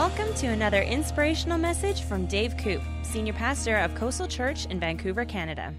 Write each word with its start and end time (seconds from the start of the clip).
Welcome 0.00 0.32
to 0.36 0.46
another 0.46 0.80
inspirational 0.80 1.58
message 1.58 2.04
from 2.04 2.24
Dave 2.24 2.56
Koop, 2.56 2.80
Senior 3.02 3.34
Pastor 3.34 3.76
of 3.76 3.94
Coastal 3.94 4.26
Church 4.26 4.64
in 4.64 4.80
Vancouver, 4.80 5.26
Canada. 5.26 5.74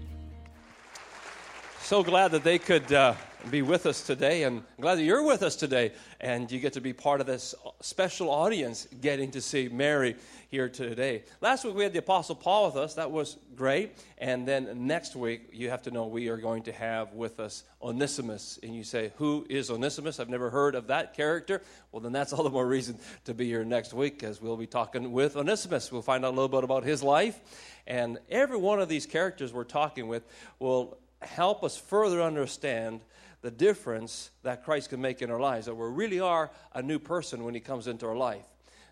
So 1.80 2.04
glad 2.04 2.30
that 2.30 2.44
they 2.44 2.60
could 2.60 2.92
uh, 2.92 3.14
be 3.50 3.62
with 3.62 3.86
us 3.86 4.02
today, 4.02 4.44
and 4.44 4.62
glad 4.80 4.96
that 4.96 5.02
you're 5.02 5.24
with 5.24 5.42
us 5.42 5.56
today, 5.56 5.92
and 6.20 6.50
you 6.50 6.60
get 6.60 6.74
to 6.74 6.80
be 6.80 6.92
part 6.92 7.20
of 7.20 7.26
this 7.26 7.54
special 7.80 8.30
audience 8.30 8.86
getting 9.00 9.30
to 9.32 9.40
see 9.40 9.68
Mary 9.68 10.16
here 10.48 10.68
today. 10.68 11.24
Last 11.40 11.64
week 11.64 11.74
we 11.74 11.82
had 11.82 11.92
the 11.92 11.98
Apostle 11.98 12.34
Paul 12.34 12.66
with 12.66 12.76
us. 12.76 12.94
That 12.94 13.10
was 13.10 13.36
great. 13.56 13.94
And 14.18 14.46
then 14.46 14.86
next 14.86 15.16
week, 15.16 15.48
you 15.52 15.70
have 15.70 15.82
to 15.82 15.90
know 15.90 16.06
we 16.06 16.28
are 16.28 16.36
going 16.36 16.62
to 16.64 16.72
have 16.72 17.14
with 17.14 17.40
us 17.40 17.64
Onesimus. 17.82 18.58
And 18.62 18.74
you 18.74 18.84
say, 18.84 19.12
Who 19.16 19.46
is 19.48 19.70
Onesimus? 19.70 20.20
I've 20.20 20.28
never 20.28 20.50
heard 20.50 20.74
of 20.74 20.88
that 20.88 21.14
character. 21.14 21.62
Well, 21.90 22.00
then 22.00 22.12
that's 22.12 22.32
all 22.32 22.44
the 22.44 22.50
more 22.50 22.66
reason 22.66 22.98
to 23.24 23.34
be 23.34 23.46
here 23.46 23.64
next 23.64 23.94
week 23.94 24.18
because 24.18 24.40
we'll 24.40 24.56
be 24.56 24.66
talking 24.66 25.10
with 25.12 25.36
Onesimus. 25.36 25.90
We'll 25.90 26.02
find 26.02 26.24
out 26.24 26.28
a 26.28 26.36
little 26.36 26.48
bit 26.48 26.64
about 26.64 26.84
his 26.84 27.02
life. 27.02 27.40
And 27.86 28.18
every 28.30 28.58
one 28.58 28.80
of 28.80 28.88
these 28.88 29.06
characters 29.06 29.52
we're 29.52 29.64
talking 29.64 30.06
with 30.06 30.22
will 30.58 30.98
help 31.20 31.64
us 31.64 31.76
further 31.76 32.20
understand 32.20 33.00
the 33.42 33.50
difference 33.50 34.30
that 34.44 34.64
Christ 34.64 34.90
can 34.90 35.00
make 35.00 35.20
in 35.20 35.30
our 35.30 35.40
lives, 35.40 35.66
that 35.66 35.74
we 35.74 35.86
really 35.86 36.20
are 36.20 36.50
a 36.72 36.80
new 36.80 36.98
person 36.98 37.44
when 37.44 37.54
he 37.54 37.60
comes 37.60 37.88
into 37.88 38.06
our 38.06 38.16
life. 38.16 38.46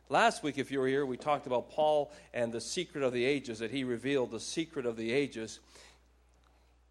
Last 0.09 0.43
week, 0.43 0.59
if 0.59 0.73
you 0.73 0.81
were 0.81 0.89
here, 0.89 1.07
we 1.07 1.17
talked 1.17 1.47
about 1.47 1.71
Paul 1.71 2.13
and 2.35 2.53
the 2.53 2.61
secret 2.61 3.05
of 3.05 3.13
the 3.13 3.25
ages, 3.25 3.61
that 3.61 3.71
he 3.71 3.85
revealed 3.85 4.33
the 4.33 4.41
secret 4.41 4.85
of 4.85 4.97
the 4.97 5.13
ages. 5.13 5.61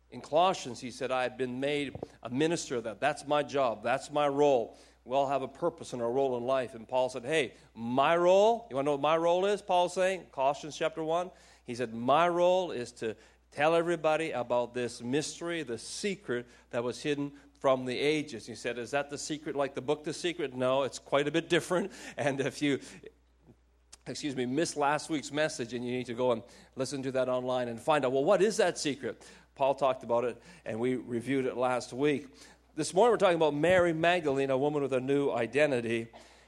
In 0.09 0.21
Colossians, 0.21 0.79
he 0.79 0.89
said, 0.89 1.11
I 1.11 1.23
have 1.23 1.37
been 1.37 1.59
made 1.59 1.95
a 2.23 2.29
minister 2.29 2.77
of 2.77 2.85
that. 2.85 3.01
That's 3.01 3.27
my 3.27 3.43
job. 3.43 3.83
That's 3.83 4.09
my 4.09 4.29
role. 4.29 4.77
We 5.03 5.15
all 5.15 5.27
have 5.27 5.41
a 5.41 5.49
purpose 5.49 5.91
and 5.91 6.01
a 6.01 6.05
role 6.05 6.37
in 6.37 6.43
life. 6.43 6.75
And 6.75 6.87
Paul 6.87 7.09
said, 7.09 7.25
Hey, 7.25 7.53
my 7.75 8.15
role, 8.15 8.67
you 8.69 8.77
want 8.77 8.85
to 8.85 8.89
know 8.89 8.93
what 8.93 9.01
my 9.01 9.17
role 9.17 9.45
is? 9.45 9.61
Paul's 9.61 9.93
saying, 9.93 10.23
Colossians 10.31 10.77
chapter 10.77 11.03
1. 11.03 11.29
He 11.65 11.75
said, 11.75 11.93
My 11.93 12.29
role 12.29 12.71
is 12.71 12.93
to 12.93 13.17
tell 13.51 13.75
everybody 13.75 14.31
about 14.31 14.73
this 14.73 15.01
mystery, 15.01 15.63
the 15.63 15.77
secret 15.77 16.47
that 16.71 16.83
was 16.83 17.01
hidden 17.01 17.31
from 17.59 17.85
the 17.85 17.97
ages. 17.97 18.45
He 18.45 18.55
said, 18.55 18.77
Is 18.77 18.91
that 18.91 19.09
the 19.09 19.17
secret 19.17 19.55
like 19.55 19.75
the 19.75 19.81
book 19.81 20.03
The 20.03 20.13
Secret? 20.13 20.55
No, 20.55 20.83
it's 20.83 20.99
quite 20.99 21.27
a 21.27 21.31
bit 21.31 21.49
different. 21.49 21.91
And 22.17 22.41
if 22.41 22.61
you, 22.61 22.79
excuse 24.07 24.35
me, 24.35 24.45
missed 24.45 24.77
last 24.77 25.09
week's 25.09 25.31
message 25.31 25.73
and 25.73 25.85
you 25.85 25.91
need 25.91 26.05
to 26.07 26.13
go 26.13 26.31
and 26.31 26.41
listen 26.75 27.03
to 27.03 27.11
that 27.13 27.29
online 27.29 27.67
and 27.67 27.79
find 27.79 28.05
out, 28.05 28.11
well, 28.11 28.23
what 28.23 28.41
is 28.41 28.57
that 28.57 28.77
secret? 28.77 29.21
Paul 29.55 29.75
talked 29.75 30.03
about 30.03 30.23
it 30.23 30.41
and 30.65 30.79
we 30.79 30.95
reviewed 30.95 31.45
it 31.45 31.57
last 31.57 31.93
week. 31.93 32.27
This 32.75 32.93
morning 32.93 33.11
we're 33.11 33.17
talking 33.17 33.35
about 33.35 33.53
Mary 33.53 33.93
Magdalene, 33.93 34.49
a 34.49 34.57
woman 34.57 34.81
with 34.81 34.93
a 34.93 34.99
new 34.99 35.31
identity. 35.31 36.07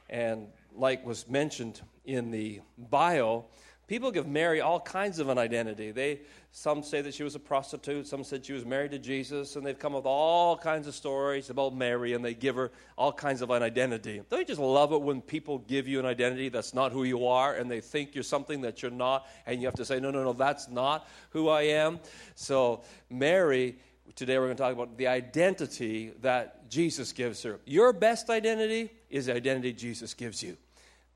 And 0.10 0.48
like 0.76 1.06
was 1.06 1.28
mentioned 1.30 1.82
in 2.06 2.32
the 2.32 2.62
bio, 2.78 3.46
people 3.92 4.10
give 4.10 4.26
Mary 4.26 4.62
all 4.62 4.80
kinds 4.80 5.20
of 5.20 5.28
an 5.28 5.38
identity. 5.38 5.92
They 5.92 6.22
some 6.54 6.82
say 6.82 7.02
that 7.02 7.14
she 7.14 7.24
was 7.24 7.36
a 7.36 7.40
prostitute. 7.40 8.08
Some 8.08 8.24
said 8.24 8.46
she 8.46 8.54
was 8.54 8.64
married 8.64 8.92
to 8.92 9.00
Jesus. 9.00 9.58
And 9.58 9.66
they've 9.66 9.78
come 9.78 9.96
up 9.96 10.04
with 10.04 10.06
all 10.06 10.56
kinds 10.56 10.88
of 10.88 10.96
stories 10.96 11.50
about 11.50 11.76
Mary 11.76 12.14
and 12.14 12.24
they 12.24 12.34
give 12.34 12.56
her 12.56 12.72
all 12.98 13.12
kinds 13.12 13.42
of 13.42 13.50
an 13.50 13.62
identity. 13.62 14.22
Don't 14.30 14.40
you 14.40 14.46
just 14.46 14.62
love 14.62 14.94
it 14.94 15.02
when 15.02 15.22
people 15.22 15.58
give 15.58 15.90
you 15.90 16.00
an 16.00 16.06
identity 16.06 16.48
that's 16.48 16.74
not 16.74 16.94
who 16.94 17.04
you 17.04 17.28
are 17.28 17.56
and 17.56 17.70
they 17.70 17.82
think 17.82 18.16
you're 18.16 18.24
something 18.24 18.62
that 18.62 18.82
you're 18.82 18.92
not 18.92 19.28
and 19.46 19.60
you 19.60 19.68
have 19.68 19.76
to 19.76 19.84
say, 19.84 20.00
no, 20.00 20.10
no, 20.10 20.24
no, 20.24 20.32
that's 20.32 20.70
not 20.70 21.06
who 21.32 21.50
I 21.50 21.64
am? 21.64 22.00
So, 22.36 22.84
Mary, 23.10 23.76
today 24.16 24.40
we're 24.40 24.46
going 24.46 24.56
to 24.56 24.64
talk 24.64 24.72
about 24.72 24.98
the 24.98 25.08
identity 25.08 26.14
that 26.22 26.70
Jesus 26.70 27.12
gives 27.12 27.44
her. 27.44 27.60
Your 27.66 27.92
best 27.92 28.30
identity 28.30 28.90
is 29.10 29.26
the 29.26 29.36
identity 29.36 29.74
Jesus 29.74 30.14
gives 30.14 30.42
you. 30.42 30.56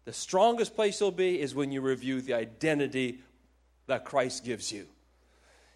The 0.06 0.14
strongest 0.14 0.76
place 0.76 1.02
you'll 1.02 1.12
be 1.12 1.40
is 1.42 1.56
when 1.56 1.72
you 1.72 1.82
review 1.82 2.22
the 2.22 2.36
identity 2.36 3.20
that 3.88 4.06
Christ 4.06 4.46
gives 4.46 4.72
you. 4.72 4.86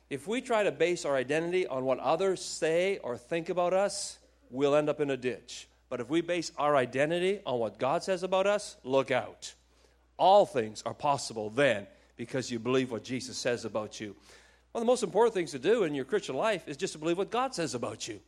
If 0.09 0.27
we 0.27 0.41
try 0.41 0.63
to 0.63 0.71
base 0.71 1.05
our 1.05 1.15
identity 1.15 1.67
on 1.67 1.83
what 1.83 1.99
others 1.99 2.43
say 2.43 2.97
or 2.99 3.17
think 3.17 3.49
about 3.49 3.73
us, 3.73 4.17
we'll 4.49 4.75
end 4.75 4.89
up 4.89 4.99
in 4.99 5.09
a 5.09 5.17
ditch. 5.17 5.67
But 5.89 5.99
if 5.99 6.09
we 6.09 6.21
base 6.21 6.51
our 6.57 6.75
identity 6.75 7.41
on 7.45 7.59
what 7.59 7.79
God 7.79 8.03
says 8.03 8.23
about 8.23 8.47
us, 8.47 8.77
look 8.83 9.11
out. 9.11 9.53
All 10.17 10.45
things 10.45 10.83
are 10.85 10.93
possible 10.93 11.49
then 11.49 11.87
because 12.15 12.51
you 12.51 12.59
believe 12.59 12.91
what 12.91 13.03
Jesus 13.03 13.37
says 13.37 13.65
about 13.65 13.99
you. 13.99 14.15
One 14.71 14.81
of 14.81 14.85
the 14.85 14.91
most 14.91 15.03
important 15.03 15.33
things 15.33 15.51
to 15.51 15.59
do 15.59 15.83
in 15.83 15.95
your 15.95 16.05
Christian 16.05 16.35
life 16.35 16.67
is 16.67 16.77
just 16.77 16.93
to 16.93 16.99
believe 16.99 17.17
what 17.17 17.31
God 17.31 17.55
says 17.55 17.73
about 17.73 18.07
you. 18.07 18.19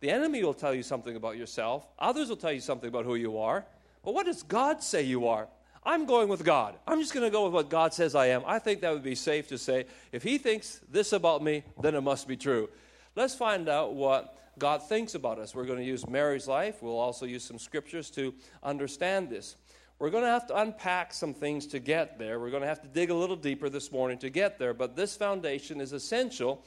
The 0.00 0.10
enemy 0.10 0.42
will 0.42 0.54
tell 0.54 0.74
you 0.74 0.82
something 0.82 1.16
about 1.16 1.36
yourself, 1.36 1.86
others 1.98 2.28
will 2.28 2.36
tell 2.36 2.52
you 2.52 2.60
something 2.60 2.88
about 2.88 3.04
who 3.04 3.14
you 3.14 3.38
are. 3.38 3.66
But 4.04 4.14
what 4.14 4.26
does 4.26 4.42
God 4.42 4.82
say 4.82 5.02
you 5.02 5.28
are? 5.28 5.48
I'm 5.86 6.06
going 6.06 6.28
with 6.28 6.44
God. 6.44 6.76
I'm 6.86 7.00
just 7.00 7.12
going 7.12 7.26
to 7.26 7.30
go 7.30 7.44
with 7.44 7.52
what 7.52 7.68
God 7.68 7.92
says 7.92 8.14
I 8.14 8.28
am. 8.28 8.42
I 8.46 8.58
think 8.58 8.80
that 8.80 8.92
would 8.92 9.02
be 9.02 9.14
safe 9.14 9.48
to 9.48 9.58
say. 9.58 9.84
If 10.12 10.22
He 10.22 10.38
thinks 10.38 10.80
this 10.90 11.12
about 11.12 11.42
me, 11.42 11.62
then 11.80 11.94
it 11.94 12.00
must 12.00 12.26
be 12.26 12.36
true. 12.36 12.70
Let's 13.16 13.34
find 13.34 13.68
out 13.68 13.94
what 13.94 14.38
God 14.58 14.88
thinks 14.88 15.14
about 15.14 15.38
us. 15.38 15.54
We're 15.54 15.66
going 15.66 15.78
to 15.78 15.84
use 15.84 16.08
Mary's 16.08 16.48
life. 16.48 16.82
We'll 16.82 16.98
also 16.98 17.26
use 17.26 17.44
some 17.44 17.58
scriptures 17.58 18.10
to 18.12 18.34
understand 18.62 19.28
this. 19.28 19.56
We're 19.98 20.10
going 20.10 20.24
to 20.24 20.30
have 20.30 20.46
to 20.48 20.56
unpack 20.56 21.12
some 21.12 21.34
things 21.34 21.66
to 21.68 21.78
get 21.78 22.18
there. 22.18 22.40
We're 22.40 22.50
going 22.50 22.62
to 22.62 22.68
have 22.68 22.82
to 22.82 22.88
dig 22.88 23.10
a 23.10 23.14
little 23.14 23.36
deeper 23.36 23.68
this 23.68 23.92
morning 23.92 24.18
to 24.18 24.30
get 24.30 24.58
there. 24.58 24.74
But 24.74 24.96
this 24.96 25.16
foundation 25.16 25.80
is 25.80 25.92
essential 25.92 26.64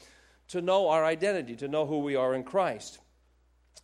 to 0.49 0.61
know 0.61 0.89
our 0.89 1.03
identity, 1.03 1.55
to 1.57 1.67
know 1.67 1.85
who 1.85 1.99
we 1.99 2.15
are 2.15 2.33
in 2.33 2.43
Christ. 2.43 2.99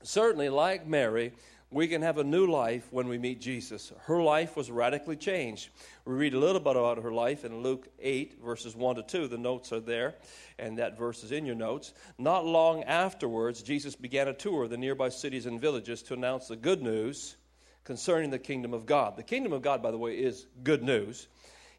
Certainly, 0.01 0.49
like 0.49 0.87
Mary, 0.87 1.33
we 1.73 1.87
can 1.87 2.03
have 2.03 2.19
a 2.19 2.23
new 2.23 2.45
life 2.45 2.87
when 2.91 3.07
we 3.07 3.17
meet 3.17 3.41
Jesus. 3.41 3.91
Her 4.03 4.21
life 4.21 4.55
was 4.55 4.69
radically 4.69 5.15
changed. 5.15 5.69
We 6.05 6.13
read 6.13 6.35
a 6.35 6.39
little 6.39 6.61
bit 6.61 6.75
about 6.75 7.01
her 7.01 7.11
life 7.11 7.43
in 7.45 7.63
Luke 7.63 7.87
8, 7.99 8.39
verses 8.43 8.75
1 8.75 8.97
to 8.97 9.03
2. 9.03 9.27
The 9.27 9.37
notes 9.39 9.73
are 9.73 9.79
there, 9.79 10.13
and 10.59 10.77
that 10.77 10.97
verse 10.97 11.23
is 11.23 11.31
in 11.31 11.47
your 11.47 11.55
notes. 11.55 11.93
Not 12.19 12.45
long 12.45 12.83
afterwards, 12.83 13.63
Jesus 13.63 13.95
began 13.95 14.27
a 14.27 14.33
tour 14.33 14.63
of 14.63 14.69
the 14.69 14.77
nearby 14.77 15.09
cities 15.09 15.47
and 15.47 15.59
villages 15.59 16.03
to 16.03 16.13
announce 16.13 16.47
the 16.47 16.55
good 16.55 16.83
news 16.83 17.37
concerning 17.83 18.29
the 18.29 18.39
kingdom 18.39 18.73
of 18.73 18.85
God. 18.85 19.17
The 19.17 19.23
kingdom 19.23 19.51
of 19.51 19.63
God, 19.63 19.81
by 19.81 19.89
the 19.89 19.97
way, 19.97 20.13
is 20.13 20.45
good 20.63 20.83
news. 20.83 21.27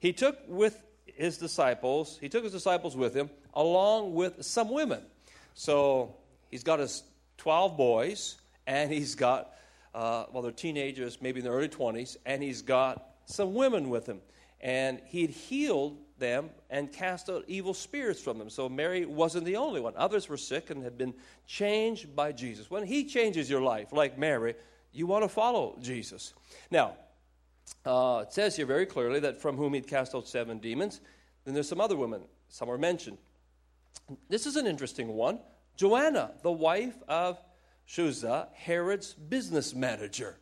He 0.01 0.13
took 0.13 0.39
with 0.49 0.83
his 1.07 1.39
disciples, 1.39 2.19
he 2.21 2.29
took 2.29 2.43
his 2.43 2.53
disciples 2.53 2.97
with 2.97 3.15
him, 3.15 3.31
along 3.55 4.15
with 4.15 4.45
some 4.45 4.71
women. 4.71 5.03
So 5.55 6.17
he's 6.51 6.65
got 6.65 6.81
his 6.81 7.05
12 7.39 7.77
boys, 7.77 8.37
and 8.67 8.93
he's 8.93 9.15
got 9.15 9.53
uh, 9.95 10.27
well, 10.33 10.43
they're 10.43 10.53
teenagers, 10.53 11.19
maybe 11.21 11.41
in 11.41 11.45
their 11.45 11.55
early 11.55 11.69
20s, 11.69 12.17
and 12.27 12.43
he's 12.43 12.63
got 12.63 13.11
some 13.27 13.55
women 13.55 13.89
with 13.89 14.07
him. 14.07 14.21
And 14.61 15.01
he'd 15.07 15.31
healed 15.31 15.99
them 16.19 16.51
and 16.71 16.91
cast 16.93 17.29
out 17.29 17.45
evil 17.47 17.75
spirits 17.75 18.21
from 18.21 18.39
them. 18.39 18.49
So 18.49 18.69
Mary 18.69 19.05
wasn't 19.05 19.45
the 19.45 19.57
only 19.57 19.81
one. 19.81 19.93
Others 19.97 20.29
were 20.29 20.37
sick 20.37 20.71
and 20.71 20.83
had 20.83 20.97
been 20.97 21.15
changed 21.47 22.15
by 22.17 22.33
Jesus. 22.33 22.71
When 22.71 22.87
he 22.87 23.05
changes 23.05 23.51
your 23.51 23.61
life, 23.61 23.93
like 23.93 24.17
Mary, 24.19 24.55
you 24.93 25.07
want 25.07 25.25
to 25.25 25.29
follow 25.29 25.77
Jesus. 25.83 26.35
Now, 26.71 26.97
uh, 27.85 28.25
it 28.27 28.33
says 28.33 28.57
here 28.57 28.67
very 28.67 28.87
clearly 28.87 29.21
that 29.21 29.41
from 29.41 29.57
whom 29.57 29.75
he'd 29.75 29.87
cast 29.87 30.15
out 30.15 30.27
seven 30.29 30.59
demons. 30.59 31.01
Then 31.45 31.55
there's 31.55 31.69
some 31.69 31.81
other 31.81 31.97
women, 31.97 32.23
some 32.49 32.71
are 32.71 32.79
mentioned. 32.79 33.19
This 34.29 34.47
is 34.47 34.57
an 34.57 34.67
interesting 34.67 35.09
one. 35.09 35.41
Joanna, 35.77 36.33
the 36.43 36.53
wife 36.53 36.97
of 37.09 37.39
Chuza, 37.89 38.49
Herod's 38.55 39.15
business 39.15 39.75
manager. 39.75 40.37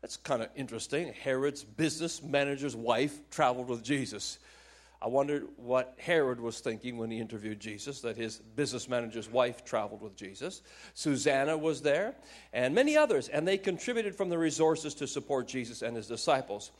That's 0.00 0.16
kind 0.16 0.42
of 0.42 0.48
interesting. 0.56 1.12
Herod's 1.12 1.62
business 1.62 2.22
manager's 2.22 2.74
wife 2.74 3.28
traveled 3.30 3.68
with 3.68 3.82
Jesus. 3.82 4.38
I 5.02 5.08
wondered 5.08 5.48
what 5.56 5.94
Herod 5.98 6.40
was 6.40 6.60
thinking 6.60 6.98
when 6.98 7.10
he 7.10 7.20
interviewed 7.20 7.58
Jesus, 7.58 8.02
that 8.02 8.18
his 8.18 8.36
business 8.36 8.86
manager's 8.86 9.30
wife 9.30 9.64
traveled 9.64 10.02
with 10.02 10.14
Jesus. 10.14 10.60
Susanna 10.92 11.56
was 11.56 11.80
there, 11.80 12.16
and 12.52 12.74
many 12.74 12.98
others, 12.98 13.28
and 13.28 13.48
they 13.48 13.56
contributed 13.56 14.14
from 14.14 14.28
the 14.28 14.36
resources 14.36 14.92
to 14.96 15.06
support 15.06 15.48
Jesus 15.48 15.80
and 15.80 15.96
his 15.96 16.06
disciples. 16.06 16.70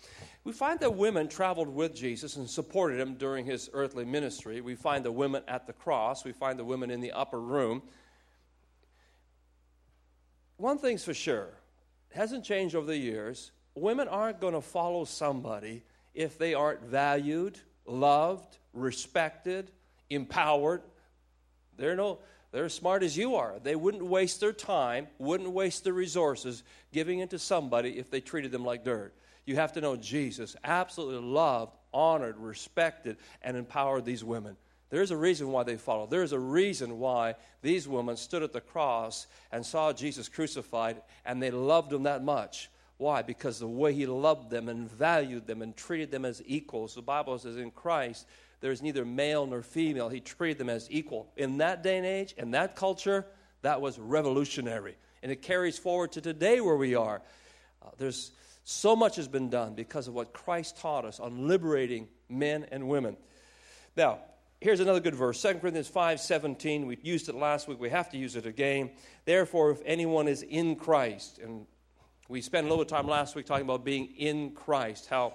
We 0.44 0.52
find 0.52 0.78
that 0.80 0.94
women 0.94 1.28
traveled 1.28 1.69
with 1.69 1.94
Jesus 1.94 2.36
and 2.36 2.48
supported 2.48 3.00
him 3.00 3.14
during 3.14 3.46
his 3.46 3.70
earthly 3.72 4.04
ministry. 4.04 4.60
We 4.60 4.75
find 4.75 5.02
the 5.02 5.12
women 5.12 5.42
at 5.48 5.66
the 5.66 5.72
cross, 5.72 6.22
we 6.22 6.32
find 6.32 6.58
the 6.58 6.64
women 6.64 6.90
in 6.90 7.00
the 7.00 7.12
upper 7.12 7.40
room 7.40 7.82
one 10.60 10.78
thing's 10.78 11.04
for 11.04 11.14
sure, 11.14 11.48
it 12.10 12.16
hasn't 12.16 12.44
changed 12.44 12.74
over 12.74 12.86
the 12.86 12.96
years. 12.96 13.52
Women 13.74 14.08
aren't 14.08 14.40
going 14.40 14.54
to 14.54 14.60
follow 14.60 15.04
somebody 15.04 15.82
if 16.14 16.38
they 16.38 16.54
aren't 16.54 16.82
valued, 16.82 17.58
loved, 17.86 18.58
respected, 18.72 19.70
empowered. 20.10 20.82
They're 21.76 21.96
no 21.96 22.18
they're 22.52 22.64
as 22.64 22.74
smart 22.74 23.04
as 23.04 23.16
you 23.16 23.36
are. 23.36 23.60
They 23.62 23.76
wouldn't 23.76 24.04
waste 24.04 24.40
their 24.40 24.52
time, 24.52 25.06
wouldn't 25.18 25.50
waste 25.50 25.84
their 25.84 25.92
resources 25.92 26.64
giving 26.92 27.20
it 27.20 27.30
to 27.30 27.38
somebody 27.38 27.98
if 27.98 28.10
they 28.10 28.20
treated 28.20 28.50
them 28.50 28.64
like 28.64 28.84
dirt. 28.84 29.14
You 29.46 29.54
have 29.56 29.72
to 29.74 29.80
know 29.80 29.96
Jesus 29.96 30.56
absolutely 30.64 31.26
loved, 31.28 31.76
honored, 31.94 32.36
respected, 32.38 33.18
and 33.42 33.56
empowered 33.56 34.04
these 34.04 34.24
women. 34.24 34.56
There's 34.90 35.12
a 35.12 35.16
reason 35.16 35.52
why 35.52 35.62
they 35.62 35.76
followed. 35.76 36.10
There's 36.10 36.32
a 36.32 36.38
reason 36.38 36.98
why 36.98 37.37
these 37.62 37.87
women 37.87 38.16
stood 38.16 38.42
at 38.42 38.52
the 38.52 38.60
cross 38.60 39.28
and 39.52 39.64
saw 39.64 39.92
Jesus 39.92 40.28
crucified 40.28 41.00
and 41.25 41.40
they 41.40 41.52
loved 41.52 41.92
him 41.92 42.02
that 42.02 42.25
much. 42.25 42.69
Why? 42.98 43.22
Because 43.22 43.58
the 43.58 43.69
way 43.69 43.94
he 43.94 44.04
loved 44.06 44.50
them 44.50 44.69
and 44.69 44.90
valued 44.90 45.46
them 45.46 45.62
and 45.62 45.76
treated 45.76 46.10
them 46.10 46.25
as 46.25 46.42
equals. 46.44 46.94
The 46.94 47.02
Bible 47.02 47.38
says 47.38 47.56
in 47.56 47.70
Christ, 47.70 48.26
there's 48.60 48.82
neither 48.82 49.04
male 49.04 49.46
nor 49.46 49.62
female. 49.62 50.08
He 50.08 50.20
treated 50.20 50.58
them 50.58 50.69
as 50.69 50.87
equal. 50.90 51.32
In 51.37 51.58
that 51.58 51.82
day 51.82 51.96
and 51.96 52.06
age, 52.06 52.34
in 52.37 52.50
that 52.50 52.76
culture, 52.76 53.25
that 53.62 53.81
was 53.81 53.98
revolutionary. 53.98 54.96
And 55.22 55.31
it 55.31 55.40
carries 55.40 55.78
forward 55.78 56.12
to 56.12 56.20
today 56.20 56.60
where 56.60 56.76
we 56.76 56.94
are. 56.94 57.22
Uh, 57.82 57.90
there's 57.96 58.32
so 58.64 58.94
much 58.94 59.16
has 59.16 59.28
been 59.28 59.48
done 59.50 59.75
because 59.75 60.08
of 60.08 60.14
what 60.14 60.32
Christ 60.32 60.78
taught 60.78 61.04
us 61.04 61.20
on 61.20 61.48
liberating 61.48 62.08
men 62.28 62.66
and 62.70 62.88
women. 62.88 63.16
Now, 63.96 64.19
here's 64.60 64.80
another 64.80 65.00
good 65.00 65.14
verse 65.14 65.40
2 65.40 65.54
Corinthians 65.54 65.88
5 65.88 66.20
17. 66.20 66.86
We 66.86 66.98
used 67.02 67.28
it 67.28 67.34
last 67.34 67.66
week. 67.66 67.80
We 67.80 67.90
have 67.90 68.10
to 68.10 68.18
use 68.18 68.36
it 68.36 68.46
again. 68.46 68.90
Therefore, 69.24 69.70
if 69.70 69.80
anyone 69.84 70.28
is 70.28 70.42
in 70.42 70.76
Christ, 70.76 71.38
and 71.38 71.66
we 72.28 72.40
spent 72.40 72.66
a 72.66 72.70
little 72.70 72.84
time 72.84 73.08
last 73.08 73.34
week 73.34 73.46
talking 73.46 73.64
about 73.64 73.84
being 73.84 74.14
in 74.16 74.52
Christ, 74.52 75.08
how 75.08 75.34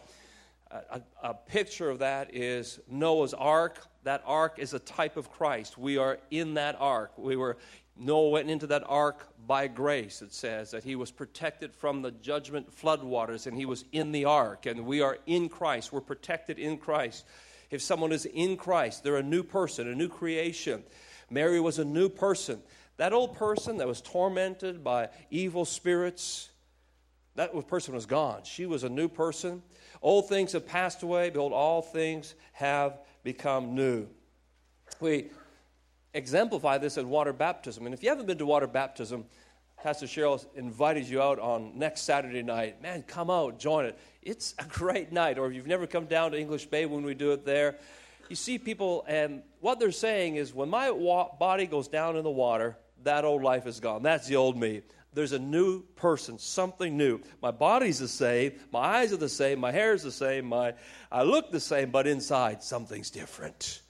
uh, 0.71 0.99
a, 1.23 1.29
a, 1.29 1.33
picture 1.33 1.89
of 1.89 1.99
that 1.99 2.33
is 2.33 2.79
Noah's 2.89 3.33
ark. 3.33 3.85
That 4.03 4.23
ark 4.25 4.55
is 4.57 4.73
a 4.73 4.79
type 4.79 5.17
of 5.17 5.31
Christ. 5.31 5.77
We 5.77 5.97
are 5.97 6.19
in 6.31 6.55
that 6.55 6.75
ark. 6.79 7.11
We 7.17 7.35
were 7.35 7.57
Noah 7.97 8.29
went 8.29 8.49
into 8.49 8.67
that 8.67 8.83
ark 8.87 9.27
by 9.47 9.67
grace. 9.67 10.21
It 10.21 10.33
says 10.33 10.71
that 10.71 10.83
he 10.83 10.95
was 10.95 11.11
protected 11.11 11.73
from 11.73 12.01
the 12.01 12.11
judgment 12.11 12.75
floodwaters, 12.75 13.47
and 13.47 13.57
he 13.57 13.65
was 13.65 13.85
in 13.93 14.11
the 14.11 14.25
ark. 14.25 14.65
And 14.65 14.85
we 14.85 15.01
are 15.01 15.17
in 15.25 15.47
Christ. 15.47 15.93
We're 15.93 16.01
protected 16.01 16.59
in 16.59 16.77
Christ. 16.77 17.25
If 17.69 17.81
someone 17.81 18.11
is 18.11 18.25
in 18.25 18.57
Christ, 18.57 19.03
they're 19.03 19.17
a 19.17 19.23
new 19.23 19.43
person, 19.43 19.87
a 19.87 19.95
new 19.95 20.09
creation. 20.09 20.83
Mary 21.29 21.59
was 21.59 21.79
a 21.79 21.85
new 21.85 22.09
person. 22.09 22.61
That 22.97 23.13
old 23.13 23.35
person 23.35 23.77
that 23.77 23.87
was 23.87 24.01
tormented 24.01 24.83
by 24.83 25.09
evil 25.29 25.65
spirits, 25.65 26.49
that 27.35 27.67
person 27.67 27.93
was 27.93 28.05
gone. 28.05 28.43
She 28.43 28.65
was 28.65 28.83
a 28.83 28.89
new 28.89 29.09
person. 29.09 29.61
Old 30.01 30.29
things 30.29 30.53
have 30.53 30.65
passed 30.65 31.03
away. 31.03 31.29
Behold, 31.29 31.51
all 31.51 31.81
things 31.81 32.35
have 32.53 32.99
become 33.23 33.75
new. 33.75 34.07
We 35.01 35.31
exemplify 36.13 36.77
this 36.77 36.97
in 36.97 37.09
water 37.09 37.33
baptism. 37.33 37.85
And 37.85 37.93
if 37.93 38.01
you 38.01 38.09
haven't 38.09 38.27
been 38.27 38.37
to 38.37 38.45
water 38.45 38.67
baptism, 38.67 39.25
Pastor 39.83 40.05
Cheryl 40.07 40.43
invited 40.55 41.07
you 41.07 41.21
out 41.21 41.37
on 41.39 41.77
next 41.77 42.01
Saturday 42.01 42.41
night. 42.41 42.81
Man, 42.81 43.03
come 43.03 43.29
out, 43.29 43.59
join 43.59 43.85
it. 43.85 43.97
It's 44.21 44.55
a 44.57 44.65
great 44.65 45.11
night. 45.11 45.37
Or 45.37 45.47
if 45.47 45.53
you've 45.53 45.67
never 45.67 45.85
come 45.85 46.05
down 46.05 46.31
to 46.31 46.39
English 46.39 46.65
Bay 46.65 46.85
when 46.85 47.03
we 47.03 47.13
do 47.13 47.31
it 47.33 47.45
there, 47.45 47.77
you 48.29 48.35
see 48.35 48.57
people, 48.57 49.05
and 49.07 49.43
what 49.59 49.79
they're 49.79 49.91
saying 49.91 50.37
is 50.37 50.53
when 50.53 50.69
my 50.69 50.89
wa- 50.89 51.35
body 51.37 51.67
goes 51.67 51.87
down 51.87 52.15
in 52.17 52.23
the 52.23 52.31
water, 52.31 52.75
that 53.03 53.23
old 53.23 53.43
life 53.43 53.67
is 53.67 53.79
gone. 53.79 54.01
That's 54.01 54.27
the 54.27 54.35
old 54.35 54.57
me 54.57 54.81
there's 55.15 55.31
a 55.31 55.39
new 55.39 55.81
person, 55.95 56.37
something 56.37 56.95
new. 56.95 57.21
My 57.41 57.51
body's 57.51 57.99
the 57.99 58.07
same, 58.07 58.53
my 58.71 58.79
eyes 58.79 59.13
are 59.13 59.17
the 59.17 59.29
same, 59.29 59.59
my 59.59 59.71
hair 59.71 59.93
is 59.93 60.03
the 60.03 60.11
same, 60.11 60.45
my, 60.45 60.73
I 61.11 61.23
look 61.23 61.51
the 61.51 61.59
same, 61.59 61.89
but 61.89 62.05
inside 62.05 62.61
something's 62.61 63.09
different. 63.09 63.81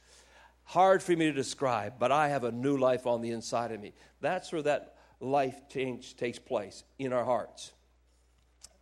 Hard 0.63 1.03
for 1.03 1.11
me 1.13 1.25
to 1.25 1.33
describe, 1.33 1.95
but 1.99 2.11
I 2.11 2.29
have 2.29 2.43
a 2.43 2.51
new 2.51 2.77
life 2.77 3.07
on 3.07 3.21
the 3.21 3.31
inside 3.31 3.71
of 3.71 3.81
me. 3.81 3.93
That's 4.21 4.51
where 4.51 4.61
that 4.61 4.95
life 5.19 5.69
change 5.69 6.15
takes 6.15 6.39
place 6.39 6.83
in 6.99 7.13
our 7.13 7.25
hearts. 7.25 7.71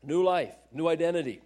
New 0.02 0.24
life, 0.24 0.56
new 0.72 0.88
identity. 0.88 1.42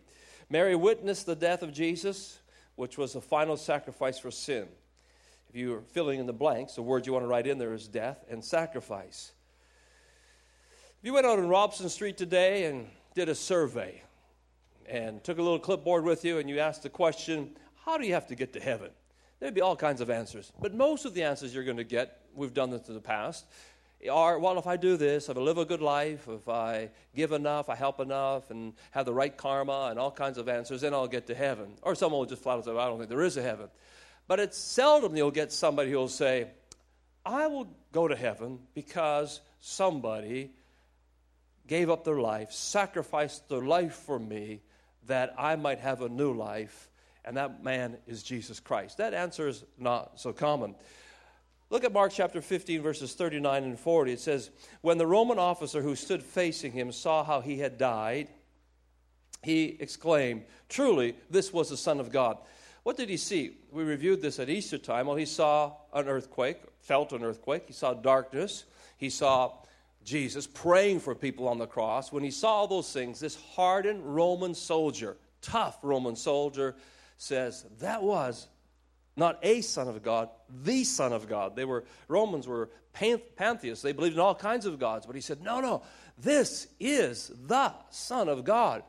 Mary 0.49 0.75
witnessed 0.75 1.25
the 1.25 1.35
death 1.35 1.61
of 1.61 1.73
Jesus, 1.73 2.39
which 2.75 2.97
was 2.97 3.13
the 3.13 3.21
final 3.21 3.57
sacrifice 3.57 4.17
for 4.17 4.31
sin. 4.31 4.67
If 5.49 5.55
you're 5.55 5.81
filling 5.81 6.19
in 6.19 6.25
the 6.25 6.33
blanks, 6.33 6.75
the 6.75 6.81
word 6.81 7.05
you 7.05 7.13
want 7.13 7.23
to 7.23 7.27
write 7.27 7.47
in 7.47 7.57
there 7.57 7.73
is 7.73 7.87
death 7.87 8.23
and 8.29 8.43
sacrifice. 8.43 9.31
If 10.99 11.05
you 11.05 11.13
went 11.13 11.25
out 11.25 11.39
on 11.39 11.47
Robson 11.47 11.89
Street 11.89 12.17
today 12.17 12.65
and 12.65 12.87
did 13.13 13.29
a 13.29 13.35
survey 13.35 14.01
and 14.87 15.23
took 15.23 15.37
a 15.37 15.41
little 15.41 15.59
clipboard 15.59 16.03
with 16.03 16.25
you 16.25 16.39
and 16.39 16.49
you 16.49 16.59
asked 16.59 16.83
the 16.83 16.89
question, 16.89 17.51
How 17.85 17.97
do 17.97 18.05
you 18.05 18.13
have 18.13 18.27
to 18.27 18.35
get 18.35 18.53
to 18.53 18.59
heaven? 18.59 18.89
There'd 19.39 19.53
be 19.53 19.61
all 19.61 19.75
kinds 19.75 20.01
of 20.01 20.09
answers. 20.09 20.51
But 20.59 20.73
most 20.73 21.05
of 21.05 21.13
the 21.13 21.23
answers 21.23 21.53
you're 21.53 21.63
going 21.63 21.77
to 21.77 21.83
get, 21.83 22.21
we've 22.33 22.53
done 22.53 22.71
this 22.71 22.87
in 22.87 22.95
the 22.95 22.99
past, 22.99 23.45
well, 24.05 24.57
if 24.57 24.67
I 24.67 24.77
do 24.77 24.97
this, 24.97 25.29
if 25.29 25.37
I 25.37 25.39
live 25.39 25.57
a 25.57 25.65
good 25.65 25.81
life, 25.81 26.27
if 26.27 26.47
I 26.47 26.89
give 27.15 27.31
enough, 27.31 27.69
I 27.69 27.75
help 27.75 27.99
enough, 27.99 28.51
and 28.51 28.73
have 28.91 29.05
the 29.05 29.13
right 29.13 29.35
karma, 29.35 29.87
and 29.89 29.99
all 29.99 30.11
kinds 30.11 30.37
of 30.37 30.47
answers, 30.47 30.81
then 30.81 30.93
I'll 30.93 31.07
get 31.07 31.27
to 31.27 31.35
heaven. 31.35 31.73
Or 31.81 31.95
someone 31.95 32.19
will 32.19 32.25
just 32.25 32.43
flat 32.43 32.57
out 32.57 32.65
say, 32.65 32.71
well, 32.71 32.85
I 32.85 32.89
don't 32.89 32.97
think 32.97 33.09
there 33.09 33.23
is 33.23 33.37
a 33.37 33.41
heaven. 33.41 33.69
But 34.27 34.39
it's 34.39 34.57
seldom 34.57 35.15
you'll 35.15 35.31
get 35.31 35.51
somebody 35.51 35.91
who'll 35.91 36.09
say, 36.09 36.47
I 37.25 37.47
will 37.47 37.67
go 37.91 38.07
to 38.07 38.15
heaven 38.15 38.59
because 38.73 39.41
somebody 39.59 40.51
gave 41.65 41.89
up 41.89 42.03
their 42.03 42.19
life, 42.19 42.51
sacrificed 42.51 43.49
their 43.49 43.61
life 43.61 43.93
for 43.93 44.17
me 44.19 44.61
that 45.07 45.33
I 45.37 45.55
might 45.55 45.79
have 45.79 46.01
a 46.01 46.09
new 46.09 46.33
life, 46.33 46.89
and 47.25 47.37
that 47.37 47.63
man 47.63 47.97
is 48.07 48.23
Jesus 48.23 48.59
Christ. 48.59 48.97
That 48.97 49.13
answer 49.13 49.47
is 49.47 49.63
not 49.77 50.19
so 50.19 50.31
common. 50.31 50.75
Look 51.69 51.83
at 51.83 51.91
Mark 51.91 52.13
chapter 52.13 52.41
15, 52.41 52.81
verses 52.81 53.13
39 53.13 53.63
and 53.63 53.79
40. 53.79 54.13
It 54.13 54.19
says, 54.19 54.51
When 54.81 54.97
the 54.97 55.07
Roman 55.07 55.37
officer 55.37 55.81
who 55.81 55.95
stood 55.95 56.23
facing 56.23 56.71
him 56.71 56.91
saw 56.91 57.23
how 57.23 57.41
he 57.41 57.59
had 57.59 57.77
died, 57.77 58.29
he 59.43 59.77
exclaimed, 59.79 60.43
Truly, 60.69 61.15
this 61.29 61.51
was 61.51 61.69
the 61.69 61.77
Son 61.77 61.99
of 61.99 62.11
God. 62.11 62.37
What 62.83 62.95
did 62.95 63.09
he 63.09 63.17
see? 63.17 63.57
We 63.69 63.83
reviewed 63.83 64.21
this 64.21 64.39
at 64.39 64.49
Easter 64.49 64.77
time. 64.77 65.07
Well, 65.07 65.17
he 65.17 65.25
saw 65.25 65.73
an 65.93 66.07
earthquake, 66.07 66.61
felt 66.79 67.11
an 67.11 67.23
earthquake, 67.23 67.63
he 67.67 67.73
saw 67.73 67.93
darkness, 67.93 68.63
he 68.97 69.09
saw 69.09 69.51
Jesus 70.05 70.47
praying 70.47 71.01
for 71.01 71.13
people 71.13 71.49
on 71.49 71.57
the 71.57 71.67
cross, 71.67 72.13
when 72.13 72.23
he 72.23 72.31
saw 72.31 72.65
those 72.65 72.93
things, 72.93 73.19
this 73.19 73.35
hardened 73.35 74.05
Roman 74.05 74.55
soldier, 74.55 75.17
tough 75.41 75.79
Roman 75.81 76.15
soldier, 76.15 76.77
says, 77.17 77.65
That 77.81 78.03
was 78.03 78.47
not 79.17 79.39
a 79.41 79.61
son 79.61 79.87
of 79.87 80.03
God, 80.03 80.29
the 80.63 80.83
son 80.83 81.11
of 81.11 81.27
God. 81.27 81.55
They 81.55 81.65
were, 81.65 81.83
Romans 82.07 82.47
were 82.47 82.69
pantheists. 82.93 83.81
They 83.81 83.91
believed 83.91 84.15
in 84.15 84.21
all 84.21 84.35
kinds 84.35 84.65
of 84.65 84.79
gods. 84.79 85.05
But 85.05 85.15
he 85.15 85.21
said, 85.21 85.41
No, 85.41 85.59
no, 85.59 85.81
this 86.17 86.67
is 86.79 87.31
the 87.47 87.73
son 87.89 88.29
of 88.29 88.43
God. 88.43 88.83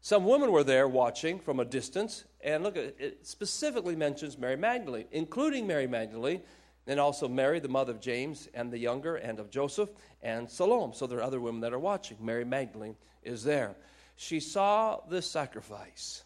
Some 0.00 0.24
women 0.24 0.50
were 0.50 0.64
there 0.64 0.88
watching 0.88 1.38
from 1.38 1.60
a 1.60 1.64
distance, 1.64 2.24
and 2.40 2.64
look, 2.64 2.76
it 2.76 3.20
specifically 3.22 3.94
mentions 3.94 4.36
Mary 4.36 4.56
Magdalene, 4.56 5.06
including 5.12 5.66
Mary 5.66 5.86
Magdalene 5.86 6.42
and 6.86 6.98
also 6.98 7.28
Mary, 7.28 7.60
the 7.60 7.68
mother 7.68 7.92
of 7.92 8.00
James 8.00 8.48
and 8.54 8.72
the 8.72 8.78
younger, 8.78 9.16
and 9.16 9.38
of 9.38 9.50
Joseph, 9.50 9.90
and 10.22 10.50
Salome. 10.50 10.94
So 10.94 11.06
there 11.06 11.18
are 11.18 11.22
other 11.22 11.40
women 11.40 11.60
that 11.60 11.72
are 11.72 11.78
watching. 11.78 12.16
Mary 12.20 12.44
Magdalene 12.44 12.96
is 13.22 13.44
there. 13.44 13.76
She 14.16 14.40
saw 14.40 15.00
the 15.08 15.22
sacrifice. 15.22 16.24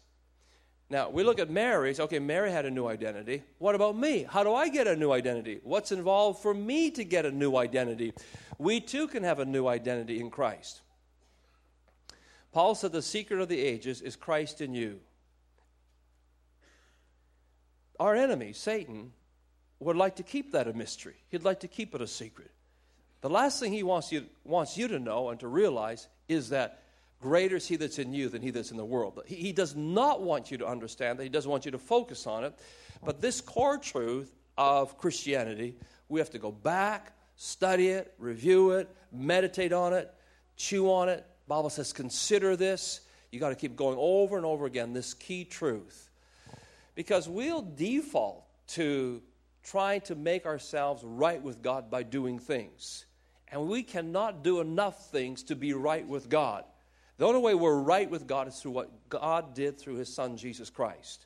Now, 0.89 1.09
we 1.09 1.23
look 1.23 1.39
at 1.39 1.49
Mary, 1.49 1.93
okay, 1.99 2.19
Mary 2.19 2.49
had 2.49 2.65
a 2.65 2.71
new 2.71 2.87
identity. 2.87 3.43
What 3.57 3.75
about 3.75 3.97
me? 3.97 4.23
How 4.29 4.43
do 4.43 4.53
I 4.53 4.69
get 4.69 4.87
a 4.87 4.95
new 4.95 5.11
identity? 5.11 5.59
What's 5.63 5.91
involved 5.91 6.41
for 6.41 6.53
me 6.53 6.91
to 6.91 7.03
get 7.03 7.25
a 7.25 7.31
new 7.31 7.57
identity? 7.57 8.13
We 8.57 8.79
too 8.79 9.07
can 9.09 9.23
have 9.23 9.39
a 9.39 9.45
new 9.45 9.67
identity 9.67 10.19
in 10.21 10.29
Christ. 10.29 10.81
Paul 12.53 12.73
said 12.73 12.93
the 12.93 13.01
secret 13.01 13.41
of 13.41 13.49
the 13.49 13.59
ages 13.59 14.01
is 14.01 14.15
Christ 14.15 14.61
in 14.61 14.73
you. 14.73 15.01
Our 17.99 18.15
enemy, 18.15 18.53
Satan, 18.53 19.11
would 19.79 19.97
like 19.97 20.15
to 20.15 20.23
keep 20.23 20.53
that 20.53 20.67
a 20.67 20.73
mystery. 20.73 21.15
He'd 21.29 21.43
like 21.43 21.59
to 21.61 21.67
keep 21.67 21.95
it 21.95 22.01
a 22.01 22.07
secret. 22.07 22.51
The 23.21 23.29
last 23.29 23.59
thing 23.59 23.73
he 23.73 23.83
wants 23.83 24.11
you, 24.11 24.25
wants 24.45 24.77
you 24.77 24.87
to 24.87 24.99
know 24.99 25.29
and 25.29 25.39
to 25.41 25.47
realize 25.47 26.07
is 26.29 26.49
that 26.49 26.83
greater 27.21 27.55
is 27.55 27.67
he 27.67 27.75
that's 27.75 27.99
in 27.99 28.13
you 28.13 28.29
than 28.29 28.41
he 28.41 28.51
that's 28.51 28.71
in 28.71 28.77
the 28.77 28.85
world. 28.85 29.21
He, 29.25 29.35
he 29.35 29.51
does 29.51 29.75
not 29.75 30.21
want 30.21 30.51
you 30.51 30.57
to 30.59 30.67
understand 30.67 31.19
that. 31.19 31.23
He 31.23 31.29
doesn't 31.29 31.49
want 31.49 31.65
you 31.65 31.71
to 31.71 31.79
focus 31.79 32.27
on 32.27 32.43
it. 32.43 32.53
But 33.03 33.21
this 33.21 33.41
core 33.41 33.77
truth 33.77 34.33
of 34.57 34.97
Christianity, 34.97 35.75
we 36.09 36.19
have 36.19 36.29
to 36.31 36.39
go 36.39 36.51
back, 36.51 37.13
study 37.35 37.89
it, 37.89 38.13
review 38.17 38.71
it, 38.71 38.89
meditate 39.11 39.73
on 39.73 39.93
it, 39.93 40.13
chew 40.55 40.91
on 40.91 41.09
it. 41.09 41.25
Bible 41.47 41.69
says 41.69 41.93
consider 41.93 42.55
this. 42.55 43.01
You 43.31 43.39
got 43.39 43.49
to 43.49 43.55
keep 43.55 43.75
going 43.75 43.97
over 43.99 44.37
and 44.37 44.45
over 44.45 44.65
again 44.65 44.93
this 44.93 45.13
key 45.13 45.45
truth. 45.45 46.09
Because 46.95 47.29
we'll 47.29 47.61
default 47.61 48.43
to 48.69 49.21
trying 49.63 50.01
to 50.01 50.15
make 50.15 50.45
ourselves 50.45 51.03
right 51.03 51.41
with 51.41 51.61
God 51.61 51.91
by 51.91 52.03
doing 52.03 52.39
things. 52.39 53.05
And 53.49 53.67
we 53.67 53.83
cannot 53.83 54.43
do 54.43 54.59
enough 54.59 55.09
things 55.09 55.43
to 55.43 55.55
be 55.55 55.73
right 55.73 56.07
with 56.07 56.29
God. 56.29 56.63
The 57.17 57.25
only 57.25 57.39
way 57.39 57.55
we're 57.55 57.79
right 57.79 58.09
with 58.09 58.27
God 58.27 58.47
is 58.47 58.59
through 58.59 58.71
what 58.71 59.09
God 59.09 59.55
did 59.55 59.79
through 59.79 59.95
his 59.95 60.13
son 60.13 60.37
Jesus 60.37 60.69
Christ. 60.69 61.25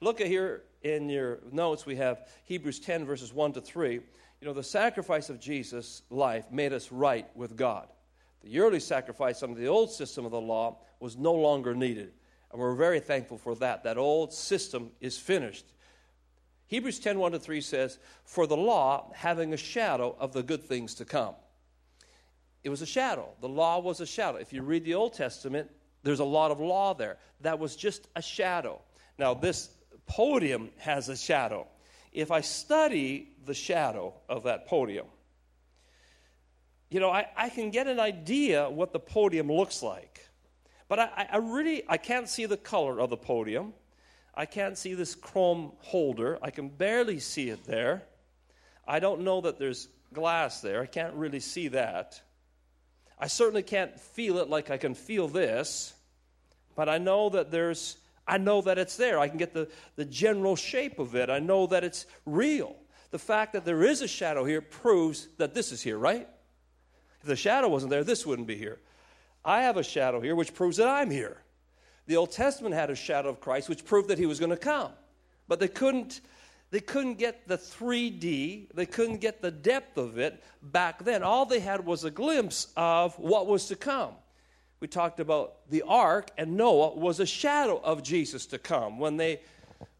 Look 0.00 0.20
at 0.20 0.26
here 0.26 0.64
in 0.82 1.08
your 1.08 1.38
notes, 1.52 1.86
we 1.86 1.96
have 1.96 2.26
Hebrews 2.44 2.80
10, 2.80 3.04
verses 3.04 3.32
1 3.32 3.52
to 3.52 3.60
3. 3.60 3.92
You 3.94 4.00
know, 4.42 4.52
the 4.52 4.64
sacrifice 4.64 5.30
of 5.30 5.38
Jesus' 5.38 6.02
life 6.10 6.50
made 6.50 6.72
us 6.72 6.90
right 6.90 7.28
with 7.36 7.56
God. 7.56 7.86
The 8.42 8.50
yearly 8.50 8.80
sacrifice 8.80 9.44
under 9.44 9.58
the 9.58 9.68
old 9.68 9.92
system 9.92 10.24
of 10.24 10.32
the 10.32 10.40
law 10.40 10.78
was 10.98 11.16
no 11.16 11.32
longer 11.32 11.74
needed. 11.74 12.12
And 12.50 12.60
we're 12.60 12.74
very 12.74 12.98
thankful 12.98 13.38
for 13.38 13.54
that. 13.56 13.84
That 13.84 13.98
old 13.98 14.32
system 14.32 14.90
is 15.00 15.16
finished. 15.16 15.66
Hebrews 16.66 16.98
10 16.98 17.20
1 17.20 17.32
to 17.32 17.38
3 17.38 17.60
says, 17.60 17.98
For 18.24 18.48
the 18.48 18.56
law, 18.56 19.12
having 19.14 19.52
a 19.52 19.56
shadow 19.56 20.16
of 20.18 20.32
the 20.32 20.42
good 20.42 20.64
things 20.64 20.94
to 20.96 21.04
come. 21.04 21.34
It 22.64 22.68
was 22.68 22.82
a 22.82 22.86
shadow. 22.86 23.28
The 23.40 23.48
law 23.48 23.80
was 23.80 24.00
a 24.00 24.06
shadow. 24.06 24.38
If 24.38 24.52
you 24.52 24.62
read 24.62 24.84
the 24.84 24.94
Old 24.94 25.14
Testament, 25.14 25.70
there's 26.02 26.20
a 26.20 26.24
lot 26.24 26.50
of 26.50 26.60
law 26.60 26.94
there. 26.94 27.18
That 27.40 27.58
was 27.58 27.76
just 27.76 28.08
a 28.14 28.22
shadow. 28.22 28.80
Now, 29.18 29.34
this 29.34 29.70
podium 30.06 30.70
has 30.78 31.08
a 31.08 31.16
shadow. 31.16 31.66
If 32.12 32.30
I 32.30 32.40
study 32.40 33.30
the 33.44 33.54
shadow 33.54 34.14
of 34.28 34.44
that 34.44 34.66
podium, 34.66 35.06
you 36.90 37.00
know, 37.00 37.10
I, 37.10 37.26
I 37.36 37.48
can 37.48 37.70
get 37.70 37.86
an 37.86 37.98
idea 37.98 38.68
what 38.68 38.92
the 38.92 39.00
podium 39.00 39.50
looks 39.50 39.82
like. 39.82 40.20
But 40.88 40.98
I, 40.98 41.26
I 41.32 41.36
really, 41.38 41.84
I 41.88 41.96
can't 41.96 42.28
see 42.28 42.44
the 42.44 42.58
color 42.58 43.00
of 43.00 43.08
the 43.08 43.16
podium. 43.16 43.72
I 44.34 44.44
can't 44.44 44.76
see 44.76 44.94
this 44.94 45.14
chrome 45.14 45.72
holder. 45.78 46.38
I 46.42 46.50
can 46.50 46.68
barely 46.68 47.18
see 47.18 47.48
it 47.48 47.64
there. 47.64 48.02
I 48.86 49.00
don't 49.00 49.22
know 49.22 49.40
that 49.40 49.58
there's 49.58 49.88
glass 50.12 50.60
there. 50.60 50.82
I 50.82 50.86
can't 50.86 51.14
really 51.14 51.40
see 51.40 51.68
that. 51.68 52.20
I 53.22 53.28
certainly 53.28 53.62
can't 53.62 54.00
feel 54.00 54.38
it 54.38 54.48
like 54.48 54.68
I 54.68 54.78
can 54.78 54.96
feel 54.96 55.28
this, 55.28 55.94
but 56.74 56.88
I 56.88 56.98
know 56.98 57.28
that 57.28 57.52
there's 57.52 57.96
I 58.26 58.38
know 58.38 58.62
that 58.62 58.78
it's 58.78 58.96
there. 58.96 59.20
I 59.20 59.28
can 59.28 59.38
get 59.38 59.54
the, 59.54 59.68
the 59.94 60.04
general 60.04 60.56
shape 60.56 60.98
of 60.98 61.14
it. 61.14 61.30
I 61.30 61.38
know 61.38 61.68
that 61.68 61.84
it's 61.84 62.04
real. 62.26 62.74
The 63.12 63.20
fact 63.20 63.52
that 63.52 63.64
there 63.64 63.84
is 63.84 64.02
a 64.02 64.08
shadow 64.08 64.44
here 64.44 64.60
proves 64.60 65.28
that 65.38 65.54
this 65.54 65.70
is 65.70 65.80
here, 65.80 65.98
right? 65.98 66.28
If 67.20 67.28
the 67.28 67.36
shadow 67.36 67.68
wasn't 67.68 67.90
there, 67.90 68.02
this 68.02 68.26
wouldn't 68.26 68.48
be 68.48 68.56
here. 68.56 68.80
I 69.44 69.62
have 69.62 69.76
a 69.76 69.84
shadow 69.84 70.20
here, 70.20 70.34
which 70.34 70.52
proves 70.52 70.78
that 70.78 70.88
I'm 70.88 71.10
here. 71.10 71.42
The 72.06 72.16
Old 72.16 72.32
Testament 72.32 72.74
had 72.74 72.90
a 72.90 72.96
shadow 72.96 73.28
of 73.28 73.40
Christ, 73.40 73.68
which 73.68 73.84
proved 73.84 74.08
that 74.08 74.18
he 74.18 74.26
was 74.26 74.40
going 74.40 74.50
to 74.50 74.56
come. 74.56 74.90
But 75.46 75.60
they 75.60 75.68
couldn't, 75.68 76.22
they 76.72 76.80
couldn't 76.80 77.18
get 77.18 77.46
the 77.46 77.58
3D, 77.58 78.68
they 78.74 78.86
couldn't 78.86 79.18
get 79.18 79.42
the 79.42 79.50
depth 79.50 79.98
of 79.98 80.18
it 80.18 80.42
back 80.62 81.04
then. 81.04 81.22
All 81.22 81.44
they 81.44 81.60
had 81.60 81.84
was 81.84 82.02
a 82.02 82.10
glimpse 82.10 82.72
of 82.76 83.16
what 83.18 83.46
was 83.46 83.66
to 83.66 83.76
come. 83.76 84.14
We 84.80 84.88
talked 84.88 85.20
about 85.20 85.68
the 85.70 85.82
ark, 85.82 86.30
and 86.38 86.56
Noah 86.56 86.96
was 86.96 87.20
a 87.20 87.26
shadow 87.26 87.78
of 87.84 88.02
Jesus 88.02 88.46
to 88.46 88.58
come. 88.58 88.98
When 88.98 89.18
they 89.18 89.42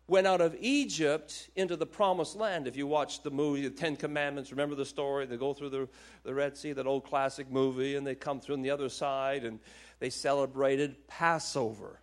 went 0.09 0.27
out 0.27 0.41
of 0.41 0.57
Egypt 0.61 1.51
into 1.57 1.77
the 1.77 1.87
promised 1.87 2.37
land. 2.37 2.67
If 2.67 2.77
you 2.77 2.87
watch 2.87 3.23
the 3.23 3.31
movie, 3.31 3.63
The 3.63 3.71
Ten 3.71 3.97
Commandments, 3.97 4.51
remember 4.51 4.75
the 4.75 4.85
story? 4.85 5.25
They 5.27 5.37
go 5.37 5.55
through 5.55 5.71
the, 5.71 5.89
the 6.25 6.35
Red 6.35 6.57
Sea, 6.57 6.73
that 6.73 6.87
old 6.87 7.05
classic 7.05 7.51
movie, 7.51 7.97
and 7.97 8.07
they 8.07 8.15
come 8.15 8.41
through 8.41 8.57
on 8.57 8.63
the 8.63 8.71
other 8.71 8.89
side 8.89 9.45
and 9.45 9.61
they 10.01 10.11
celebrated 10.11 11.07
Passover. 11.07 12.01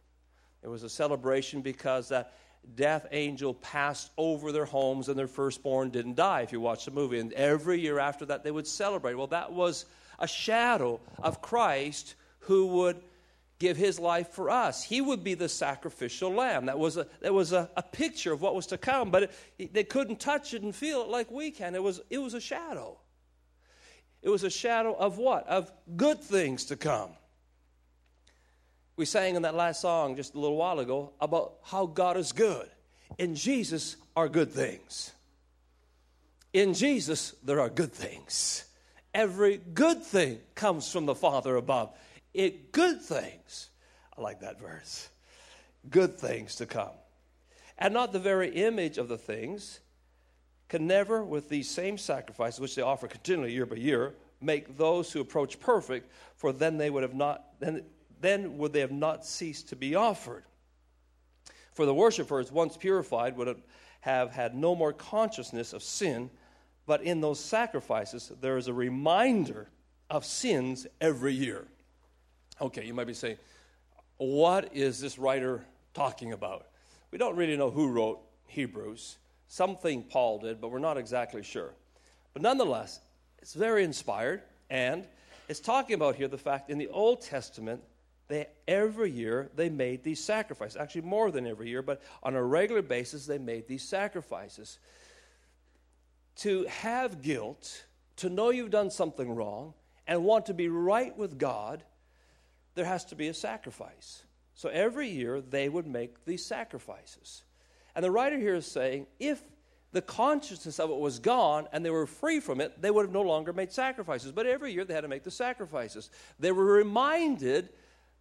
It 0.64 0.70
was 0.70 0.84
a 0.84 0.90
celebration 0.90 1.62
because 1.62 2.10
that 2.10 2.34
death 2.76 3.08
angel 3.12 3.54
passed 3.54 4.12
over 4.18 4.52
their 4.52 4.66
homes 4.66 5.10
and 5.10 5.18
their 5.18 5.28
firstborn 5.28 5.90
didn't 5.90 6.16
die, 6.16 6.42
if 6.42 6.52
you 6.52 6.62
watch 6.62 6.86
the 6.86 6.92
movie. 6.92 7.20
And 7.20 7.34
every 7.34 7.80
year 7.80 8.00
after 8.00 8.26
that, 8.26 8.44
they 8.44 8.52
would 8.52 8.68
celebrate. 8.68 9.16
Well, 9.16 9.28
that 9.28 9.52
was 9.52 9.86
a 10.20 10.28
shadow 10.28 11.00
of 11.22 11.42
Christ 11.42 12.16
who 12.40 12.68
would 12.68 13.02
give 13.60 13.76
his 13.76 14.00
life 14.00 14.30
for 14.30 14.50
us. 14.50 14.84
He 14.84 15.02
would 15.02 15.24
be 15.24 15.34
the 15.34 15.50
sacrificial 15.50 16.32
lamb. 16.32 16.66
That 16.68 16.80
was 16.80 16.98
a, 16.98 17.08
that 17.22 17.34
was 17.34 17.52
a, 17.52 17.70
a 17.76 17.84
picture 17.84 18.32
of 18.32 18.42
what 18.42 18.56
was 18.56 18.68
to 18.68 18.78
come, 18.78 19.12
but 19.12 19.32
it, 19.58 19.74
they 19.74 19.84
couldn't 19.84 20.20
touch 20.20 20.54
it 20.54 20.62
and 20.62 20.74
feel 20.74 21.02
it 21.02 21.10
like 21.10 21.30
we 21.30 21.52
can. 21.52 21.76
It 21.76 21.84
was, 21.84 22.02
it 22.10 22.20
was 22.20 22.34
a 22.34 22.42
shadow. 22.42 22.98
It 24.22 24.30
was 24.30 24.44
a 24.44 24.50
shadow 24.50 24.94
of 24.94 25.18
what? 25.18 25.48
Of 25.48 25.72
good 25.96 26.22
things 26.22 26.66
to 26.66 26.78
come. 26.78 27.12
We 29.00 29.06
sang 29.06 29.38
in 29.38 29.44
that 29.44 29.56
last 29.56 29.80
song 29.80 30.18
just 30.18 30.36
a 30.36 30.40
little 30.42 30.58
while 30.58 30.78
ago 30.80 31.14
about 31.22 31.54
how 31.64 31.86
God 31.86 32.18
is 32.18 32.34
good. 32.34 32.68
In 33.18 33.34
Jesus 33.34 33.96
are 34.14 34.28
good 34.28 34.52
things. 34.52 35.14
In 36.52 36.74
Jesus, 36.74 37.34
there 37.42 37.62
are 37.62 37.70
good 37.70 37.94
things. 37.94 38.66
Every 39.14 39.56
good 39.56 40.04
thing 40.04 40.40
comes 40.54 40.92
from 40.92 41.06
the 41.06 41.16
Father 41.16 41.56
above 41.56 41.96
it 42.34 42.74
good 42.74 43.02
things. 43.02 43.70
I 44.18 44.22
like 44.22 44.42
that 44.42 44.60
verse. 44.60 45.08
Good 45.90 46.18
things 46.18 46.56
to 46.56 46.66
come. 46.66 46.92
And 47.78 47.94
not 47.94 48.12
the 48.12 48.20
very 48.20 48.50
image 48.50 48.98
of 48.98 49.08
the 49.08 49.18
things 49.18 49.80
can 50.68 50.88
never, 50.88 51.24
with 51.24 51.48
these 51.48 51.72
same 51.72 51.98
sacrifices, 51.98 52.60
which 52.60 52.76
they 52.76 52.82
offer 52.82 53.08
continually 53.08 53.54
year 53.54 53.66
by 53.66 53.78
year, 53.78 54.16
make 54.42 54.78
those 54.78 55.10
who 55.10 55.22
approach 55.22 55.58
perfect, 55.58 56.12
for 56.36 56.52
then 56.52 56.78
they 56.78 56.90
would 56.90 57.04
have 57.04 57.16
not 57.16 57.46
then, 57.62 57.86
then 58.22 58.58
would 58.58 58.74
they 58.74 58.82
have 58.82 58.92
not 58.92 59.26
ceased 59.26 59.70
to 59.70 59.76
be 59.76 59.96
offered. 59.96 60.44
For 61.74 61.86
the 61.86 61.94
worshippers, 61.94 62.52
once 62.52 62.76
purified, 62.76 63.38
would 63.38 63.56
have 64.02 64.32
had 64.32 64.56
no 64.56 64.76
more 64.76 64.94
consciousness 64.94 65.74
of 65.74 65.84
sin, 65.84 66.30
but 66.86 67.02
in 67.04 67.22
those 67.22 67.40
sacrifices 67.40 68.32
there 68.42 68.58
is 68.58 68.68
a 68.68 68.74
reminder 68.74 69.70
of 70.10 70.26
sins 70.26 70.88
every 71.00 71.34
year. 71.34 71.68
Okay, 72.62 72.86
you 72.86 72.94
might 72.94 73.08
be 73.08 73.14
saying, 73.14 73.38
what 74.18 74.76
is 74.76 75.00
this 75.00 75.18
writer 75.18 75.64
talking 75.94 76.34
about? 76.34 76.68
We 77.12 77.18
don't 77.18 77.36
really 77.36 77.56
know 77.56 77.72
who 77.72 77.88
wrote 77.88 78.20
Hebrews. 78.48 79.18
Something 79.48 80.04
Paul 80.04 80.40
did, 80.40 80.60
but 80.60 80.72
we're 80.72 80.80
not 80.80 80.98
exactly 80.98 81.44
sure. 81.44 81.72
But 82.34 82.42
nonetheless, 82.42 83.00
it's 83.42 83.54
very 83.54 83.84
inspired, 83.84 84.42
and 84.70 85.08
it's 85.48 85.60
talking 85.60 85.96
about 85.96 86.16
here 86.16 86.28
the 86.28 86.38
fact 86.38 86.70
in 86.70 86.78
the 86.78 86.90
Old 86.90 87.22
Testament, 87.22 87.82
they 88.30 88.48
every 88.68 89.12
year 89.12 89.50
they 89.56 89.70
made 89.70 90.04
these 90.04 90.24
sacrifices. 90.24 90.78
Actually, 90.78 91.02
more 91.02 91.32
than 91.32 91.46
every 91.46 91.68
year, 91.68 91.82
but 91.82 92.02
on 92.24 92.36
a 92.36 92.44
regular 92.44 92.82
basis, 92.82 93.26
they 93.26 93.40
made 93.40 93.68
these 93.68 93.84
sacrifices. 93.84 94.80
To 96.38 96.64
have 96.66 97.22
guilt, 97.22 97.86
to 98.18 98.30
know 98.30 98.52
you've 98.52 98.70
done 98.70 98.92
something 98.92 99.36
wrong, 99.36 99.74
and 100.08 100.24
want 100.24 100.46
to 100.46 100.54
be 100.54 100.70
right 100.70 101.16
with 101.18 101.38
God, 101.38 101.84
there 102.76 102.86
has 102.86 103.04
to 103.06 103.16
be 103.16 103.28
a 103.28 103.34
sacrifice. 103.34 104.24
So 104.54 104.70
every 104.70 105.10
year 105.10 105.42
they 105.42 105.70
would 105.70 105.88
make 105.88 106.26
these 106.26 106.46
sacrifices. 106.46 107.44
And 107.96 108.04
the 108.04 108.12
writer 108.12 108.38
here 108.38 108.56
is 108.56 108.66
saying 108.66 109.08
if 109.20 109.42
the 109.92 110.02
consciousness 110.02 110.80
of 110.80 110.90
it 110.92 110.98
was 110.98 111.20
gone 111.20 111.68
and 111.72 111.84
they 111.84 111.90
were 111.90 112.06
free 112.06 112.40
from 112.40 112.62
it, 112.62 112.82
they 112.82 112.92
would 112.92 113.06
have 113.06 113.14
no 113.14 113.22
longer 113.22 113.54
made 113.54 113.72
sacrifices. 113.72 114.32
But 114.32 114.46
every 114.46 114.72
year 114.72 114.86
they 114.86 114.94
had 114.94 115.02
to 115.02 115.08
make 115.08 115.24
the 115.24 115.32
sacrifices. 115.32 116.10
They 116.40 116.52
were 116.52 116.66
reminded 116.66 117.70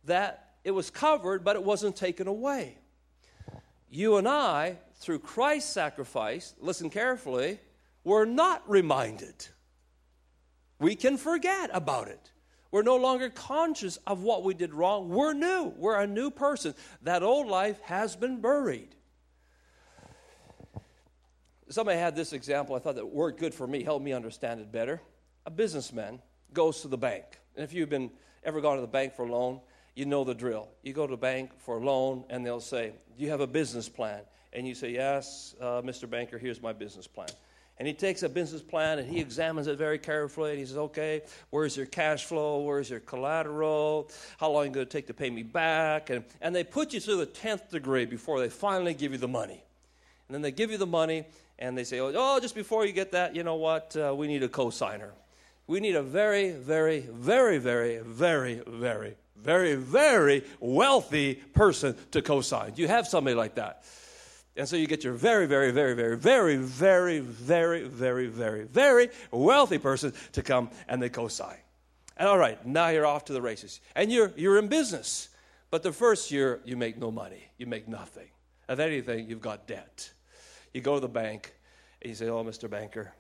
that 0.05 0.55
it 0.65 0.71
was 0.71 0.91
covered, 0.91 1.45
but 1.45 1.57
it 1.57 1.63
wasn't 1.63 1.97
taken 1.97 2.27
away. 2.27 2.79
You 3.91 4.17
and 4.17 4.29
I, 4.29 4.79
through 4.97 5.21
Christ's 5.21 5.73
sacrifice, 5.73 6.55
listen 6.61 6.91
carefully, 6.91 7.61
were 8.05 8.27
not 8.27 8.69
reminded. 8.69 9.47
We 10.79 10.95
can 10.95 11.17
forget 11.17 11.71
about 11.73 12.09
it. 12.09 12.31
We're 12.71 12.83
no 12.83 12.97
longer 12.97 13.31
conscious 13.31 13.97
of 14.07 14.23
what 14.23 14.45
we 14.45 14.53
did 14.53 14.75
wrong. 14.75 15.09
We're 15.09 15.33
new. 15.33 15.73
We're 15.77 15.99
a 15.99 16.07
new 16.07 16.31
person. 16.31 16.75
That 17.03 17.23
old 17.23 17.49
life 17.49 17.81
has 17.83 18.15
been 18.15 18.41
buried. 18.41 18.95
Somebody 21.71 21.99
had 21.99 22.15
this 22.15 22.33
example. 22.33 22.77
I 22.77 22.79
thought 22.79 22.97
that 22.97 23.07
worked 23.07 23.41
good 23.41 23.55
for 23.55 23.67
me, 23.67 23.83
helped 23.83 24.05
me 24.05 24.13
understand 24.13 24.61
it 24.61 24.71
better. 24.71 25.01
A 25.47 25.51
businessman 25.51 26.21
goes 26.53 26.83
to 26.83 26.89
the 26.89 26.99
bank. 26.99 27.25
And 27.57 27.65
if 27.65 27.73
you've 27.73 27.89
been 27.89 28.11
ever 28.45 28.61
gone 28.61 28.77
to 28.77 28.81
the 28.83 28.87
bank 28.87 29.15
for 29.15 29.25
a 29.27 29.33
loan, 29.33 29.61
you 29.99 30.07
know 30.07 30.23
the 30.25 30.35
drill. 30.35 30.69
You 30.83 30.93
go 30.93 31.07
to 31.07 31.11
the 31.11 31.17
bank 31.17 31.51
for 31.59 31.79
a 31.79 31.85
loan, 31.85 32.25
and 32.31 32.47
they'll 32.47 32.61
say, 32.61 32.93
Do 33.17 33.25
you 33.25 33.31
have 33.31 33.41
a 33.41 33.47
business 33.47 33.89
plan? 33.89 34.21
And 34.53 34.67
you 34.67 34.75
say, 34.75 34.91
Yes, 34.91 35.57
uh, 35.61 35.83
Mr. 35.83 36.09
Banker, 36.09 36.39
here's 36.39 36.63
my 36.63 36.73
business 36.73 37.07
plan 37.07 37.29
and 37.79 37.87
he 37.87 37.95
takes 37.95 38.23
a 38.25 38.29
business 38.29 38.61
plan 38.61 38.99
and 38.99 39.09
he 39.09 39.21
examines 39.21 39.69
it 39.69 39.79
very 39.79 39.99
carefully 39.99 40.51
and 40.51 40.59
he 40.59 40.67
says, 40.67 40.77
okay, 40.77 41.23
where's 41.51 41.77
your 41.77 41.87
cash 41.87 42.25
flow? 42.25 42.61
Where's 42.61 42.91
your 42.91 43.01
collateral? 43.01 44.11
How 44.39 44.51
long 44.51 44.65
is 44.65 44.71
it 44.71 44.75
going 44.75 44.87
to 44.87 44.93
take 44.93 45.07
to 45.07 45.15
pay 45.15 45.31
me 45.31 45.45
back? 45.45 46.11
And, 46.11 46.25
and 46.41 46.55
they 46.55 46.65
put 46.65 46.93
you 46.93 47.01
through 47.01 47.19
the 47.19 47.27
10th 47.27 47.71
degree 47.71 48.05
before 48.05 48.41
they 48.41 48.49
finally 48.49 48.95
give 48.95 49.13
you 49.13 49.19
the 49.19 49.29
money. 49.29 49.63
And 50.27 50.35
then 50.35 50.43
they 50.43 50.51
give 50.51 50.73
you 50.73 50.79
the 50.79 50.87
money 50.87 51.25
and 51.59 51.79
they 51.79 51.85
say, 51.85 52.01
oh, 52.01 52.41
just 52.41 52.57
before 52.57 52.85
you 52.85 52.93
get 52.93 53.13
that, 53.13 53.37
you 53.37 53.45
know 53.45 53.55
what? 53.55 53.97
Uh, 53.97 54.13
we 54.15 54.27
need 54.27 54.43
a 54.43 54.49
cosigner. 54.49 55.11
We 55.69 55.81
need 55.81 55.95
a 55.95 56.03
very, 56.03 56.51
very, 56.51 57.01
very, 57.01 57.59
very, 57.59 57.99
very, 57.99 58.63
very, 58.67 59.17
very, 59.43 59.75
very 59.75 60.45
wealthy 60.61 61.35
person 61.35 61.97
to 62.11 62.23
cosign. 62.23 62.75
Do 62.75 62.83
you 62.83 62.89
have 62.89 63.07
somebody 63.07 63.35
like 63.35 63.55
that? 63.57 63.85
And 64.57 64.69
so 64.69 64.75
you 64.75 64.89
get 64.89 65.05
your 65.05 65.13
very, 65.13 65.47
very, 65.47 65.71
very, 65.71 65.95
very, 65.95 66.17
very, 66.17 66.57
very, 66.57 67.21
very, 67.21 67.85
very, 67.85 68.27
very, 68.27 68.65
very 68.65 69.09
wealthy 69.31 69.79
person 69.79 70.13
to 70.33 70.43
come 70.43 70.71
and 70.89 71.01
they 71.01 71.09
co-sign. 71.09 71.59
And 72.17 72.29
all 72.29 72.39
right, 72.39 72.65
now 72.67 72.89
you're 72.89 73.07
off 73.07 73.27
to 73.27 73.33
the 73.33 73.41
races. 73.41 73.81
And 73.95 74.11
you're, 74.11 74.33
you're 74.37 74.59
in 74.59 74.67
business. 74.67 75.29
But 75.71 75.85
the 75.85 75.93
first 75.93 76.33
year, 76.33 76.61
you 76.65 76.77
make 76.77 76.99
no 76.99 77.13
money. 77.13 77.45
You 77.57 77.67
make 77.67 77.87
nothing. 77.87 78.29
If 78.69 78.81
anything, 78.81 79.29
you've 79.29 79.41
got 79.41 79.69
debt. 79.69 80.11
You 80.75 80.81
go 80.81 80.95
to 80.95 81.01
the 81.01 81.09
bank 81.09 81.55
and 82.03 82.11
you 82.11 82.17
say, 82.17 82.29
Oh, 82.29 82.43
Mr. 82.43 82.69
Banker, 82.69 83.13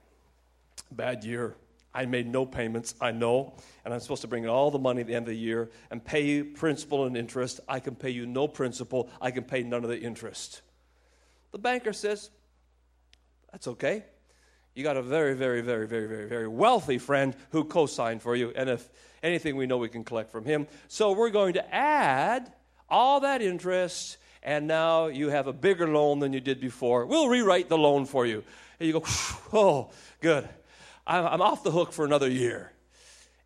bad 0.90 1.22
year. 1.22 1.54
I 1.98 2.06
made 2.06 2.28
no 2.28 2.46
payments, 2.46 2.94
I 3.00 3.10
know, 3.10 3.56
and 3.84 3.92
I'm 3.92 3.98
supposed 3.98 4.22
to 4.22 4.28
bring 4.28 4.44
in 4.44 4.48
all 4.48 4.70
the 4.70 4.78
money 4.78 5.00
at 5.00 5.08
the 5.08 5.16
end 5.16 5.24
of 5.24 5.30
the 5.30 5.36
year 5.36 5.68
and 5.90 6.04
pay 6.04 6.24
you 6.24 6.44
principal 6.44 7.06
and 7.06 7.16
interest. 7.16 7.58
I 7.68 7.80
can 7.80 7.96
pay 7.96 8.10
you 8.10 8.24
no 8.24 8.46
principal, 8.46 9.10
I 9.20 9.32
can 9.32 9.42
pay 9.42 9.64
none 9.64 9.82
of 9.82 9.90
the 9.90 9.98
interest. 9.98 10.62
The 11.50 11.58
banker 11.58 11.92
says, 11.92 12.30
That's 13.50 13.66
okay. 13.66 14.04
you 14.76 14.84
got 14.84 14.96
a 14.96 15.02
very, 15.02 15.34
very, 15.34 15.60
very, 15.60 15.88
very, 15.88 16.06
very, 16.06 16.28
very 16.28 16.46
wealthy 16.46 16.98
friend 16.98 17.34
who 17.50 17.64
co 17.64 17.86
signed 17.86 18.22
for 18.22 18.36
you. 18.36 18.52
And 18.54 18.70
if 18.70 18.88
anything 19.24 19.56
we 19.56 19.66
know, 19.66 19.78
we 19.78 19.88
can 19.88 20.04
collect 20.04 20.30
from 20.30 20.44
him. 20.44 20.68
So 20.86 21.10
we're 21.10 21.30
going 21.30 21.54
to 21.54 21.74
add 21.74 22.52
all 22.88 23.18
that 23.20 23.42
interest, 23.42 24.18
and 24.44 24.68
now 24.68 25.08
you 25.08 25.30
have 25.30 25.48
a 25.48 25.52
bigger 25.52 25.88
loan 25.88 26.20
than 26.20 26.32
you 26.32 26.40
did 26.40 26.60
before. 26.60 27.06
We'll 27.06 27.28
rewrite 27.28 27.68
the 27.68 27.76
loan 27.76 28.06
for 28.06 28.24
you. 28.24 28.44
And 28.78 28.86
you 28.86 28.92
go, 28.92 29.02
oh, 29.52 29.90
good. 30.20 30.48
I'm 31.08 31.40
off 31.40 31.62
the 31.62 31.70
hook 31.70 31.92
for 31.92 32.04
another 32.04 32.28
year. 32.28 32.70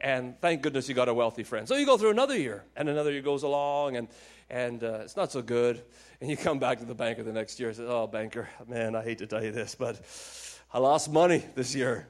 And 0.00 0.35
thank 0.40 0.62
goodness 0.62 0.88
you 0.88 0.97
got 0.97 1.09
a 1.09 1.14
wealthy 1.14 1.45
friend. 1.45 1.69
So 1.69 1.76
you 1.76 1.87
go 1.87 1.97
through 1.97 2.11
another 2.11 2.37
year, 2.37 2.64
and 2.75 2.88
another 2.88 3.12
year 3.12 3.23
goes 3.23 3.45
along, 3.45 3.97
and, 3.97 4.09
and 4.50 4.83
uh, 4.83 5.02
it's 5.02 5.16
not 5.16 5.31
so 5.31 5.42
good. 5.42 5.81
And 6.21 6.28
you 6.28 6.37
come 6.37 6.59
back 6.59 6.81
to 6.81 6.85
the 6.85 6.95
banker 6.95 7.23
the 7.23 7.33
next 7.33 7.61
year 7.61 7.69
and 7.69 7.78
say, 7.78 7.85
Oh, 7.87 8.09
banker, 8.09 8.49
man, 8.66 8.97
I 8.97 9.04
hate 9.04 9.19
to 9.19 9.28
tell 9.28 9.45
you 9.45 9.52
this, 9.52 9.76
but 9.76 10.00
I 10.73 10.78
lost 10.78 11.09
money 11.12 11.45
this 11.54 11.73
year. 11.73 12.09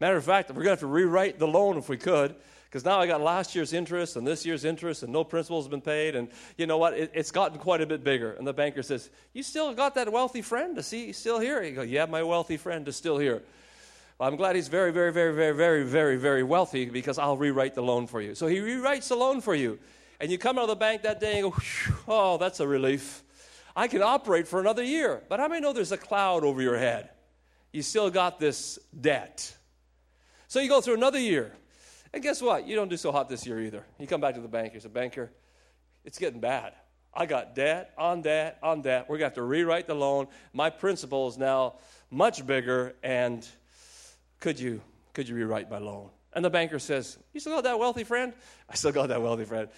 Matter 0.00 0.16
of 0.16 0.24
fact, 0.24 0.50
we're 0.50 0.56
going 0.56 0.64
to 0.64 0.70
have 0.70 0.80
to 0.80 0.86
rewrite 0.88 1.38
the 1.38 1.46
loan 1.46 1.78
if 1.78 1.88
we 1.88 1.96
could, 1.96 2.34
because 2.64 2.84
now 2.84 2.98
I 2.98 3.06
got 3.06 3.20
last 3.20 3.54
year's 3.54 3.72
interest 3.72 4.16
and 4.16 4.26
this 4.26 4.44
year's 4.44 4.64
interest, 4.64 5.04
and 5.04 5.12
no 5.12 5.22
principal 5.22 5.60
has 5.60 5.68
been 5.68 5.82
paid. 5.82 6.16
And 6.16 6.28
you 6.58 6.66
know 6.66 6.78
what? 6.78 6.94
It, 6.94 7.12
it's 7.14 7.30
gotten 7.30 7.60
quite 7.60 7.80
a 7.80 7.86
bit 7.86 8.02
bigger. 8.02 8.32
And 8.32 8.44
the 8.44 8.52
banker 8.52 8.82
says, 8.82 9.08
You 9.34 9.44
still 9.44 9.72
got 9.72 9.94
that 9.94 10.10
wealthy 10.10 10.42
friend? 10.42 10.76
Is 10.78 10.90
he 10.90 11.12
still 11.12 11.38
here? 11.38 11.62
You 11.62 11.76
go, 11.76 11.82
Yeah, 11.82 12.06
my 12.06 12.24
wealthy 12.24 12.56
friend 12.56 12.88
is 12.88 12.96
still 12.96 13.18
here. 13.18 13.44
Well, 14.18 14.28
I'm 14.28 14.36
glad 14.36 14.54
he's 14.54 14.68
very, 14.68 14.92
very, 14.92 15.12
very, 15.12 15.34
very, 15.34 15.54
very, 15.54 15.84
very, 15.84 16.16
very 16.16 16.42
wealthy 16.44 16.84
because 16.86 17.18
I'll 17.18 17.36
rewrite 17.36 17.74
the 17.74 17.82
loan 17.82 18.06
for 18.06 18.20
you. 18.20 18.34
So 18.36 18.46
he 18.46 18.58
rewrites 18.58 19.08
the 19.08 19.16
loan 19.16 19.40
for 19.40 19.54
you. 19.54 19.78
And 20.20 20.30
you 20.30 20.38
come 20.38 20.56
out 20.56 20.62
of 20.62 20.68
the 20.68 20.76
bank 20.76 21.02
that 21.02 21.18
day 21.18 21.40
and 21.40 21.50
go, 21.50 21.58
oh, 22.06 22.38
that's 22.38 22.60
a 22.60 22.68
relief. 22.68 23.24
I 23.74 23.88
can 23.88 24.02
operate 24.02 24.46
for 24.46 24.60
another 24.60 24.84
year. 24.84 25.22
But 25.28 25.40
how 25.40 25.48
many 25.48 25.60
know 25.60 25.72
there's 25.72 25.90
a 25.90 25.96
cloud 25.98 26.44
over 26.44 26.62
your 26.62 26.78
head? 26.78 27.10
You 27.72 27.82
still 27.82 28.08
got 28.08 28.38
this 28.38 28.78
debt. 29.00 29.52
So 30.46 30.60
you 30.60 30.68
go 30.68 30.80
through 30.80 30.94
another 30.94 31.18
year. 31.18 31.52
And 32.12 32.22
guess 32.22 32.40
what? 32.40 32.68
You 32.68 32.76
don't 32.76 32.88
do 32.88 32.96
so 32.96 33.10
hot 33.10 33.28
this 33.28 33.44
year 33.44 33.60
either. 33.60 33.84
You 33.98 34.06
come 34.06 34.20
back 34.20 34.36
to 34.36 34.40
the 34.40 34.46
bank. 34.46 34.74
You 34.74 34.80
say, 34.80 34.88
banker, 34.88 35.32
it's 36.04 36.20
getting 36.20 36.38
bad. 36.38 36.74
I 37.12 37.26
got 37.26 37.56
debt 37.56 37.92
on 37.98 38.22
debt 38.22 38.58
on 38.62 38.82
debt. 38.82 39.06
We're 39.08 39.18
going 39.18 39.30
to 39.30 39.34
have 39.34 39.34
to 39.34 39.42
rewrite 39.42 39.88
the 39.88 39.94
loan. 39.94 40.28
My 40.52 40.70
principal 40.70 41.26
is 41.26 41.36
now 41.36 41.74
much 42.12 42.46
bigger, 42.46 42.94
and 43.02 43.44
could 44.44 44.60
you, 44.60 44.82
could 45.14 45.26
you 45.26 45.34
rewrite 45.34 45.70
my 45.70 45.78
loan? 45.78 46.10
And 46.34 46.44
the 46.44 46.50
banker 46.50 46.78
says, 46.78 47.16
You 47.32 47.40
still 47.40 47.54
got 47.54 47.64
that 47.64 47.78
wealthy 47.78 48.04
friend? 48.04 48.34
I 48.68 48.74
still 48.74 48.92
got 48.92 49.08
that 49.08 49.22
wealthy 49.22 49.46
friend. 49.46 49.70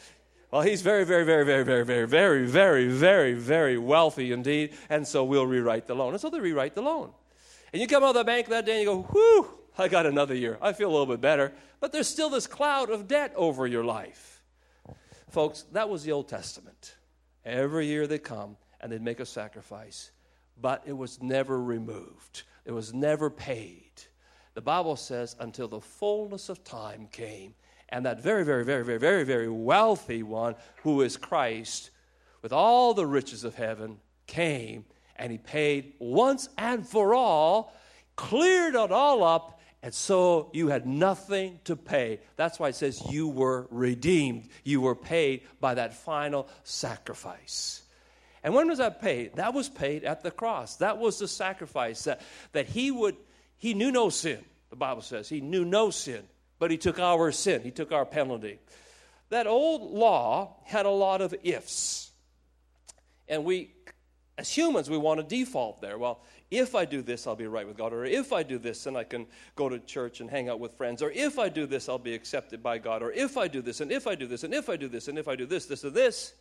Well, 0.50 0.62
he's 0.62 0.82
very, 0.82 1.04
very, 1.04 1.24
very, 1.24 1.44
very, 1.44 1.62
very, 1.62 1.84
very, 1.84 2.04
very, 2.04 2.46
very, 2.46 2.88
very, 2.88 3.34
very 3.34 3.78
wealthy 3.78 4.32
indeed, 4.32 4.74
and 4.88 5.06
so 5.06 5.22
we'll 5.22 5.46
rewrite 5.46 5.86
the 5.86 5.94
loan. 5.94 6.14
And 6.14 6.20
so 6.20 6.30
they 6.30 6.40
rewrite 6.40 6.74
the 6.74 6.82
loan. 6.82 7.12
And 7.72 7.80
you 7.80 7.86
come 7.86 8.02
out 8.02 8.08
of 8.08 8.14
the 8.16 8.24
bank 8.24 8.48
that 8.48 8.66
day 8.66 8.72
and 8.72 8.80
you 8.80 8.86
go, 8.86 9.02
whew, 9.02 9.48
I 9.78 9.86
got 9.86 10.04
another 10.04 10.34
year. 10.34 10.58
I 10.60 10.72
feel 10.72 10.88
a 10.88 10.90
little 10.90 11.06
bit 11.06 11.20
better. 11.20 11.52
But 11.78 11.92
there's 11.92 12.08
still 12.08 12.28
this 12.28 12.48
cloud 12.48 12.90
of 12.90 13.06
debt 13.06 13.34
over 13.36 13.68
your 13.68 13.84
life. 13.84 14.42
Folks, 15.30 15.62
that 15.72 15.88
was 15.88 16.02
the 16.02 16.10
Old 16.10 16.28
Testament. 16.28 16.96
Every 17.44 17.86
year 17.86 18.08
they 18.08 18.18
come 18.18 18.56
and 18.80 18.90
they'd 18.90 19.00
make 19.00 19.20
a 19.20 19.26
sacrifice, 19.26 20.10
but 20.60 20.82
it 20.86 20.96
was 20.96 21.22
never 21.22 21.62
removed, 21.62 22.42
it 22.64 22.72
was 22.72 22.92
never 22.92 23.30
paid. 23.30 23.85
The 24.56 24.62
Bible 24.62 24.96
says, 24.96 25.36
until 25.38 25.68
the 25.68 25.82
fullness 25.82 26.48
of 26.48 26.64
time 26.64 27.08
came, 27.12 27.54
and 27.90 28.06
that 28.06 28.22
very, 28.22 28.42
very, 28.42 28.64
very, 28.64 28.82
very, 28.84 28.98
very, 28.98 29.22
very 29.22 29.50
wealthy 29.50 30.22
one, 30.22 30.54
who 30.82 31.02
is 31.02 31.18
Christ, 31.18 31.90
with 32.40 32.54
all 32.54 32.94
the 32.94 33.04
riches 33.04 33.44
of 33.44 33.54
heaven, 33.54 33.98
came 34.26 34.86
and 35.16 35.30
he 35.30 35.36
paid 35.36 35.92
once 35.98 36.48
and 36.56 36.88
for 36.88 37.14
all, 37.14 37.74
cleared 38.16 38.74
it 38.74 38.90
all 38.90 39.22
up, 39.22 39.60
and 39.82 39.92
so 39.92 40.50
you 40.54 40.68
had 40.68 40.86
nothing 40.86 41.60
to 41.64 41.76
pay. 41.76 42.20
That's 42.36 42.58
why 42.58 42.70
it 42.70 42.76
says 42.76 43.02
you 43.10 43.28
were 43.28 43.66
redeemed. 43.70 44.48
You 44.64 44.80
were 44.80 44.96
paid 44.96 45.42
by 45.60 45.74
that 45.74 45.92
final 45.92 46.48
sacrifice. 46.64 47.82
And 48.42 48.54
when 48.54 48.68
was 48.68 48.78
that 48.78 49.02
paid? 49.02 49.36
That 49.36 49.52
was 49.52 49.68
paid 49.68 50.04
at 50.04 50.22
the 50.22 50.30
cross. 50.30 50.76
That 50.76 50.96
was 50.96 51.18
the 51.18 51.28
sacrifice 51.28 52.04
that, 52.04 52.22
that 52.52 52.66
he 52.66 52.90
would 52.90 53.16
he 53.58 53.74
knew 53.74 53.90
no 53.90 54.08
sin, 54.10 54.44
the 54.70 54.76
Bible 54.76 55.02
says. 55.02 55.28
He 55.28 55.40
knew 55.40 55.64
no 55.64 55.90
sin, 55.90 56.22
but 56.58 56.70
he 56.70 56.76
took 56.76 56.98
our 56.98 57.32
sin, 57.32 57.62
he 57.62 57.70
took 57.70 57.92
our 57.92 58.04
penalty. 58.04 58.58
That 59.30 59.46
old 59.46 59.90
law 59.92 60.56
had 60.64 60.86
a 60.86 60.90
lot 60.90 61.20
of 61.20 61.34
ifs. 61.42 62.10
And 63.28 63.44
we, 63.44 63.72
as 64.38 64.50
humans, 64.50 64.88
we 64.88 64.98
want 64.98 65.18
to 65.18 65.26
default 65.26 65.80
there. 65.80 65.98
Well, 65.98 66.20
if 66.48 66.76
I 66.76 66.84
do 66.84 67.02
this, 67.02 67.26
I'll 67.26 67.34
be 67.34 67.48
right 67.48 67.66
with 67.66 67.76
God. 67.76 67.92
Or 67.92 68.04
if 68.04 68.32
I 68.32 68.44
do 68.44 68.58
this, 68.58 68.84
then 68.84 68.94
I 68.94 69.02
can 69.02 69.26
go 69.56 69.68
to 69.68 69.80
church 69.80 70.20
and 70.20 70.30
hang 70.30 70.48
out 70.48 70.60
with 70.60 70.74
friends. 70.74 71.02
Or 71.02 71.10
if 71.10 71.40
I 71.40 71.48
do 71.48 71.66
this, 71.66 71.88
I'll 71.88 71.98
be 71.98 72.14
accepted 72.14 72.62
by 72.62 72.78
God. 72.78 73.02
Or 73.02 73.10
if 73.10 73.36
I 73.36 73.48
do 73.48 73.62
this, 73.62 73.80
and 73.80 73.90
if 73.90 74.06
I 74.06 74.14
do 74.14 74.28
this, 74.28 74.44
and 74.44 74.54
if 74.54 74.68
I 74.68 74.76
do 74.76 74.88
this, 74.88 75.08
and 75.08 75.18
if 75.18 75.26
I 75.26 75.34
do 75.34 75.46
this, 75.46 75.66
this, 75.66 75.84
or 75.84 75.90
this. 75.90 76.34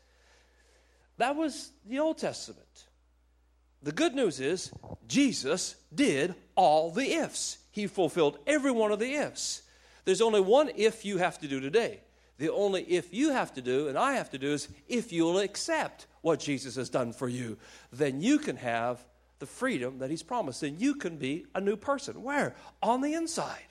That 1.18 1.36
was 1.36 1.72
the 1.88 2.00
Old 2.00 2.20
Testament. 2.20 2.86
The 3.82 3.92
good 3.92 4.14
news 4.14 4.40
is 4.40 4.72
Jesus 5.08 5.76
did 5.94 6.36
all 6.56 6.92
the 6.92 7.14
ifs. 7.14 7.58
He 7.72 7.88
fulfilled 7.88 8.40
every 8.48 8.72
one 8.72 8.92
of 8.92 9.00
the 9.00 9.14
ifs. 9.14 9.62
There's 10.06 10.22
only 10.22 10.42
one 10.42 10.72
if 10.76 11.04
you 11.04 11.18
have 11.18 11.40
to 11.40 11.48
do 11.48 11.60
today. 11.60 12.02
The 12.38 12.52
only 12.52 12.84
if 12.84 13.14
you 13.14 13.32
have 13.32 13.54
to 13.54 13.62
do 13.62 13.88
and 13.88 13.98
I 13.98 14.14
have 14.14 14.30
to 14.32 14.38
do 14.38 14.52
is 14.52 14.68
if 14.88 15.12
you'll 15.12 15.40
accept 15.40 16.08
what 16.22 16.40
Jesus 16.40 16.76
has 16.76 16.90
done 16.90 17.14
for 17.14 17.28
you, 17.30 17.58
then 17.92 18.22
you 18.22 18.40
can 18.40 18.58
have 18.58 19.00
the 19.40 19.46
freedom 19.46 20.00
that 20.00 20.10
He's 20.10 20.24
promised. 20.24 20.62
Then 20.62 20.78
you 20.80 20.96
can 20.96 21.18
be 21.18 21.46
a 21.56 21.62
new 21.62 21.76
person. 21.76 22.24
Where? 22.24 22.56
On 22.82 23.02
the 23.02 23.14
inside. 23.14 23.68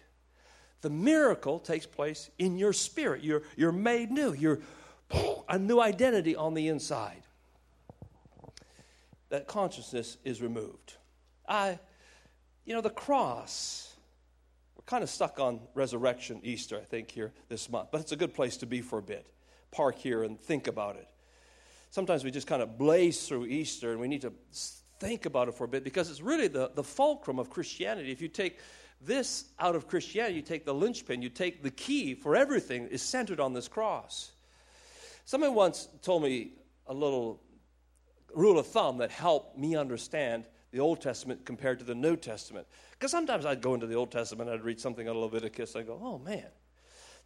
The 0.81 0.91
miracle 0.91 1.59
takes 1.59 1.87
place 1.87 2.31
in 2.39 2.59
your 2.59 2.73
spirit. 2.73 3.23
You're, 3.25 3.43
you're 3.57 3.73
made 3.73 4.11
new. 4.11 4.35
You're 4.35 4.61
a 5.49 5.59
new 5.59 5.81
identity 5.81 6.37
on 6.37 6.55
the 6.55 6.69
inside 6.69 7.23
that 9.31 9.47
consciousness 9.47 10.17
is 10.25 10.41
removed. 10.41 10.95
I, 11.49 11.79
you 12.65 12.75
know, 12.75 12.81
the 12.81 12.91
cross, 12.91 13.95
we're 14.77 14.85
kind 14.85 15.03
of 15.03 15.11
stuck 15.11 15.39
on 15.39 15.61
resurrection, 15.75 16.41
Easter, 16.43 16.79
I 16.79 16.85
think, 16.85 17.11
here 17.11 17.33
this 17.49 17.69
month, 17.69 17.89
but 17.93 18.01
it's 18.01 18.13
a 18.13 18.17
good 18.17 18.35
place 18.35 18.57
to 18.59 18.67
be 18.67 18.81
for 18.81 18.99
a 18.99 19.03
bit. 19.03 19.27
Park 19.71 19.99
here 19.99 20.23
and 20.23 20.41
think 20.41 20.67
about 20.67 20.97
it. 20.97 21.09
Sometimes 21.91 22.25
we 22.25 22.31
just 22.31 22.47
kind 22.47 22.63
of 22.63 22.79
blaze 22.79 23.27
through 23.27 23.47
Easter 23.47 23.93
and 23.93 24.01
we 24.01 24.09
need 24.09 24.23
to 24.23 24.33
think 24.99 25.27
about 25.27 25.49
it 25.49 25.55
for 25.55 25.65
a 25.65 25.69
bit 25.69 25.85
because 25.85 26.11
it's 26.11 26.21
really 26.21 26.49
the, 26.49 26.71
the 26.75 26.83
fulcrum 26.83 27.39
of 27.39 27.51
Christianity. 27.51 28.11
If 28.11 28.21
you 28.21 28.29
take 28.29 28.59
this 29.01 29.45
out 29.59 29.77
of 29.77 29.87
Christianity, 29.87 30.37
you 30.37 30.43
take 30.43 30.65
the 30.65 30.75
linchpin, 30.75 31.23
you 31.23 31.29
take 31.29 31.63
the 31.63 31.71
key 31.71 32.15
for 32.15 32.35
everything 32.35 32.89
is 32.89 33.03
centered 33.03 33.41
on 33.41 33.53
this 33.53 33.69
cross. 33.69 34.33
Someone 35.25 35.55
once 35.55 35.89
told 36.03 36.23
me 36.23 36.53
a 36.87 36.95
little 36.95 37.41
rule 38.35 38.59
of 38.59 38.67
thumb 38.67 38.99
that 38.99 39.11
helped 39.11 39.59
me 39.59 39.77
understand 39.77 40.45
the 40.75 40.81
Old 40.81 41.01
Testament 41.01 41.45
compared 41.45 41.79
to 41.79 41.85
the 41.85 41.95
New 41.95 42.17
Testament. 42.17 42.67
Because 42.91 43.13
sometimes 43.13 43.47
I'd 43.47 43.63
go 43.63 43.75
into 43.75 43.87
the 43.87 43.95
Old 43.95 44.11
Testament, 44.11 44.51
I'd 44.51 44.65
read 44.65 44.81
something 44.81 45.07
out 45.07 45.15
of 45.15 45.23
Leviticus, 45.23 45.77
I 45.77 45.83
go, 45.83 46.01
oh 46.03 46.19
man, 46.19 46.49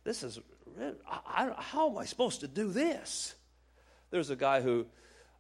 this 0.04 0.22
is, 0.22 0.38
I, 0.78 1.46
I, 1.46 1.54
how 1.56 1.88
am 1.88 1.96
I 1.96 2.04
supposed 2.04 2.40
to 2.40 2.46
do 2.46 2.70
this? 2.70 3.34
There's 4.10 4.28
a 4.28 4.36
guy 4.36 4.60
who 4.60 4.84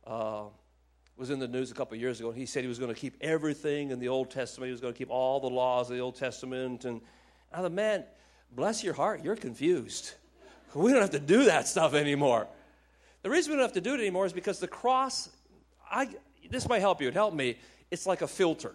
uh, 0.06 0.44
was 1.18 1.28
in 1.28 1.38
the 1.38 1.46
news 1.46 1.70
a 1.70 1.74
couple 1.74 1.96
of 1.96 2.00
years 2.00 2.18
ago, 2.18 2.30
and 2.30 2.38
he 2.38 2.46
said 2.46 2.62
he 2.62 2.68
was 2.68 2.78
going 2.78 2.92
to 2.92 2.98
keep 2.98 3.14
everything 3.20 3.90
in 3.90 3.98
the 3.98 4.08
Old 4.08 4.30
Testament. 4.30 4.68
He 4.68 4.72
was 4.72 4.80
going 4.80 4.94
to 4.94 4.98
keep 4.98 5.10
all 5.10 5.38
the 5.38 5.50
laws 5.50 5.90
of 5.90 5.96
the 5.96 6.02
Old 6.02 6.16
Testament. 6.16 6.86
And 6.86 7.02
I 7.52 7.58
thought, 7.58 7.72
man, 7.72 8.04
bless 8.50 8.82
your 8.82 8.94
heart, 8.94 9.22
you're 9.22 9.36
confused. 9.36 10.14
We 10.74 10.92
don't 10.92 11.02
have 11.02 11.10
to 11.10 11.20
do 11.20 11.44
that 11.44 11.68
stuff 11.68 11.92
anymore. 11.92 12.48
The 13.22 13.28
reason 13.28 13.52
we 13.52 13.56
don't 13.56 13.64
have 13.64 13.74
to 13.74 13.82
do 13.82 13.92
it 13.92 14.00
anymore 14.00 14.24
is 14.24 14.32
because 14.32 14.60
the 14.60 14.68
cross 14.68 15.28
I, 15.90 16.08
this 16.50 16.68
might 16.68 16.80
help 16.80 17.00
you. 17.00 17.08
It 17.08 17.14
helped 17.14 17.36
me. 17.36 17.58
It's 17.90 18.06
like 18.06 18.22
a 18.22 18.28
filter. 18.28 18.74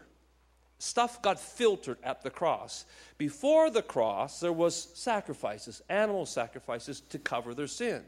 Stuff 0.79 1.21
got 1.21 1.39
filtered 1.39 1.97
at 2.03 2.23
the 2.23 2.29
cross. 2.29 2.85
Before 3.17 3.69
the 3.69 3.81
cross, 3.81 4.39
there 4.39 4.51
was 4.51 4.89
sacrifices, 4.95 5.81
animal 5.87 6.25
sacrifices 6.25 7.01
to 7.09 7.19
cover 7.19 7.53
their 7.53 7.67
sin. 7.67 8.03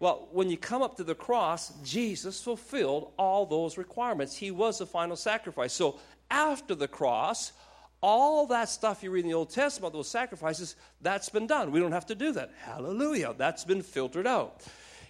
Well, 0.00 0.28
when 0.32 0.50
you 0.50 0.56
come 0.56 0.82
up 0.82 0.96
to 0.96 1.04
the 1.04 1.14
cross, 1.14 1.72
Jesus 1.84 2.42
fulfilled 2.42 3.12
all 3.16 3.46
those 3.46 3.78
requirements. 3.78 4.36
He 4.36 4.50
was 4.50 4.78
the 4.78 4.86
final 4.86 5.16
sacrifice. 5.16 5.72
So 5.72 6.00
after 6.30 6.74
the 6.74 6.88
cross, 6.88 7.52
all 8.00 8.46
that 8.48 8.68
stuff 8.68 9.02
you 9.02 9.10
read 9.10 9.24
in 9.24 9.30
the 9.30 9.36
Old 9.36 9.50
Testament, 9.50 9.94
those 9.94 10.08
sacrifices, 10.08 10.76
that's 11.00 11.28
been 11.28 11.46
done. 11.46 11.70
We 11.70 11.80
don't 11.80 11.92
have 11.92 12.06
to 12.06 12.14
do 12.14 12.32
that. 12.32 12.50
Hallelujah. 12.60 13.34
That's 13.38 13.64
been 13.64 13.82
filtered 13.82 14.26
out. 14.26 14.62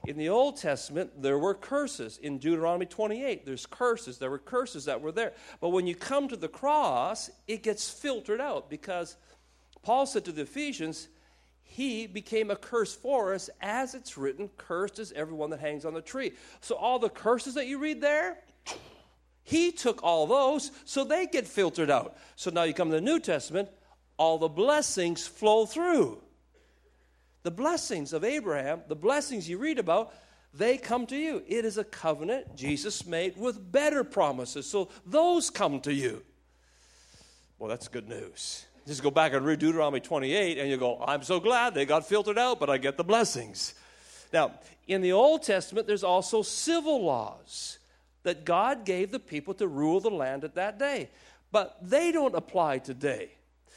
In 0.06 0.18
the 0.18 0.28
Old 0.28 0.58
Testament, 0.58 1.22
there 1.22 1.38
were 1.38 1.54
curses. 1.54 2.18
In 2.18 2.38
Deuteronomy 2.38 2.86
28, 2.86 3.46
there's 3.46 3.64
curses. 3.64 4.18
There 4.18 4.30
were 4.30 4.38
curses 4.38 4.84
that 4.84 5.00
were 5.00 5.12
there. 5.12 5.32
But 5.60 5.70
when 5.70 5.86
you 5.86 5.94
come 5.94 6.28
to 6.28 6.36
the 6.36 6.48
cross, 6.48 7.30
it 7.48 7.62
gets 7.62 7.88
filtered 7.88 8.40
out 8.40 8.68
because 8.68 9.16
Paul 9.82 10.04
said 10.04 10.26
to 10.26 10.32
the 10.32 10.42
Ephesians, 10.42 11.08
He 11.62 12.06
became 12.06 12.50
a 12.50 12.56
curse 12.56 12.94
for 12.94 13.32
us, 13.32 13.48
as 13.62 13.94
it's 13.94 14.18
written, 14.18 14.50
cursed 14.58 14.98
is 14.98 15.12
everyone 15.12 15.50
that 15.50 15.60
hangs 15.60 15.86
on 15.86 15.94
the 15.94 16.02
tree. 16.02 16.32
So 16.60 16.74
all 16.74 16.98
the 16.98 17.08
curses 17.08 17.54
that 17.54 17.66
you 17.66 17.78
read 17.78 18.02
there, 18.02 18.38
He 19.42 19.72
took 19.72 20.02
all 20.02 20.26
those, 20.26 20.70
so 20.84 21.04
they 21.04 21.26
get 21.26 21.46
filtered 21.46 21.90
out. 21.90 22.16
So 22.36 22.50
now 22.50 22.64
you 22.64 22.74
come 22.74 22.90
to 22.90 22.96
the 22.96 23.00
New 23.00 23.20
Testament, 23.20 23.70
all 24.18 24.36
the 24.36 24.48
blessings 24.48 25.26
flow 25.26 25.64
through. 25.64 26.20
The 27.44 27.50
blessings 27.50 28.12
of 28.12 28.24
Abraham, 28.24 28.82
the 28.88 28.96
blessings 28.96 29.48
you 29.48 29.58
read 29.58 29.78
about, 29.78 30.12
they 30.54 30.78
come 30.78 31.06
to 31.06 31.16
you. 31.16 31.42
It 31.46 31.64
is 31.64 31.78
a 31.78 31.84
covenant 31.84 32.56
Jesus 32.56 33.06
made 33.06 33.36
with 33.36 33.70
better 33.70 34.02
promises. 34.02 34.66
So 34.66 34.88
those 35.04 35.50
come 35.50 35.80
to 35.80 35.92
you. 35.92 36.22
Well, 37.58 37.68
that's 37.68 37.86
good 37.86 38.08
news. 38.08 38.64
Just 38.86 39.02
go 39.02 39.10
back 39.10 39.32
and 39.32 39.44
read 39.44 39.58
Deuteronomy 39.58 40.00
28, 40.00 40.58
and 40.58 40.70
you 40.70 40.76
go, 40.76 41.02
I'm 41.06 41.22
so 41.22 41.40
glad 41.40 41.74
they 41.74 41.86
got 41.86 42.06
filtered 42.06 42.38
out, 42.38 42.60
but 42.60 42.68
I 42.68 42.78
get 42.78 42.96
the 42.96 43.04
blessings. 43.04 43.74
Now, 44.32 44.52
in 44.86 45.00
the 45.00 45.12
Old 45.12 45.42
Testament, 45.42 45.86
there's 45.86 46.04
also 46.04 46.42
civil 46.42 47.04
laws 47.04 47.78
that 48.22 48.44
God 48.44 48.84
gave 48.84 49.10
the 49.10 49.20
people 49.20 49.54
to 49.54 49.66
rule 49.68 50.00
the 50.00 50.10
land 50.10 50.44
at 50.44 50.54
that 50.54 50.78
day, 50.78 51.10
but 51.52 51.76
they 51.80 52.10
don't 52.12 52.34
apply 52.34 52.78
today. 52.78 53.30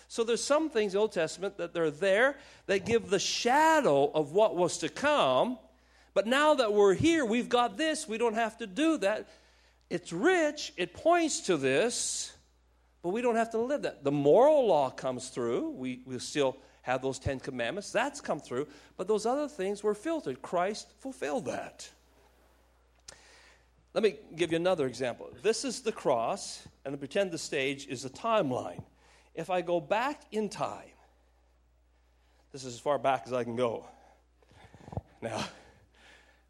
So 0.07 0.23
there's 0.23 0.43
some 0.43 0.69
things 0.69 0.93
in 0.93 0.97
the 0.97 1.01
Old 1.01 1.11
Testament 1.11 1.57
that 1.57 1.73
they're 1.73 1.91
there 1.91 2.37
that 2.67 2.85
give 2.85 3.09
the 3.09 3.19
shadow 3.19 4.09
of 4.13 4.31
what 4.31 4.55
was 4.55 4.77
to 4.79 4.89
come. 4.89 5.57
But 6.13 6.27
now 6.27 6.55
that 6.55 6.73
we're 6.73 6.93
here, 6.93 7.25
we've 7.25 7.49
got 7.49 7.77
this, 7.77 8.07
we 8.07 8.17
don't 8.17 8.35
have 8.35 8.57
to 8.59 8.67
do 8.67 8.97
that. 8.99 9.27
It's 9.89 10.11
rich, 10.11 10.73
it 10.77 10.93
points 10.93 11.41
to 11.41 11.57
this, 11.57 12.33
but 13.03 13.09
we 13.09 13.21
don't 13.21 13.35
have 13.35 13.51
to 13.51 13.57
live 13.57 13.83
that. 13.83 14.03
The 14.03 14.11
moral 14.11 14.67
law 14.67 14.89
comes 14.89 15.29
through. 15.29 15.69
We, 15.71 16.01
we 16.05 16.19
still 16.19 16.57
have 16.81 17.01
those 17.01 17.19
Ten 17.19 17.39
Commandments. 17.39 17.91
That's 17.91 18.21
come 18.21 18.39
through. 18.39 18.67
But 18.95 19.07
those 19.07 19.25
other 19.25 19.47
things 19.47 19.83
were 19.83 19.93
filtered. 19.93 20.41
Christ 20.41 20.91
fulfilled 20.99 21.45
that. 21.45 21.89
Let 23.93 24.03
me 24.03 24.15
give 24.35 24.51
you 24.51 24.57
another 24.57 24.87
example. 24.87 25.29
This 25.41 25.65
is 25.65 25.81
the 25.81 25.91
cross, 25.91 26.67
and 26.85 26.97
pretend 26.97 27.31
the 27.31 27.37
stage 27.37 27.87
is 27.87 28.05
a 28.05 28.09
timeline. 28.09 28.83
If 29.37 29.51
I 29.51 29.61
go 29.61 29.79
back 29.79 30.23
in 30.31 30.49
time, 30.49 30.89
this 32.51 32.65
is 32.65 32.73
as 32.73 32.79
far 32.79 32.97
back 32.97 33.23
as 33.27 33.33
I 33.33 33.43
can 33.43 33.55
go. 33.55 33.85
Now, 35.21 35.45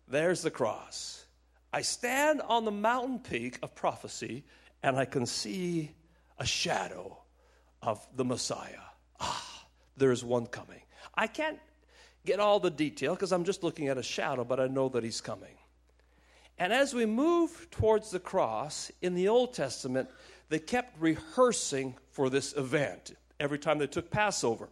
there's 0.08 0.42
the 0.42 0.50
cross. 0.50 1.26
I 1.74 1.82
stand 1.82 2.42
on 2.42 2.64
the 2.64 2.72
mountain 2.72 3.20
peak 3.20 3.60
of 3.62 3.76
prophecy, 3.76 4.46
and 4.82 4.96
I 4.96 5.04
can 5.04 5.26
see 5.26 5.92
a 6.40 6.46
shadow 6.46 7.18
of 7.82 8.08
the 8.16 8.24
Messiah. 8.24 8.88
Ah, 9.20 9.66
there's 9.98 10.24
one 10.24 10.46
coming. 10.46 10.82
I 11.14 11.28
can't 11.28 11.60
get 12.26 12.40
all 12.40 12.62
the 12.62 12.72
detail 12.72 13.16
because 13.16 13.34
I'm 13.34 13.44
just 13.44 13.64
looking 13.64 13.90
at 13.90 13.98
a 13.98 14.04
shadow, 14.04 14.46
but 14.46 14.62
I 14.62 14.68
know 14.68 14.88
that 14.90 15.04
he's 15.04 15.20
coming. 15.20 15.57
And 16.58 16.74
as 16.74 16.94
we 16.94 17.06
move 17.06 17.68
towards 17.72 18.12
the 18.12 18.20
cross, 18.20 18.92
in 19.02 19.14
the 19.14 19.28
Old 19.28 19.54
Testament, 19.54 20.10
they 20.50 20.60
kept 20.60 21.00
rehearsing 21.00 21.96
for 22.12 22.30
this 22.30 22.56
event 22.56 23.14
every 23.40 23.60
time 23.60 23.78
they 23.78 23.88
took 23.88 24.10
Passover. 24.10 24.70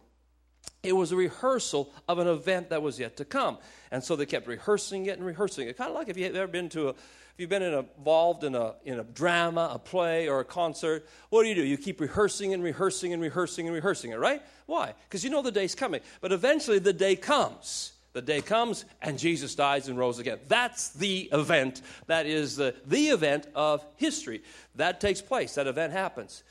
It 0.82 0.92
was 0.92 1.12
a 1.12 1.16
rehearsal 1.16 1.92
of 2.08 2.18
an 2.18 2.26
event 2.26 2.70
that 2.70 2.82
was 2.82 2.98
yet 2.98 3.16
to 3.18 3.24
come. 3.24 3.58
And 3.90 4.02
so 4.02 4.16
they 4.16 4.26
kept 4.26 4.46
rehearsing 4.46 5.06
it 5.06 5.18
and 5.18 5.26
rehearsing 5.26 5.68
it. 5.68 5.76
Kind 5.76 5.90
of 5.90 5.96
like 5.96 6.08
if 6.08 6.16
you've 6.16 6.34
ever 6.34 6.50
been 6.50 6.68
to 6.70 6.88
a, 6.88 6.90
if 6.90 7.40
you've 7.40 7.50
been 7.50 7.62
involved 7.62 8.44
in 8.44 8.54
a, 8.54 8.74
in 8.84 8.98
a 8.98 9.04
drama, 9.04 9.70
a 9.72 9.78
play, 9.78 10.28
or 10.28 10.40
a 10.40 10.44
concert, 10.44 11.06
what 11.28 11.42
do 11.42 11.48
you 11.48 11.54
do? 11.54 11.64
You 11.64 11.76
keep 11.76 12.00
rehearsing 12.00 12.54
and 12.54 12.62
rehearsing 12.62 13.12
and 13.12 13.20
rehearsing 13.20 13.66
and 13.66 13.74
rehearsing 13.74 14.12
it, 14.12 14.18
right? 14.18 14.42
Why? 14.66 14.94
Because 15.08 15.22
you 15.22 15.30
know 15.30 15.42
the 15.42 15.52
day's 15.52 15.74
coming. 15.74 16.00
But 16.20 16.32
eventually 16.32 16.78
the 16.78 16.92
day 16.92 17.14
comes. 17.14 17.92
The 18.16 18.22
day 18.22 18.40
comes 18.40 18.86
and 19.02 19.18
Jesus 19.18 19.54
dies 19.54 19.88
and 19.88 19.98
rose 19.98 20.18
again. 20.18 20.38
That's 20.48 20.88
the 20.88 21.28
event. 21.32 21.82
That 22.06 22.24
is 22.24 22.56
the, 22.56 22.74
the 22.86 23.08
event 23.08 23.46
of 23.54 23.84
history. 23.96 24.42
That 24.76 25.02
takes 25.02 25.20
place. 25.20 25.56
That 25.56 25.66
event 25.66 25.92
happens. 25.92 26.42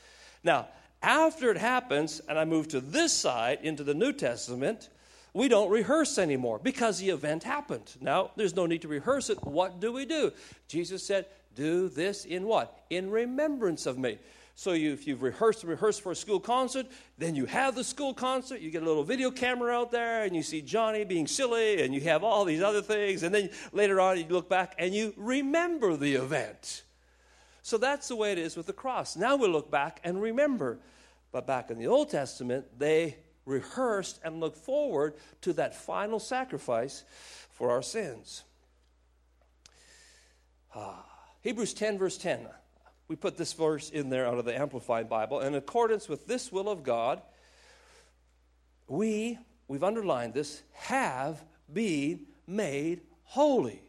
Now, 0.44 0.68
after 1.02 1.50
it 1.50 1.56
happens, 1.56 2.20
and 2.28 2.38
I 2.38 2.44
move 2.44 2.68
to 2.68 2.80
this 2.80 3.12
side 3.12 3.58
into 3.64 3.82
the 3.82 3.94
New 3.94 4.12
Testament, 4.12 4.90
we 5.34 5.48
don't 5.48 5.68
rehearse 5.68 6.18
anymore 6.18 6.60
because 6.62 7.00
the 7.00 7.10
event 7.10 7.42
happened. 7.42 7.96
Now, 8.00 8.30
there's 8.36 8.54
no 8.54 8.66
need 8.66 8.82
to 8.82 8.88
rehearse 8.88 9.28
it. 9.28 9.44
What 9.44 9.80
do 9.80 9.92
we 9.92 10.04
do? 10.04 10.32
Jesus 10.68 11.04
said, 11.04 11.26
Do 11.56 11.88
this 11.88 12.24
in 12.24 12.46
what? 12.46 12.84
In 12.90 13.10
remembrance 13.10 13.86
of 13.86 13.98
me. 13.98 14.18
So 14.58 14.72
you, 14.72 14.94
if 14.94 15.06
you've 15.06 15.22
rehearsed 15.22 15.62
and 15.62 15.70
rehearsed 15.70 16.00
for 16.00 16.12
a 16.12 16.16
school 16.16 16.40
concert, 16.40 16.86
then 17.18 17.34
you 17.34 17.44
have 17.44 17.74
the 17.74 17.84
school 17.84 18.14
concert, 18.14 18.60
you 18.60 18.70
get 18.70 18.82
a 18.82 18.86
little 18.86 19.04
video 19.04 19.30
camera 19.30 19.78
out 19.78 19.92
there, 19.92 20.24
and 20.24 20.34
you 20.34 20.42
see 20.42 20.62
Johnny 20.62 21.04
being 21.04 21.26
silly, 21.26 21.82
and 21.82 21.94
you 21.94 22.00
have 22.00 22.24
all 22.24 22.46
these 22.46 22.62
other 22.62 22.80
things, 22.80 23.22
and 23.22 23.34
then 23.34 23.50
later 23.72 24.00
on 24.00 24.16
you 24.16 24.24
look 24.24 24.48
back 24.48 24.74
and 24.78 24.94
you 24.94 25.12
remember 25.18 25.94
the 25.94 26.14
event. 26.14 26.84
So 27.62 27.76
that's 27.76 28.08
the 28.08 28.16
way 28.16 28.32
it 28.32 28.38
is 28.38 28.56
with 28.56 28.64
the 28.64 28.72
cross. 28.72 29.14
Now 29.14 29.36
we 29.36 29.46
look 29.46 29.70
back 29.70 30.00
and 30.02 30.22
remember. 30.22 30.78
But 31.32 31.46
back 31.46 31.70
in 31.70 31.78
the 31.78 31.88
Old 31.88 32.08
Testament, 32.08 32.78
they 32.78 33.18
rehearsed 33.44 34.20
and 34.24 34.40
looked 34.40 34.56
forward 34.56 35.16
to 35.42 35.52
that 35.54 35.74
final 35.74 36.18
sacrifice 36.18 37.04
for 37.50 37.70
our 37.70 37.82
sins. 37.82 38.42
Ah. 40.74 41.04
Hebrews 41.42 41.74
10, 41.74 41.98
verse 41.98 42.18
10. 42.18 42.48
We 43.08 43.16
put 43.16 43.36
this 43.36 43.52
verse 43.52 43.90
in 43.90 44.10
there 44.10 44.26
out 44.26 44.38
of 44.38 44.44
the 44.44 44.58
Amplified 44.58 45.08
Bible. 45.08 45.40
In 45.40 45.54
accordance 45.54 46.08
with 46.08 46.26
this 46.26 46.50
will 46.50 46.68
of 46.68 46.82
God, 46.82 47.22
we, 48.88 49.38
we've 49.68 49.84
underlined 49.84 50.34
this, 50.34 50.62
have 50.72 51.44
been 51.72 52.26
made 52.46 53.02
holy, 53.24 53.82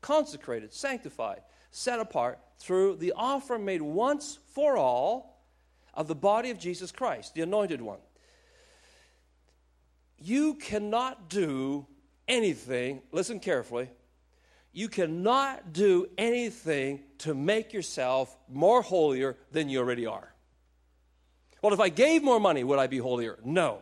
consecrated, 0.00 0.72
sanctified, 0.72 1.40
set 1.70 2.00
apart 2.00 2.38
through 2.58 2.96
the 2.96 3.12
offering 3.16 3.64
made 3.64 3.82
once 3.82 4.38
for 4.52 4.76
all 4.76 5.42
of 5.94 6.08
the 6.08 6.14
body 6.14 6.50
of 6.50 6.58
Jesus 6.58 6.92
Christ, 6.92 7.34
the 7.34 7.42
anointed 7.42 7.80
one 7.80 7.98
you 10.18 10.54
cannot 10.54 11.30
do 11.30 11.86
anything, 12.26 13.02
listen 13.12 13.40
carefully, 13.40 13.90
you 14.72 14.88
cannot 14.88 15.72
do 15.72 16.08
anything 16.16 17.02
to 17.18 17.34
make 17.34 17.72
yourself 17.72 18.36
more 18.48 18.82
holier 18.82 19.36
than 19.50 19.68
you 19.68 19.78
already 19.78 20.06
are. 20.06 20.32
Well, 21.62 21.72
if 21.72 21.80
I 21.80 21.88
gave 21.88 22.22
more 22.22 22.38
money, 22.38 22.62
would 22.62 22.78
I 22.78 22.86
be 22.86 22.98
holier? 22.98 23.38
No. 23.44 23.80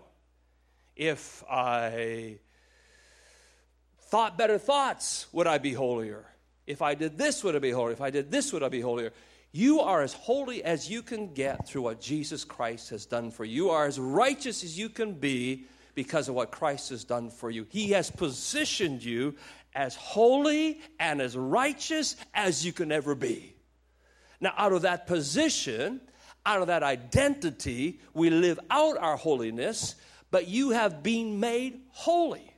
If 0.94 1.44
I 1.50 2.38
thought 4.00 4.38
better 4.38 4.58
thoughts, 4.58 5.26
would 5.32 5.46
I 5.46 5.58
be 5.58 5.74
holier? 5.74 6.24
If 6.66 6.80
I 6.80 6.94
did 6.94 7.18
this, 7.18 7.44
would 7.44 7.54
I 7.54 7.58
be 7.58 7.70
holier? 7.70 7.92
If 7.92 8.00
I 8.00 8.10
did 8.10 8.30
this, 8.30 8.52
would 8.52 8.62
I 8.62 8.68
be 8.68 8.80
holier? 8.80 9.12
You 9.52 9.80
are 9.80 10.02
as 10.02 10.12
holy 10.12 10.64
as 10.64 10.90
you 10.90 11.02
can 11.02 11.32
get 11.32 11.66
through 11.66 11.82
what 11.82 12.00
Jesus 12.00 12.44
Christ 12.44 12.90
has 12.90 13.06
done 13.06 13.30
for 13.30 13.44
you. 13.44 13.54
You 13.54 13.70
are 13.70 13.86
as 13.86 13.98
righteous 13.98 14.64
as 14.64 14.78
you 14.78 14.88
can 14.88 15.14
be 15.14 15.66
because 15.94 16.28
of 16.28 16.34
what 16.34 16.50
Christ 16.50 16.90
has 16.90 17.04
done 17.04 17.30
for 17.30 17.50
you. 17.50 17.66
He 17.70 17.90
has 17.92 18.10
positioned 18.10 19.02
you 19.02 19.34
as 19.76 19.94
holy 19.94 20.80
and 20.98 21.20
as 21.20 21.36
righteous 21.36 22.16
as 22.34 22.64
you 22.64 22.72
can 22.72 22.90
ever 22.90 23.14
be. 23.14 23.54
Now, 24.40 24.54
out 24.56 24.72
of 24.72 24.82
that 24.82 25.06
position, 25.06 26.00
out 26.44 26.62
of 26.62 26.68
that 26.68 26.82
identity, 26.82 28.00
we 28.14 28.30
live 28.30 28.58
out 28.70 28.96
our 28.98 29.16
holiness, 29.16 29.94
but 30.30 30.48
you 30.48 30.70
have 30.70 31.02
been 31.02 31.38
made 31.38 31.82
holy. 31.90 32.52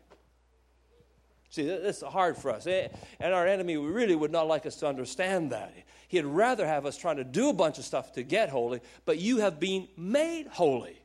See, 1.51 1.67
that's 1.67 2.03
hard 2.03 2.37
for 2.37 2.51
us. 2.51 2.67
Eh, 2.67 2.89
and 3.19 3.35
our 3.35 3.47
enemy 3.47 3.77
really 3.77 4.15
would 4.15 4.33
not 4.33 4.47
like 4.47 4.65
us 4.65 4.77
to 4.77 4.87
understand 4.87 5.51
that. 5.51 5.75
He'd 6.07 6.25
rather 6.25 6.67
have 6.67 6.87
us 6.87 6.97
trying 6.97 7.17
to 7.17 7.25
do 7.25 7.49
a 7.49 7.53
bunch 7.53 7.79
of 7.79 7.85
stuff 7.85 8.13
to 8.13 8.23
get 8.23 8.49
holy, 8.49 8.81
but 9.05 9.19
you 9.19 9.39
have 9.39 9.59
been 9.59 9.89
made 9.97 10.47
holy. 10.47 10.99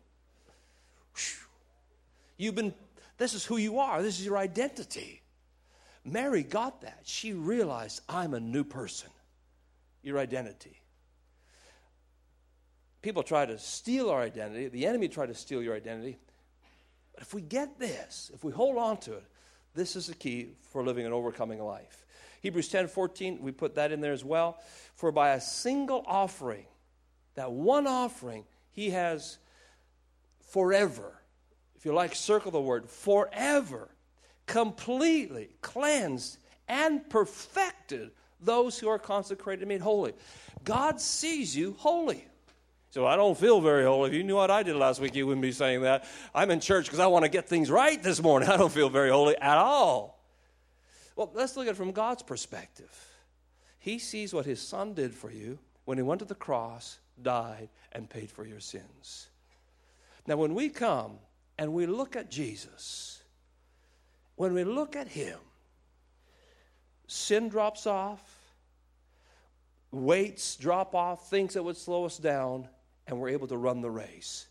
You've 2.38 2.56
been, 2.56 2.74
this 3.18 3.34
is 3.34 3.46
who 3.46 3.58
you 3.58 3.80
are, 3.80 4.02
this 4.02 4.20
is 4.20 4.26
your 4.26 4.38
identity. 4.38 5.23
Mary 6.06 6.44
got 6.44 6.82
that. 6.82 7.02
She 7.04 7.34
realized, 7.34 8.02
I'm 8.10 8.34
a 8.34 8.40
new 8.40 8.64
person. 8.64 9.10
Your 10.02 10.20
identity. 10.20 10.82
People 13.02 13.24
try 13.24 13.46
to 13.46 13.58
steal 13.58 14.10
our 14.10 14.22
identity, 14.22 14.68
the 14.68 14.86
enemy 14.86 15.08
try 15.08 15.26
to 15.26 15.36
steal 15.36 15.62
your 15.62 15.76
identity. 15.76 16.18
But 17.14 17.24
if 17.24 17.34
we 17.34 17.42
get 17.42 17.80
this, 17.80 18.32
if 18.34 18.44
we 18.44 18.52
hold 18.52 18.78
on 18.78 18.98
to 19.02 19.14
it, 19.14 19.24
this 19.76 19.96
is 19.96 20.08
the 20.08 20.16
key 20.16 20.52
for 20.72 20.84
living 20.84 21.06
an 21.06 21.14
overcoming 21.14 21.62
life. 21.62 22.06
Hebrews 22.42 22.70
10 22.70 22.88
14, 22.88 23.40
we 23.42 23.52
put 23.52 23.76
that 23.76 23.92
in 23.92 24.02
there 24.02 24.14
as 24.14 24.24
well. 24.24 24.60
For 24.96 25.12
by 25.12 25.32
a 25.32 25.42
single 25.42 26.04
offering, 26.08 26.66
that 27.36 27.52
one 27.52 27.88
offering, 27.88 28.46
he 28.72 28.92
has 28.92 29.38
forever 30.50 31.24
if 31.84 31.88
you 31.88 31.94
like, 31.94 32.16
circle 32.16 32.50
the 32.50 32.62
word, 32.62 32.90
forever, 32.90 33.90
completely 34.46 35.50
cleansed 35.62 36.38
and 36.68 37.08
perfected 37.10 38.12
those 38.40 38.78
who 38.78 38.88
are 38.90 39.00
consecrated 39.00 39.62
and 39.62 39.70
made 39.70 39.82
holy. 39.82 40.14
God 40.64 41.00
sees 41.00 41.56
you 41.56 41.76
holy. 41.78 42.26
So 42.90 43.08
I 43.08 43.16
don't 43.16 43.38
feel 43.38 43.60
very 43.60 43.84
holy. 43.84 44.12
If 44.12 44.16
you 44.16 44.24
knew 44.24 44.36
what 44.36 44.52
I 44.52 44.62
did 44.62 44.76
last 44.76 45.02
week, 45.02 45.16
you 45.16 45.26
wouldn't 45.26 45.42
be 45.42 45.52
saying 45.52 45.82
that. 45.82 46.06
I'm 46.36 46.52
in 46.52 46.60
church 46.60 46.86
because 46.86 47.00
I 47.00 47.08
want 47.08 47.26
to 47.26 47.30
get 47.30 47.50
things 47.50 47.72
right 47.72 48.02
this 48.02 48.22
morning. 48.22 48.50
I 48.52 48.58
don't 48.58 48.72
feel 48.72 48.90
very 48.90 49.10
holy 49.10 49.36
at 49.38 49.58
all. 49.58 50.22
Well, 51.16 51.32
let's 51.34 51.58
look 51.58 51.68
at 51.68 51.72
it 51.72 51.78
from 51.78 51.92
God's 51.92 52.22
perspective. 52.22 52.92
He 53.80 53.98
sees 54.00 54.34
what 54.34 54.46
His 54.46 54.62
Son 54.62 54.94
did 54.94 55.14
for 55.14 55.32
you, 55.32 55.60
when 55.86 55.98
he 55.98 56.04
went 56.04 56.20
to 56.20 56.26
the 56.26 56.36
cross, 56.36 57.00
died, 57.22 57.70
and 57.92 58.10
paid 58.10 58.32
for 58.32 58.46
your 58.46 58.60
sins. 58.60 59.28
Now, 60.26 60.38
when 60.38 60.54
we 60.54 60.70
come 60.70 61.18
and 61.58 61.74
we 61.74 61.86
look 61.86 62.16
at 62.16 62.32
Jesus, 62.32 63.23
when 64.36 64.54
we 64.54 64.64
look 64.64 64.96
at 64.96 65.08
him, 65.08 65.38
sin 67.08 67.50
drops 67.50 67.86
off, 67.86 68.22
weights 69.92 70.56
drop 70.56 70.96
off, 70.96 71.30
things 71.30 71.54
that 71.54 71.64
would 71.64 71.78
slow 71.78 72.06
us 72.06 72.18
down, 72.18 72.68
and 73.08 73.20
we're 73.20 73.30
able 73.30 73.48
to 73.48 73.58
run 73.58 73.82
the 73.82 73.90
race. 73.90 74.48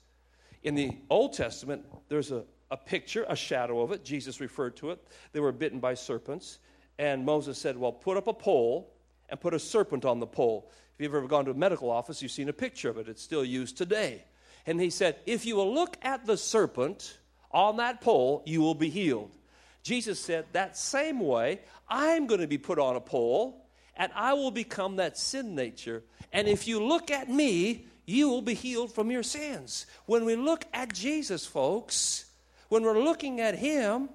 In 0.63 0.75
the 0.75 0.97
Old 1.11 1.33
Testament, 1.33 1.85
there's 2.09 2.31
a, 2.31 2.45
a 2.71 2.77
picture, 2.77 3.25
a 3.29 3.35
shadow 3.35 3.81
of 3.81 3.91
it. 3.91 4.05
Jesus 4.05 4.41
referred 4.41 4.77
to 4.77 4.91
it. 4.91 5.05
They 5.33 5.41
were 5.41 5.53
bitten 5.53 5.81
by 5.81 5.95
serpents. 5.95 6.59
And 6.99 7.25
Moses 7.25 7.59
said, 7.59 7.77
Well, 7.77 7.93
put 7.93 8.17
up 8.17 8.29
a 8.29 8.33
pole 8.33 8.93
and 9.29 9.41
put 9.41 9.55
a 9.55 9.59
serpent 9.59 10.05
on 10.05 10.21
the 10.21 10.27
pole. 10.27 10.71
If 10.95 11.03
you've 11.03 11.15
ever 11.15 11.27
gone 11.27 11.47
to 11.47 11.51
a 11.51 11.55
medical 11.55 11.91
office, 11.91 12.23
you've 12.23 12.31
seen 12.31 12.49
a 12.49 12.53
picture 12.53 12.91
of 12.91 12.99
it. 12.99 13.09
It's 13.09 13.23
still 13.23 13.45
used 13.45 13.77
today. 13.77 14.25
And 14.67 14.81
he 14.81 14.91
said, 14.91 15.17
If 15.27 15.45
you 15.45 15.57
will 15.57 15.75
look 15.75 15.97
at 16.03 16.27
the 16.27 16.37
serpent 16.37 17.19
on 17.51 17.79
that 17.79 18.01
pole, 18.01 18.43
you 18.47 18.61
will 18.61 18.75
be 18.75 18.91
healed. 18.91 19.37
Jesus 19.83 20.21
said, 20.21 20.47
That 20.53 20.77
same 20.77 21.21
way, 21.21 21.61
I'm 21.89 22.27
going 22.27 22.41
to 22.41 22.47
be 22.47 22.59
put 22.59 22.79
on 22.79 22.97
a 22.97 23.01
pole 23.01 23.67
and 23.97 24.11
I 24.15 24.33
will 24.35 24.51
become 24.51 24.97
that 24.97 25.19
sin 25.19 25.55
nature. 25.55 26.03
And 26.33 26.49
if 26.49 26.67
you 26.67 26.83
look 26.83 27.11
at 27.11 27.29
me, 27.29 27.87
you 28.07 28.29
will 28.29 28.43
be 28.43 28.55
healed 28.55 28.93
from 28.93 29.11
your 29.11 29.23
sins. 29.23 29.87
When 30.07 30.25
we 30.25 30.35
look 30.35 30.65
at 30.73 30.93
Jesus, 30.93 31.47
folks, 31.47 32.25
when 32.69 32.83
we're 32.83 33.01
looking 33.01 33.41
at 33.41 33.57
Him, 33.57 34.09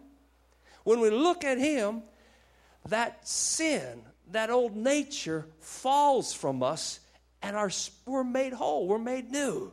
when 0.83 0.99
we 0.99 1.09
look 1.09 1.43
at 1.43 1.57
Him, 1.57 2.01
that 2.89 3.27
sin, 3.27 4.01
that 4.31 4.49
old 4.49 4.75
nature 4.75 5.45
falls 5.59 6.33
from 6.33 6.63
us 6.63 6.99
and 7.41 7.55
our, 7.55 7.69
we're 8.05 8.23
made 8.23 8.53
whole, 8.53 8.87
we're 8.87 8.97
made 8.97 9.31
new. 9.31 9.71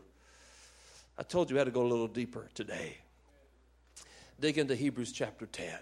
I 1.18 1.22
told 1.22 1.50
you 1.50 1.56
I 1.56 1.60
had 1.60 1.64
to 1.64 1.70
go 1.70 1.82
a 1.82 1.88
little 1.88 2.08
deeper 2.08 2.50
today. 2.54 2.98
Dig 4.40 4.58
into 4.58 4.74
Hebrews 4.74 5.12
chapter 5.12 5.46
10 5.46 5.74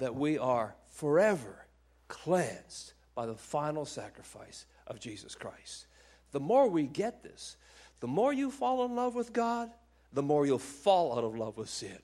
that 0.00 0.14
we 0.14 0.38
are 0.38 0.74
forever 0.88 1.66
cleansed 2.08 2.92
by 3.14 3.26
the 3.26 3.34
final 3.34 3.84
sacrifice 3.84 4.64
of 4.86 5.00
Jesus 5.00 5.34
Christ. 5.34 5.86
The 6.32 6.40
more 6.40 6.68
we 6.68 6.84
get 6.84 7.22
this, 7.22 7.56
the 8.00 8.06
more 8.08 8.32
you 8.32 8.50
fall 8.50 8.84
in 8.84 8.96
love 8.96 9.14
with 9.14 9.32
God, 9.32 9.70
the 10.12 10.22
more 10.22 10.46
you'll 10.46 10.58
fall 10.58 11.16
out 11.16 11.24
of 11.24 11.36
love 11.36 11.56
with 11.56 11.68
sin. 11.68 11.98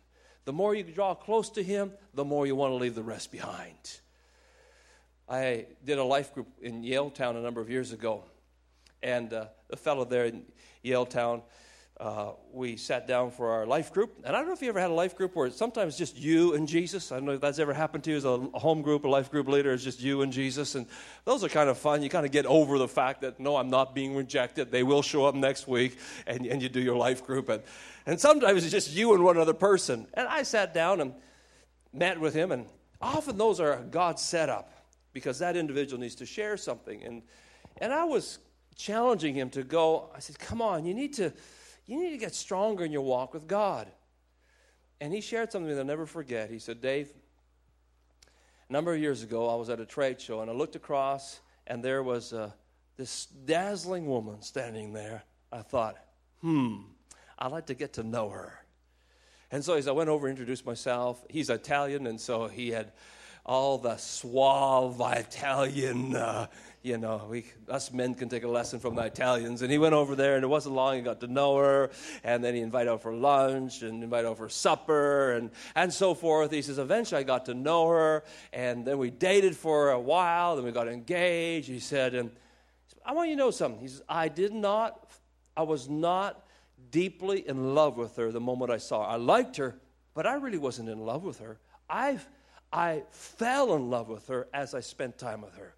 The 0.45 0.53
more 0.53 0.75
you 0.75 0.83
draw 0.83 1.15
close 1.15 1.51
to 1.51 1.63
Him, 1.63 1.93
the 2.15 2.25
more 2.25 2.47
you 2.47 2.55
want 2.55 2.73
to 2.73 2.77
leave 2.77 2.95
the 2.95 3.03
rest 3.03 3.33
behind. 3.33 4.01
I 5.29 5.67
did 5.85 5.99
a 5.99 6.05
life 6.05 6.33
group 6.33 6.49
in 6.63 6.83
Yaletown 6.83 7.37
a 7.37 7.41
number 7.41 7.61
of 7.61 7.69
years 7.69 7.93
ago, 7.93 8.25
and 9.03 9.33
uh, 9.33 9.47
the 9.69 9.77
fellow 9.77 10.05
there 10.05 10.25
in 10.25 10.45
Yaletown, 10.85 11.43
uh, 12.01 12.31
we 12.53 12.77
sat 12.77 13.09
down 13.09 13.31
for 13.31 13.51
our 13.51 13.67
life 13.67 13.93
group. 13.93 14.19
And 14.25 14.37
I 14.37 14.39
don't 14.39 14.47
know 14.47 14.55
if 14.55 14.63
you 14.63 14.69
ever 14.69 14.79
had 14.79 14.91
a 14.91 14.95
life 14.95 15.17
group 15.17 15.35
where 15.35 15.49
it's 15.49 15.57
sometimes 15.57 15.99
just 15.99 16.17
you 16.17 16.55
and 16.55 16.69
Jesus. 16.69 17.11
I 17.11 17.17
don't 17.17 17.25
know 17.25 17.33
if 17.33 17.41
that's 17.41 17.59
ever 17.59 17.75
happened 17.75 18.05
to 18.05 18.11
you 18.11 18.17
as 18.17 18.25
a 18.25 18.39
home 18.39 18.83
group, 18.83 19.05
a 19.05 19.09
life 19.09 19.31
group 19.33 19.49
leader, 19.49 19.73
it's 19.73 19.83
just 19.83 20.01
you 20.01 20.23
and 20.23 20.33
Jesus. 20.33 20.77
And 20.77 20.87
those 21.25 21.43
are 21.43 21.49
kind 21.49 21.69
of 21.69 21.77
fun. 21.77 22.03
You 22.03 22.09
kind 22.09 22.25
of 22.25 22.31
get 22.31 22.47
over 22.47 22.79
the 22.79 22.87
fact 22.87 23.23
that, 23.23 23.41
no, 23.41 23.57
I'm 23.57 23.69
not 23.69 23.97
being 23.97 24.15
rejected. 24.15 24.71
They 24.71 24.85
will 24.85 25.03
show 25.03 25.27
up 25.27 25.35
next 25.35 25.67
week, 25.67 25.99
and, 26.27 26.47
and 26.47 26.63
you 26.63 26.69
do 26.69 26.81
your 26.81 26.97
life 26.97 27.27
group. 27.27 27.49
And, 27.49 27.63
and 28.07 28.21
sometimes 28.21 28.63
it's 28.63 28.73
just 28.73 28.93
you 28.93 29.15
and 29.15 29.25
one 29.25 29.37
other 29.37 29.55
person. 29.55 30.07
And 30.15 30.29
I 30.29 30.45
sat 30.45 30.73
down 30.73 31.01
and 31.01 31.15
met 31.93 32.21
with 32.21 32.33
him, 32.33 32.53
and 32.53 32.67
often 33.01 33.37
those 33.37 33.59
are 33.59 33.83
God's 33.91 34.23
setup 34.23 34.73
because 35.13 35.41
that 35.41 35.57
individual 35.57 36.01
needs 36.01 36.15
to 36.17 36.27
share 36.27 36.57
something. 36.57 37.03
And, 37.03 37.23
and 37.79 37.93
I 37.93 38.05
was 38.05 38.39
challenging 38.77 39.35
him 39.35 39.51
to 39.51 39.65
go, 39.65 40.11
I 40.15 40.21
said, 40.21 40.39
come 40.39 40.63
on, 40.63 40.87
you 40.87 40.95
need 40.95 41.15
to 41.15 41.33
you 41.89 41.99
need 42.01 42.11
to 42.11 42.19
get 42.19 42.35
stronger 42.35 42.85
in 42.85 42.93
your 42.93 43.03
walk 43.03 43.35
with 43.35 43.49
God. 43.49 43.89
And 45.01 45.13
he 45.13 45.21
shared 45.21 45.51
something 45.51 45.71
that 45.71 45.79
I'll 45.79 45.87
never 45.87 46.07
forget. 46.07 46.51
He 46.51 46.59
said, 46.59 46.81
Dave, 46.81 47.09
a 48.69 48.73
number 48.73 48.93
of 48.93 49.01
years 49.01 49.23
ago, 49.23 49.49
I 49.49 49.55
was 49.55 49.71
at 49.71 49.81
a 49.81 49.87
trade 49.87 50.21
show 50.21 50.43
and 50.43 50.51
I 50.51 50.55
looked 50.55 50.77
across 50.77 51.41
and 51.67 51.83
there 51.83 52.03
was 52.03 52.33
uh, 52.35 52.51
this 52.99 53.27
dazzling 53.27 54.07
woman 54.07 54.43
standing 54.43 54.93
there. 54.93 55.23
I 55.51 55.63
thought, 55.63 55.97
hmm, 56.43 56.77
I'd 57.39 57.53
like 57.53 57.67
to 57.67 57.75
get 57.75 57.95
to 57.95 58.03
know 58.03 58.29
her. 58.29 58.61
And 59.51 59.65
so 59.65 59.75
as 59.75 59.89
I 59.89 59.93
went 59.93 60.11
over 60.11 60.27
and 60.27 60.37
introduced 60.37 60.67
myself, 60.67 61.25
he's 61.31 61.49
Italian, 61.49 62.07
and 62.07 62.21
so 62.21 62.49
he 62.49 62.69
had 62.69 62.93
all 63.49 63.79
the 63.79 63.97
suave 63.97 65.01
Italian 65.01 66.15
uh, 66.15 66.47
you 66.83 66.97
know, 66.97 67.27
we, 67.29 67.45
us 67.69 67.93
men 67.93 68.15
can 68.15 68.29
take 68.29 68.45
a 68.45 68.49
lesson 68.49 68.79
from 68.79 68.95
the 68.95 69.03
Italians. 69.03 69.63
And 69.63 69.71
he 69.71 69.79
went 69.79 69.95
over 69.95 70.15
there, 70.15 70.37
and 70.37 70.45
it 70.45 70.47
wasn't 70.47 70.75
long, 70.75 70.97
he 70.97 71.03
got 71.03 71.21
to 71.21 71.27
know 71.27 71.57
her. 71.57 71.91
And 72.23 72.43
then 72.43 72.55
he 72.55 72.61
invited 72.61 72.91
her 72.91 72.99
for 72.99 73.13
lunch 73.13 73.83
and 73.83 74.03
invited 74.03 74.29
her 74.29 74.35
for 74.35 74.49
supper 74.49 75.33
and, 75.33 75.51
and 75.75 75.93
so 75.93 76.15
forth. 76.15 76.53
He 76.53 76.63
says, 76.63 76.79
eventually 76.79 77.21
I 77.21 77.25
got 77.25 77.47
to 77.47 77.55
know 77.55 77.89
her, 77.89 78.25
and 78.53 78.87
then 78.87 78.99
we 78.99 79.11
dated 79.11 79.57
for 79.57 79.91
a 79.91 80.01
while, 80.01 80.57
then 80.57 80.65
we 80.65 80.71
got 80.71 80.89
engaged. 80.89 81.69
He 81.69 81.81
said, 81.81 82.15
and 82.15 82.31
I 83.05 83.13
want 83.13 83.29
you 83.29 83.35
to 83.35 83.39
know 83.39 83.51
something. 83.51 83.81
He 83.81 83.89
says, 83.89 84.03
I 84.09 84.29
did 84.29 84.53
not, 84.53 85.11
I 85.57 85.63
was 85.63 85.89
not 85.89 86.47
deeply 86.91 87.47
in 87.47 87.75
love 87.75 87.97
with 87.97 88.17
her 88.17 88.31
the 88.31 88.41
moment 88.41 88.71
I 88.71 88.79
saw 88.79 89.05
her. 89.05 89.11
I 89.11 89.17
liked 89.17 89.57
her, 89.57 89.77
but 90.15 90.27
I 90.27 90.35
really 90.35 90.59
wasn't 90.59 90.89
in 90.89 91.01
love 91.01 91.25
with 91.25 91.41
her. 91.41 91.59
I, 91.91 92.19
I 92.73 93.03
fell 93.11 93.75
in 93.75 93.91
love 93.91 94.09
with 94.09 94.29
her 94.29 94.49
as 94.53 94.75
I 94.75 94.81
spent 94.81 95.19
time 95.19 95.41
with 95.41 95.55
her. 95.57 95.75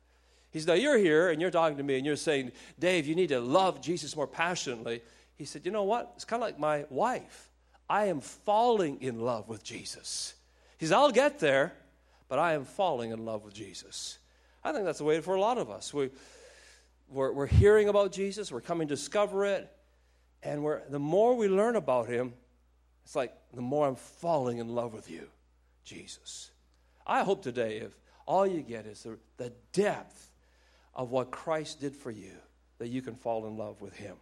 He 0.51 0.59
said, 0.59 0.69
Now 0.69 0.75
you're 0.75 0.99
here 0.99 1.31
and 1.31 1.41
you're 1.41 1.51
talking 1.51 1.79
to 1.79 1.83
me 1.83 1.97
and 1.97 2.05
you're 2.05 2.17
saying, 2.17 2.53
Dave, 2.79 3.07
you 3.07 3.15
need 3.15 3.29
to 3.29 3.41
love 3.41 3.81
Jesus 3.81 4.17
more 4.17 4.27
passionately. 4.27 5.03
He 5.37 5.45
said, 5.45 5.65
You 5.65 5.71
know 5.71 5.85
what? 5.85 6.13
It's 6.17 6.25
kind 6.25 6.43
of 6.43 6.49
like 6.49 6.59
my 6.59 6.85
wife. 6.91 7.51
I 7.89 8.07
am 8.07 8.21
falling 8.21 9.01
in 9.03 9.21
love 9.21 9.49
with 9.49 9.63
Jesus. 9.63 10.35
He 10.79 10.87
said, 10.87 10.97
I'll 10.97 11.11
get 11.11 11.41
there, 11.41 11.73
but 12.29 12.39
I 12.39 12.55
am 12.55 12.65
falling 12.65 13.11
in 13.11 13.25
love 13.25 13.45
with 13.45 13.55
Jesus. 13.55 14.19
I 14.63 14.73
think 14.73 14.85
that's 14.85 14.99
the 14.99 15.05
way 15.05 15.21
for 15.21 15.35
a 15.35 15.41
lot 15.41 15.59
of 15.59 15.71
us. 15.71 15.93
We, 15.93 16.11
we're, 17.09 17.33
we're 17.33 17.47
hearing 17.47 17.89
about 17.89 18.13
Jesus, 18.13 18.53
we're 18.53 18.61
coming 18.61 18.89
to 18.89 18.95
discover 18.95 19.45
it, 19.45 19.71
and 20.43 20.63
we're, 20.63 20.83
the 20.89 20.99
more 20.99 21.35
we 21.35 21.49
learn 21.49 21.77
about 21.77 22.09
him, 22.09 22.33
it's 23.05 23.17
like 23.17 23.33
the 23.53 23.61
more 23.61 23.89
I'm 23.89 23.97
falling 23.97 24.59
in 24.59 24.69
love 24.69 24.95
with 24.95 25.11
you, 25.11 25.27
Jesus. 25.85 26.51
I 27.07 27.23
hope 27.23 27.43
today, 27.43 27.79
if 27.79 27.93
all 28.27 28.47
you 28.47 28.63
get 28.63 28.87
is 28.87 29.03
the, 29.03 29.19
the 29.37 29.53
depth 29.73 30.31
of 30.95 31.11
what 31.11 31.31
Christ 31.31 31.81
did 31.81 31.95
for 31.95 32.11
you, 32.11 32.33
that 32.79 32.89
you 32.89 33.03
can 33.03 33.15
fall 33.15 33.47
in 33.47 33.57
love 33.57 33.81
with 33.81 33.97
Him. 33.97 34.17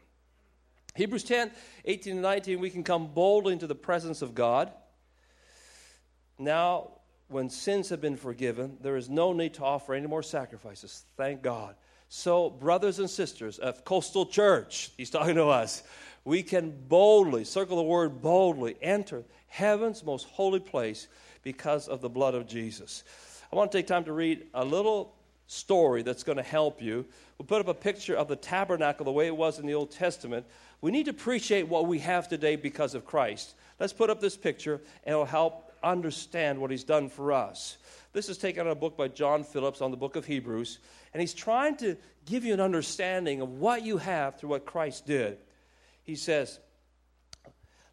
Hebrews 0.94 1.24
10 1.24 1.50
18 1.84 2.12
and 2.14 2.22
19, 2.22 2.60
we 2.60 2.70
can 2.70 2.82
come 2.82 3.08
boldly 3.08 3.52
into 3.52 3.66
the 3.66 3.74
presence 3.74 4.22
of 4.22 4.34
God. 4.34 4.72
Now, 6.38 6.92
when 7.28 7.50
sins 7.50 7.90
have 7.90 8.00
been 8.00 8.16
forgiven, 8.16 8.78
there 8.80 8.96
is 8.96 9.08
no 9.08 9.32
need 9.32 9.54
to 9.54 9.64
offer 9.64 9.94
any 9.94 10.06
more 10.06 10.22
sacrifices. 10.22 11.04
Thank 11.16 11.42
God. 11.42 11.74
So, 12.08 12.48
brothers 12.48 12.98
and 12.98 13.10
sisters 13.10 13.58
of 13.58 13.84
Coastal 13.84 14.26
Church, 14.26 14.90
he's 14.96 15.10
talking 15.10 15.34
to 15.34 15.48
us, 15.48 15.82
we 16.24 16.42
can 16.42 16.74
boldly, 16.88 17.44
circle 17.44 17.76
the 17.76 17.82
word 17.82 18.22
boldly, 18.22 18.76
enter 18.80 19.24
heaven's 19.48 20.04
most 20.04 20.26
holy 20.28 20.60
place 20.60 21.06
because 21.48 21.88
of 21.88 22.02
the 22.02 22.10
blood 22.10 22.34
of 22.34 22.46
Jesus. 22.46 23.04
I 23.50 23.56
want 23.56 23.72
to 23.72 23.78
take 23.78 23.86
time 23.86 24.04
to 24.04 24.12
read 24.12 24.48
a 24.52 24.62
little 24.62 25.14
story 25.46 26.02
that's 26.02 26.22
going 26.22 26.36
to 26.36 26.42
help 26.42 26.82
you. 26.82 27.06
We'll 27.38 27.46
put 27.46 27.62
up 27.62 27.68
a 27.68 27.72
picture 27.72 28.14
of 28.14 28.28
the 28.28 28.36
tabernacle 28.36 29.06
the 29.06 29.12
way 29.12 29.28
it 29.28 29.34
was 29.34 29.58
in 29.58 29.64
the 29.64 29.72
Old 29.72 29.90
Testament. 29.90 30.44
We 30.82 30.90
need 30.90 31.04
to 31.06 31.10
appreciate 31.10 31.66
what 31.66 31.86
we 31.86 32.00
have 32.00 32.28
today 32.28 32.56
because 32.56 32.94
of 32.94 33.06
Christ. 33.06 33.54
Let's 33.80 33.94
put 33.94 34.10
up 34.10 34.20
this 34.20 34.36
picture, 34.36 34.74
and 35.04 35.14
it'll 35.14 35.24
help 35.24 35.72
understand 35.82 36.60
what 36.60 36.70
He's 36.70 36.84
done 36.84 37.08
for 37.08 37.32
us. 37.32 37.78
This 38.12 38.28
is 38.28 38.36
taken 38.36 38.60
out 38.60 38.66
of 38.66 38.76
a 38.76 38.80
book 38.80 38.98
by 38.98 39.08
John 39.08 39.42
Phillips 39.42 39.80
on 39.80 39.90
the 39.90 39.96
book 39.96 40.16
of 40.16 40.26
Hebrews, 40.26 40.80
and 41.14 41.22
he's 41.22 41.32
trying 41.32 41.78
to 41.78 41.96
give 42.26 42.44
you 42.44 42.52
an 42.52 42.60
understanding 42.60 43.40
of 43.40 43.52
what 43.52 43.82
you 43.86 43.96
have 43.96 44.38
through 44.38 44.50
what 44.50 44.66
Christ 44.66 45.06
did. 45.06 45.38
He 46.04 46.14
says, 46.14 46.58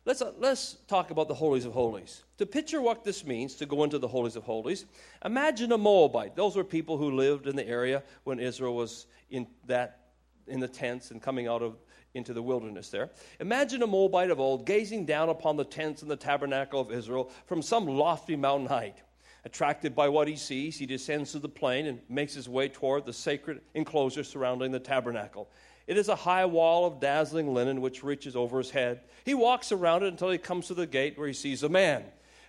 Let's, 0.05 0.21
uh, 0.21 0.33
let's 0.37 0.77
talk 0.87 1.09
about 1.09 1.27
the 1.27 1.33
holies 1.33 1.65
of 1.65 1.73
holies. 1.73 2.23
To 2.37 2.45
picture 2.45 2.79
what 2.79 3.03
this 3.03 3.25
means 3.25 3.55
to 3.55 3.65
go 3.65 3.83
into 3.83 3.97
the 3.97 4.07
holies 4.07 4.35
of 4.35 4.43
holies, 4.43 4.85
imagine 5.23 5.71
a 5.71 5.77
Moabite. 5.77 6.35
Those 6.35 6.55
were 6.55 6.63
people 6.63 6.97
who 6.97 7.11
lived 7.11 7.47
in 7.47 7.55
the 7.55 7.67
area 7.67 8.03
when 8.23 8.39
Israel 8.39 8.75
was 8.75 9.07
in 9.31 9.47
that 9.65 10.01
in 10.47 10.59
the 10.59 10.67
tents 10.67 11.09
and 11.09 11.19
coming 11.19 11.47
out 11.47 11.63
of 11.63 11.75
into 12.13 12.33
the 12.33 12.41
wilderness 12.41 12.89
there. 12.89 13.09
Imagine 13.39 13.81
a 13.81 13.87
Moabite 13.87 14.29
of 14.29 14.39
old 14.39 14.65
gazing 14.65 15.05
down 15.05 15.29
upon 15.29 15.57
the 15.57 15.65
tents 15.65 16.01
and 16.03 16.09
the 16.09 16.15
tabernacle 16.15 16.79
of 16.79 16.91
Israel 16.91 17.31
from 17.45 17.61
some 17.61 17.87
lofty 17.87 18.35
mountain 18.35 18.67
height. 18.67 19.01
Attracted 19.43 19.95
by 19.95 20.09
what 20.09 20.27
he 20.27 20.35
sees, 20.35 20.77
he 20.77 20.85
descends 20.85 21.31
to 21.33 21.39
the 21.39 21.49
plain 21.49 21.87
and 21.87 21.99
makes 22.09 22.33
his 22.33 22.47
way 22.47 22.67
toward 22.67 23.05
the 23.05 23.13
sacred 23.13 23.61
enclosure 23.73 24.23
surrounding 24.23 24.71
the 24.71 24.79
tabernacle. 24.79 25.49
It 25.87 25.97
is 25.97 26.09
a 26.09 26.15
high 26.15 26.45
wall 26.45 26.85
of 26.85 26.99
dazzling 26.99 27.53
linen 27.53 27.81
which 27.81 28.03
reaches 28.03 28.35
over 28.35 28.57
his 28.57 28.71
head. 28.71 29.01
He 29.23 29.33
walks 29.33 29.71
around 29.71 30.03
it 30.03 30.07
until 30.07 30.31
he 30.31 30.37
comes 30.37 30.67
to 30.67 30.73
the 30.73 30.87
gate 30.87 31.17
where 31.17 31.27
he 31.27 31.33
sees 31.33 31.63
a 31.63 31.69
man. 31.69 32.03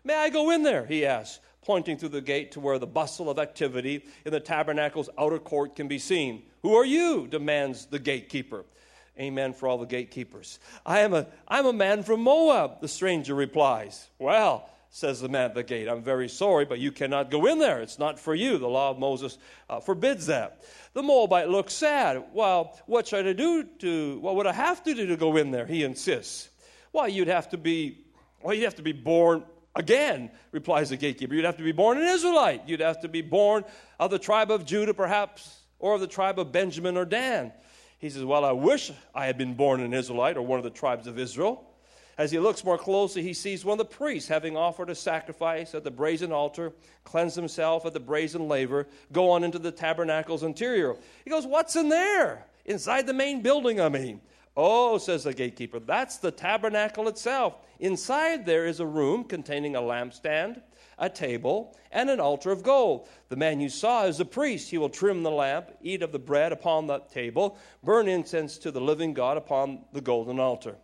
May 0.05 0.15
I 0.15 0.31
go 0.31 0.51
in 0.51 0.63
there? 0.63 0.87
He 0.87 1.05
asks. 1.05 1.41
pointing 1.63 1.99
through 1.99 2.11
the 2.11 2.21
gate 2.21 2.53
to 2.53 2.61
where 2.61 2.79
the 2.79 2.87
bustle 2.87 3.29
of 3.29 3.41
activity 3.41 4.05
in 4.25 4.33
the 4.33 4.39
tabernacle's 4.39 5.11
outer 5.19 5.41
court 5.41 5.75
can 5.75 5.89
be 5.89 5.99
seen. 5.99 6.45
Who 6.63 6.75
are 6.75 6.85
you? 6.85 7.27
demands 7.27 7.87
the 7.87 7.99
gatekeeper. 7.99 8.65
Amen 9.19 9.53
for 9.53 9.67
all 9.67 9.79
the 9.79 9.87
gatekeepers. 9.87 10.61
I 10.85 11.01
am 11.01 11.13
a, 11.13 11.27
I'm 11.49 11.67
a 11.67 11.73
man 11.73 12.03
from 12.03 12.21
Moab, 12.21 12.81
the 12.81 12.89
stranger 12.89 13.35
replies. 13.35 14.09
Well, 14.19 14.71
says 14.91 15.21
the 15.21 15.29
man 15.29 15.47
at 15.47 15.55
the 15.55 15.63
gate, 15.63 15.89
I'm 15.89 16.03
very 16.03 16.29
sorry, 16.29 16.65
but 16.65 16.79
you 16.79 16.91
cannot 16.91 17.31
go 17.31 17.47
in 17.47 17.59
there. 17.59 17.81
It's 17.81 17.99
not 17.99 18.19
for 18.19 18.35
you. 18.35 18.59
The 18.59 18.69
law 18.69 18.91
of 18.91 18.99
Moses 18.99 19.39
uh, 19.69 19.81
forbids 19.81 20.27
that. 20.27 20.63
The 20.95 21.03
Moabite 21.03 21.49
looks 21.49 21.75
sad. 21.75 22.25
Well, 22.33 22.79
what 22.87 23.09
should 23.09 23.27
I 23.27 23.33
do 23.33 23.65
to, 23.81 24.19
what 24.21 24.37
would 24.37 24.47
I 24.47 24.53
have 24.53 24.83
to 24.85 24.95
do 24.95 25.07
to 25.07 25.17
go 25.17 25.37
in 25.37 25.51
there? 25.51 25.67
He 25.67 25.85
insists. 25.85 26.49
Well, 26.93 27.09
you'd 27.09 27.29
have 27.29 27.51
to 27.51 27.59
be, 27.59 28.07
well, 28.43 28.55
you'd 28.55 28.65
have 28.65 28.77
to 28.77 28.83
be 28.83 28.93
born 28.93 29.45
again, 29.75 30.31
replies 30.53 30.91
the 30.91 30.97
gatekeeper. 30.97 31.35
You'd 31.35 31.45
have 31.45 31.59
to 31.59 31.63
be 31.63 31.73
born 31.73 31.99
an 31.99 32.07
Israelite. 32.07 32.69
You'd 32.69 32.81
have 32.81 33.01
to 33.01 33.09
be 33.09 33.23
born 33.23 33.65
of 34.01 34.11
the 34.11 34.19
tribe 34.19 34.51
of 34.51 34.65
Judah, 34.65 34.95
perhaps, 34.95 35.61
or 35.79 35.95
of 35.95 36.01
the 36.01 36.07
tribe 36.07 36.39
of 36.39 36.53
Benjamin 36.53 36.97
or 36.97 37.05
Dan. 37.05 37.53
He 37.99 38.11
says, 38.11 38.25
Well, 38.25 38.45
I 38.45 38.53
wish 38.53 38.91
I 39.15 39.27
had 39.27 39.39
been 39.39 39.55
born 39.55 39.81
an 39.81 39.95
Israelite 39.95 40.37
or 40.37 40.43
one 40.43 40.59
of 40.59 40.65
the 40.65 40.71
tribes 40.71 41.07
of 41.07 41.19
Israel. 41.19 41.65
As 42.19 42.31
he 42.31 42.39
looks 42.39 42.65
more 42.65 42.79
closely, 42.79 43.23
he 43.23 43.35
sees 43.35 43.65
one 43.65 43.79
of 43.79 43.87
the 43.87 43.97
priests 43.97 44.29
having 44.29 44.57
offered 44.57 44.89
a 44.89 44.95
sacrifice 44.95 45.75
at 45.75 45.85
the 45.85 45.91
brazen 45.91 46.33
altar, 46.33 46.73
cleanse 47.05 47.35
himself 47.35 47.85
at 47.85 47.93
the 47.93 48.01
brazen 48.01 48.49
laver, 48.49 48.87
go 49.13 49.31
on 49.31 49.45
into 49.45 49.59
the 49.59 49.71
tabernacle's 49.71 50.43
interior. 50.43 50.97
He 51.25 51.31
goes, 51.31 51.47
What's 51.47 51.77
in 51.77 51.91
there? 51.91 52.47
Inside 52.65 53.07
the 53.07 53.13
main 53.13 53.43
building, 53.43 53.81
I 53.81 53.91
mean. 53.91 54.23
Oh, 54.57 54.97
says 54.97 55.25
the 55.25 55.35
gatekeeper, 55.35 55.79
that's 55.81 56.17
the 56.17 56.31
tabernacle 56.31 57.09
itself. 57.09 57.59
Inside 57.79 58.47
there 58.47 58.65
is 58.65 58.81
a 58.81 58.87
room 58.87 59.25
containing 59.25 59.77
a 59.77 59.81
lampstand, 59.81 60.63
a 60.99 61.11
table, 61.11 61.77
and 61.93 62.09
an 62.09 62.21
altar 62.21 62.51
of 62.51 62.63
gold. 62.63 63.11
The 63.29 63.37
man 63.37 63.61
you 63.61 63.69
saw 63.69 64.07
is 64.07 64.19
a 64.19 64.25
priest. 64.25 64.71
He 64.71 64.79
will 64.79 64.89
trim 64.89 65.23
the 65.23 65.31
lamp, 65.31 65.73
eat 65.83 66.03
of 66.03 66.13
the 66.13 66.19
bread 66.19 66.53
upon 66.53 66.87
the 66.87 67.01
table, 67.13 67.59
burn 67.85 68.09
incense 68.09 68.57
to 68.59 68.71
the 68.71 68.81
living 68.81 69.13
God 69.13 69.37
upon 69.37 69.85
the 69.93 70.01
golden 70.01 70.41
altar. 70.41 70.77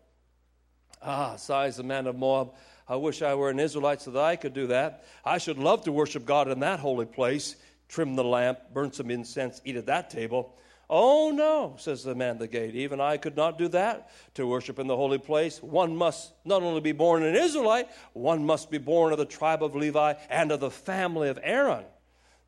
Ah, 1.04 1.36
sighs 1.36 1.76
the 1.76 1.82
man 1.82 2.06
of 2.06 2.16
Moab. 2.16 2.52
I 2.88 2.96
wish 2.96 3.22
I 3.22 3.34
were 3.34 3.50
an 3.50 3.60
Israelite 3.60 4.00
so 4.00 4.10
that 4.12 4.22
I 4.22 4.36
could 4.36 4.54
do 4.54 4.68
that. 4.68 5.04
I 5.24 5.38
should 5.38 5.58
love 5.58 5.84
to 5.84 5.92
worship 5.92 6.24
God 6.24 6.48
in 6.48 6.60
that 6.60 6.80
holy 6.80 7.06
place, 7.06 7.56
trim 7.88 8.14
the 8.14 8.24
lamp, 8.24 8.58
burn 8.72 8.92
some 8.92 9.10
incense, 9.10 9.60
eat 9.64 9.76
at 9.76 9.86
that 9.86 10.10
table. 10.10 10.54
Oh, 10.90 11.30
no, 11.30 11.74
says 11.78 12.04
the 12.04 12.14
man 12.14 12.32
at 12.32 12.38
the 12.38 12.46
gate. 12.46 12.74
Even 12.74 13.00
I 13.00 13.16
could 13.16 13.34
not 13.34 13.56
do 13.56 13.68
that. 13.68 14.10
To 14.34 14.46
worship 14.46 14.78
in 14.78 14.86
the 14.86 14.96
holy 14.96 15.16
place, 15.16 15.62
one 15.62 15.96
must 15.96 16.32
not 16.44 16.62
only 16.62 16.82
be 16.82 16.92
born 16.92 17.22
an 17.22 17.34
Israelite, 17.34 17.88
one 18.12 18.44
must 18.44 18.70
be 18.70 18.76
born 18.76 19.10
of 19.12 19.18
the 19.18 19.24
tribe 19.24 19.62
of 19.62 19.74
Levi 19.74 20.14
and 20.28 20.52
of 20.52 20.60
the 20.60 20.70
family 20.70 21.30
of 21.30 21.38
Aaron. 21.42 21.84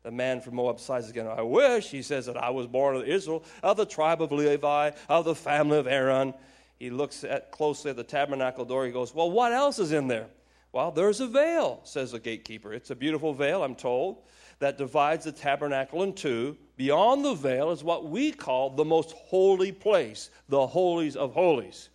The 0.03 0.11
man 0.11 0.41
from 0.41 0.55
Moab 0.55 0.79
sighs 0.79 1.09
again. 1.09 1.25
I 1.25 1.41
wish, 1.41 1.89
he 1.89 2.03
says, 2.03 2.27
that 2.27 2.37
I 2.37 2.51
was 2.51 2.67
born 2.67 2.95
of 2.95 3.07
Israel, 3.07 3.43
of 3.63 3.77
the 3.77 3.85
tribe 3.87 4.21
of 4.21 4.31
Levi, 4.31 4.91
of 5.09 5.25
the 5.25 5.33
family 5.33 5.79
of 5.79 5.87
Aaron. 5.87 6.35
He 6.79 6.89
looks 6.89 7.23
at, 7.23 7.51
closely 7.51 7.91
at 7.91 7.97
the 7.97 8.03
tabernacle 8.03 8.65
door. 8.65 8.85
He 8.85 8.91
goes, 8.91 9.13
Well, 9.13 9.31
what 9.31 9.53
else 9.53 9.79
is 9.79 9.91
in 9.91 10.07
there? 10.07 10.27
Well, 10.71 10.91
there's 10.91 11.21
a 11.21 11.27
veil, 11.27 11.79
says 11.83 12.11
the 12.11 12.19
gatekeeper. 12.19 12.73
It's 12.73 12.89
a 12.89 12.95
beautiful 12.95 13.33
veil, 13.33 13.63
I'm 13.63 13.75
told, 13.75 14.23
that 14.59 14.77
divides 14.77 15.23
the 15.23 15.31
tabernacle 15.31 16.03
in 16.03 16.13
two. 16.13 16.57
Beyond 16.75 17.23
the 17.23 17.33
veil 17.33 17.71
is 17.71 17.81
what 17.81 18.09
we 18.09 18.33
call 18.33 18.71
the 18.71 18.83
most 18.83 19.13
holy 19.13 19.71
place, 19.71 20.29
the 20.49 20.67
holies 20.67 21.15
of 21.15 21.33
holies. 21.33 21.89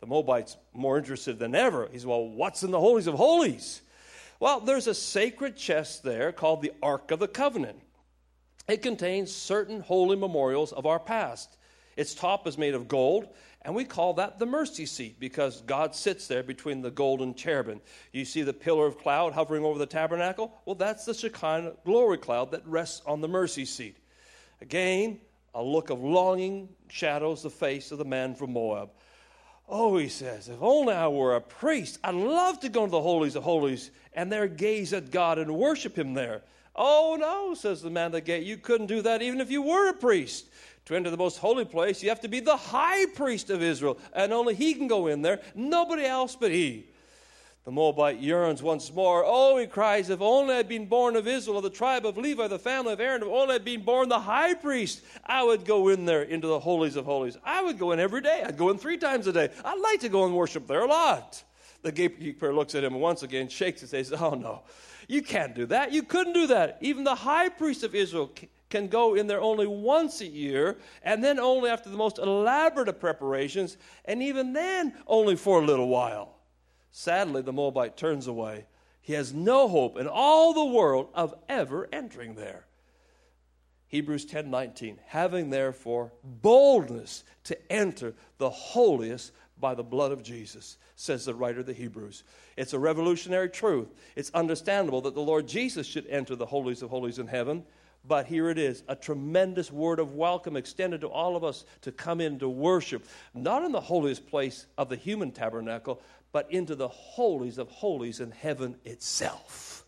The 0.00 0.06
Moabite's 0.06 0.56
more 0.74 0.98
interested 0.98 1.38
than 1.38 1.54
ever. 1.54 1.88
He's, 1.92 2.04
well, 2.04 2.28
what's 2.28 2.64
in 2.64 2.72
the 2.72 2.80
holies 2.80 3.06
of 3.06 3.14
holies? 3.14 3.82
Well, 4.40 4.58
there's 4.58 4.88
a 4.88 4.94
sacred 4.94 5.56
chest 5.56 6.02
there 6.02 6.32
called 6.32 6.62
the 6.62 6.72
Ark 6.82 7.12
of 7.12 7.20
the 7.20 7.28
Covenant. 7.28 7.80
It 8.68 8.82
contains 8.82 9.32
certain 9.32 9.80
holy 9.80 10.16
memorials 10.16 10.72
of 10.72 10.84
our 10.84 10.98
past. 10.98 11.56
Its 11.96 12.14
top 12.14 12.46
is 12.46 12.58
made 12.58 12.74
of 12.74 12.88
gold, 12.88 13.28
and 13.62 13.74
we 13.74 13.84
call 13.84 14.14
that 14.14 14.38
the 14.38 14.46
mercy 14.46 14.86
seat 14.86 15.18
because 15.18 15.62
God 15.62 15.94
sits 15.94 16.28
there 16.28 16.42
between 16.42 16.82
the 16.82 16.90
golden 16.90 17.34
cherubim. 17.34 17.80
You 18.12 18.24
see 18.24 18.42
the 18.42 18.52
pillar 18.52 18.86
of 18.86 18.98
cloud 18.98 19.32
hovering 19.32 19.64
over 19.64 19.78
the 19.78 19.86
tabernacle? 19.86 20.52
Well, 20.66 20.76
that's 20.76 21.04
the 21.04 21.14
Shekinah 21.14 21.72
glory 21.84 22.18
cloud 22.18 22.52
that 22.52 22.66
rests 22.66 23.02
on 23.06 23.20
the 23.20 23.28
mercy 23.28 23.64
seat. 23.64 23.96
Again, 24.60 25.18
a 25.54 25.62
look 25.62 25.90
of 25.90 26.00
longing 26.00 26.68
shadows 26.88 27.42
the 27.42 27.50
face 27.50 27.90
of 27.90 27.98
the 27.98 28.04
man 28.04 28.34
from 28.34 28.52
Moab. 28.52 28.90
Oh, 29.68 29.96
he 29.96 30.08
says, 30.08 30.48
if 30.48 30.62
only 30.62 30.94
I 30.94 31.08
were 31.08 31.34
a 31.34 31.40
priest, 31.40 31.98
I'd 32.04 32.14
love 32.14 32.60
to 32.60 32.68
go 32.68 32.84
to 32.84 32.90
the 32.90 33.00
holies 33.00 33.34
of 33.34 33.42
holies 33.42 33.90
and 34.12 34.30
there 34.30 34.46
gaze 34.46 34.92
at 34.92 35.10
God 35.10 35.38
and 35.38 35.56
worship 35.56 35.98
him 35.98 36.14
there. 36.14 36.42
Oh, 36.76 37.16
no, 37.18 37.54
says 37.54 37.82
the 37.82 37.90
man 37.90 38.06
at 38.06 38.12
the 38.12 38.20
gate, 38.20 38.44
you 38.44 38.58
couldn't 38.58 38.86
do 38.86 39.02
that 39.02 39.22
even 39.22 39.40
if 39.40 39.50
you 39.50 39.62
were 39.62 39.88
a 39.88 39.94
priest. 39.94 40.46
To 40.86 40.94
enter 40.94 41.10
the 41.10 41.16
most 41.16 41.38
holy 41.38 41.64
place, 41.64 42.02
you 42.02 42.08
have 42.08 42.20
to 42.20 42.28
be 42.28 42.40
the 42.40 42.56
high 42.56 43.06
priest 43.06 43.50
of 43.50 43.60
Israel, 43.60 43.98
and 44.12 44.32
only 44.32 44.54
he 44.54 44.72
can 44.72 44.86
go 44.86 45.08
in 45.08 45.20
there, 45.20 45.40
nobody 45.54 46.04
else 46.04 46.36
but 46.36 46.52
he. 46.52 46.86
The 47.64 47.72
Moabite 47.72 48.20
yearns 48.20 48.62
once 48.62 48.94
more. 48.94 49.24
Oh, 49.26 49.58
he 49.58 49.66
cries, 49.66 50.08
if 50.08 50.20
only 50.20 50.54
I'd 50.54 50.68
been 50.68 50.86
born 50.86 51.16
of 51.16 51.26
Israel, 51.26 51.56
of 51.56 51.64
the 51.64 51.70
tribe 51.70 52.06
of 52.06 52.16
Levi, 52.16 52.46
the 52.46 52.60
family 52.60 52.92
of 52.92 53.00
Aaron, 53.00 53.22
if 53.22 53.28
only 53.28 53.56
I'd 53.56 53.64
been 53.64 53.82
born 53.82 54.08
the 54.08 54.20
high 54.20 54.54
priest, 54.54 55.02
I 55.24 55.42
would 55.42 55.64
go 55.64 55.88
in 55.88 56.04
there 56.04 56.22
into 56.22 56.46
the 56.46 56.60
holies 56.60 56.94
of 56.94 57.04
holies. 57.04 57.36
I 57.44 57.64
would 57.64 57.76
go 57.80 57.90
in 57.90 57.98
every 57.98 58.20
day. 58.20 58.44
I'd 58.46 58.56
go 58.56 58.70
in 58.70 58.78
three 58.78 58.96
times 58.96 59.26
a 59.26 59.32
day. 59.32 59.50
I'd 59.64 59.80
like 59.80 59.98
to 60.02 60.08
go 60.08 60.26
and 60.26 60.36
worship 60.36 60.68
there 60.68 60.82
a 60.82 60.86
lot. 60.86 61.42
The 61.82 61.90
gatekeeper 61.90 62.54
looks 62.54 62.76
at 62.76 62.84
him 62.84 62.94
once 62.94 63.24
again, 63.24 63.48
shakes 63.48 63.80
and 63.80 63.90
says, 63.90 64.12
Oh, 64.12 64.34
no, 64.34 64.62
you 65.08 65.22
can't 65.22 65.56
do 65.56 65.66
that. 65.66 65.92
You 65.92 66.04
couldn't 66.04 66.34
do 66.34 66.46
that. 66.46 66.78
Even 66.80 67.02
the 67.02 67.16
high 67.16 67.48
priest 67.48 67.82
of 67.82 67.96
Israel 67.96 68.30
can 68.68 68.88
go 68.88 69.14
in 69.14 69.26
there 69.26 69.40
only 69.40 69.66
once 69.66 70.20
a 70.20 70.26
year, 70.26 70.78
and 71.02 71.22
then 71.22 71.38
only 71.38 71.70
after 71.70 71.88
the 71.88 71.96
most 71.96 72.18
elaborate 72.18 72.88
of 72.88 73.00
preparations, 73.00 73.76
and 74.04 74.22
even 74.22 74.52
then 74.52 74.94
only 75.06 75.36
for 75.36 75.60
a 75.60 75.64
little 75.64 75.88
while. 75.88 76.36
Sadly, 76.90 77.42
the 77.42 77.52
Moabite 77.52 77.96
turns 77.96 78.26
away. 78.26 78.66
He 79.00 79.12
has 79.12 79.32
no 79.32 79.68
hope 79.68 79.98
in 79.98 80.08
all 80.08 80.52
the 80.52 80.64
world 80.64 81.10
of 81.14 81.34
ever 81.48 81.88
entering 81.92 82.34
there. 82.34 82.66
Hebrews 83.88 84.26
10:19 84.26 84.98
having 85.06 85.50
therefore 85.50 86.12
boldness 86.24 87.22
to 87.44 87.72
enter 87.72 88.14
the 88.38 88.50
holiest 88.50 89.32
by 89.58 89.74
the 89.74 89.84
blood 89.84 90.12
of 90.12 90.22
Jesus 90.22 90.76
says 90.96 91.24
the 91.24 91.34
writer 91.34 91.60
of 91.60 91.66
the 91.66 91.72
Hebrews 91.72 92.24
it's 92.56 92.72
a 92.72 92.78
revolutionary 92.78 93.48
truth 93.48 93.94
it's 94.16 94.30
understandable 94.34 95.00
that 95.02 95.14
the 95.14 95.22
Lord 95.22 95.46
Jesus 95.46 95.86
should 95.86 96.06
enter 96.08 96.34
the 96.34 96.46
holies 96.46 96.82
of 96.82 96.90
holies 96.90 97.18
in 97.18 97.28
heaven 97.28 97.64
but 98.06 98.26
here 98.26 98.50
it 98.50 98.58
is 98.58 98.82
a 98.88 98.96
tremendous 98.96 99.72
word 99.72 99.98
of 99.98 100.14
welcome 100.14 100.56
extended 100.56 101.00
to 101.00 101.08
all 101.08 101.36
of 101.36 101.44
us 101.44 101.64
to 101.82 101.92
come 101.92 102.20
in 102.20 102.38
to 102.38 102.48
worship, 102.48 103.04
not 103.34 103.64
in 103.64 103.72
the 103.72 103.80
holiest 103.80 104.26
place 104.28 104.66
of 104.78 104.88
the 104.88 104.96
human 104.96 105.32
tabernacle, 105.32 106.00
but 106.32 106.50
into 106.50 106.74
the 106.74 106.88
holies 106.88 107.58
of 107.58 107.68
holies 107.70 108.20
in 108.20 108.30
heaven 108.30 108.76
itself. 108.84 109.84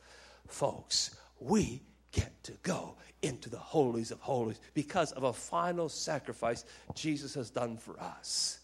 Folks, 0.46 1.14
we 1.40 1.82
get 2.12 2.42
to 2.44 2.52
go 2.62 2.96
into 3.22 3.50
the 3.50 3.58
holies 3.58 4.10
of 4.10 4.20
holies 4.20 4.60
because 4.74 5.12
of 5.12 5.24
a 5.24 5.32
final 5.32 5.88
sacrifice 5.88 6.64
Jesus 6.94 7.34
has 7.34 7.50
done 7.50 7.76
for 7.76 8.00
us. 8.00 8.60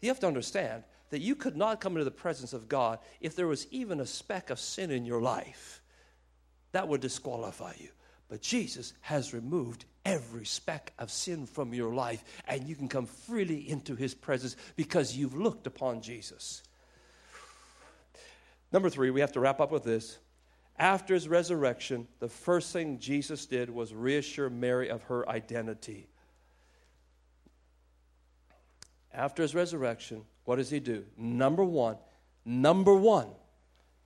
You 0.00 0.08
have 0.08 0.20
to 0.20 0.26
understand 0.26 0.84
that 1.10 1.20
you 1.20 1.34
could 1.34 1.56
not 1.56 1.80
come 1.80 1.92
into 1.92 2.04
the 2.04 2.10
presence 2.10 2.52
of 2.52 2.68
God 2.68 2.98
if 3.20 3.34
there 3.34 3.46
was 3.46 3.66
even 3.70 4.00
a 4.00 4.06
speck 4.06 4.50
of 4.50 4.58
sin 4.58 4.90
in 4.90 5.04
your 5.04 5.20
life. 5.20 5.80
That 6.72 6.88
would 6.88 7.00
disqualify 7.00 7.74
you. 7.78 7.88
But 8.28 8.42
Jesus 8.42 8.92
has 9.00 9.32
removed 9.32 9.86
every 10.04 10.44
speck 10.44 10.92
of 10.98 11.10
sin 11.10 11.46
from 11.46 11.72
your 11.72 11.94
life, 11.94 12.22
and 12.46 12.66
you 12.66 12.76
can 12.76 12.88
come 12.88 13.06
freely 13.06 13.68
into 13.68 13.94
his 13.96 14.14
presence 14.14 14.56
because 14.76 15.16
you've 15.16 15.36
looked 15.36 15.66
upon 15.66 16.02
Jesus. 16.02 16.62
Number 18.70 18.90
three, 18.90 19.10
we 19.10 19.20
have 19.20 19.32
to 19.32 19.40
wrap 19.40 19.60
up 19.60 19.72
with 19.72 19.84
this. 19.84 20.18
After 20.78 21.14
his 21.14 21.26
resurrection, 21.26 22.06
the 22.20 22.28
first 22.28 22.72
thing 22.72 22.98
Jesus 22.98 23.46
did 23.46 23.70
was 23.70 23.94
reassure 23.94 24.50
Mary 24.50 24.90
of 24.90 25.02
her 25.04 25.28
identity. 25.28 26.08
After 29.12 29.42
his 29.42 29.54
resurrection, 29.54 30.22
what 30.44 30.56
does 30.56 30.70
he 30.70 30.80
do? 30.80 31.04
Number 31.16 31.64
one, 31.64 31.96
number 32.44 32.94
one, 32.94 33.28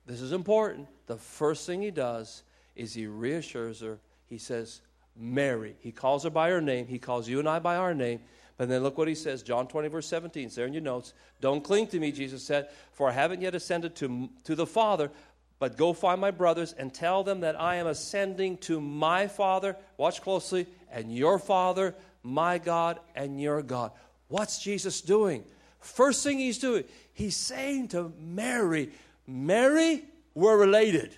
this 0.05 0.21
is 0.21 0.31
important. 0.31 0.87
The 1.05 1.17
first 1.17 1.67
thing 1.67 1.81
he 1.81 1.91
does 1.91 2.43
is 2.75 2.93
he 2.93 3.05
reassures 3.05 3.81
her 3.81 3.99
he 4.33 4.39
says, 4.39 4.81
Mary. 5.15 5.75
He 5.79 5.91
calls 5.91 6.23
her 6.23 6.31
by 6.31 6.49
her 6.49 6.59
name. 6.59 6.87
He 6.87 6.97
calls 6.97 7.29
you 7.29 7.37
and 7.37 7.47
I 7.47 7.59
by 7.59 7.75
our 7.75 7.93
name. 7.93 8.21
But 8.57 8.67
then 8.67 8.81
look 8.81 8.97
what 8.97 9.07
he 9.07 9.13
says, 9.13 9.43
John 9.43 9.67
20, 9.67 9.89
verse 9.89 10.07
17. 10.07 10.47
It's 10.47 10.55
there 10.55 10.65
in 10.65 10.73
your 10.73 10.81
notes. 10.81 11.13
Don't 11.39 11.63
cling 11.63 11.85
to 11.87 11.99
me, 11.99 12.11
Jesus 12.11 12.43
said, 12.43 12.69
for 12.93 13.09
I 13.09 13.11
haven't 13.11 13.41
yet 13.41 13.53
ascended 13.53 13.95
to, 13.97 14.27
to 14.45 14.55
the 14.55 14.65
Father, 14.65 15.11
but 15.59 15.77
go 15.77 15.93
find 15.93 16.19
my 16.19 16.31
brothers 16.31 16.73
and 16.73 16.91
tell 16.91 17.23
them 17.23 17.41
that 17.41 17.59
I 17.61 17.75
am 17.75 17.85
ascending 17.85 18.57
to 18.59 18.81
my 18.81 19.27
Father. 19.27 19.77
Watch 19.97 20.21
closely. 20.21 20.65
And 20.91 21.15
your 21.15 21.37
Father, 21.37 21.93
my 22.23 22.57
God, 22.57 22.99
and 23.15 23.39
your 23.39 23.61
God. 23.61 23.91
What's 24.29 24.63
Jesus 24.63 25.01
doing? 25.01 25.43
First 25.79 26.23
thing 26.23 26.39
he's 26.39 26.57
doing, 26.57 26.85
he's 27.13 27.37
saying 27.37 27.89
to 27.89 28.11
Mary, 28.19 28.89
Mary, 29.27 30.03
we're 30.33 30.57
related. 30.57 31.13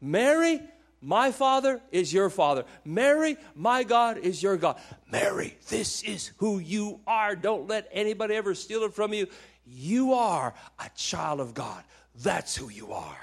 Mary, 0.00 0.60
my 1.02 1.32
father 1.32 1.80
is 1.90 2.12
your 2.12 2.30
father. 2.30 2.64
Mary, 2.84 3.36
my 3.56 3.82
God 3.82 4.18
is 4.18 4.40
your 4.40 4.56
God. 4.56 4.78
Mary, 5.10 5.56
this 5.68 6.02
is 6.04 6.30
who 6.36 6.60
you 6.60 7.00
are. 7.08 7.34
Don't 7.34 7.68
let 7.68 7.88
anybody 7.90 8.36
ever 8.36 8.54
steal 8.54 8.84
it 8.84 8.94
from 8.94 9.12
you. 9.12 9.26
You 9.66 10.14
are 10.14 10.54
a 10.78 10.90
child 10.94 11.40
of 11.40 11.54
God. 11.54 11.82
That's 12.22 12.56
who 12.56 12.68
you 12.68 12.92
are. 12.92 13.18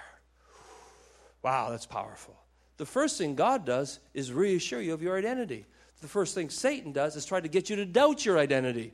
Wow, 1.42 1.70
that's 1.70 1.86
powerful. 1.86 2.36
The 2.76 2.86
first 2.86 3.18
thing 3.18 3.36
God 3.36 3.66
does 3.66 4.00
is 4.14 4.34
reassure 4.34 4.82
you 4.82 4.94
of 4.94 5.02
your 5.02 5.18
identity. 5.18 5.66
The 6.02 6.08
first 6.08 6.36
thing 6.36 6.50
Satan 6.50 6.92
does 6.92 7.16
is 7.16 7.26
try 7.26 7.40
to 7.40 7.48
get 7.48 7.70
you 7.70 7.78
to 7.78 7.86
doubt 7.86 8.26
your 8.26 8.38
identity. 8.38 8.94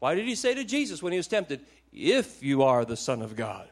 Why 0.00 0.16
did 0.16 0.26
he 0.26 0.34
say 0.34 0.54
to 0.54 0.64
Jesus 0.64 1.02
when 1.02 1.12
he 1.12 1.18
was 1.18 1.28
tempted, 1.28 1.60
If 1.92 2.42
you 2.42 2.64
are 2.64 2.84
the 2.84 2.96
Son 2.96 3.22
of 3.22 3.36
God? 3.36 3.68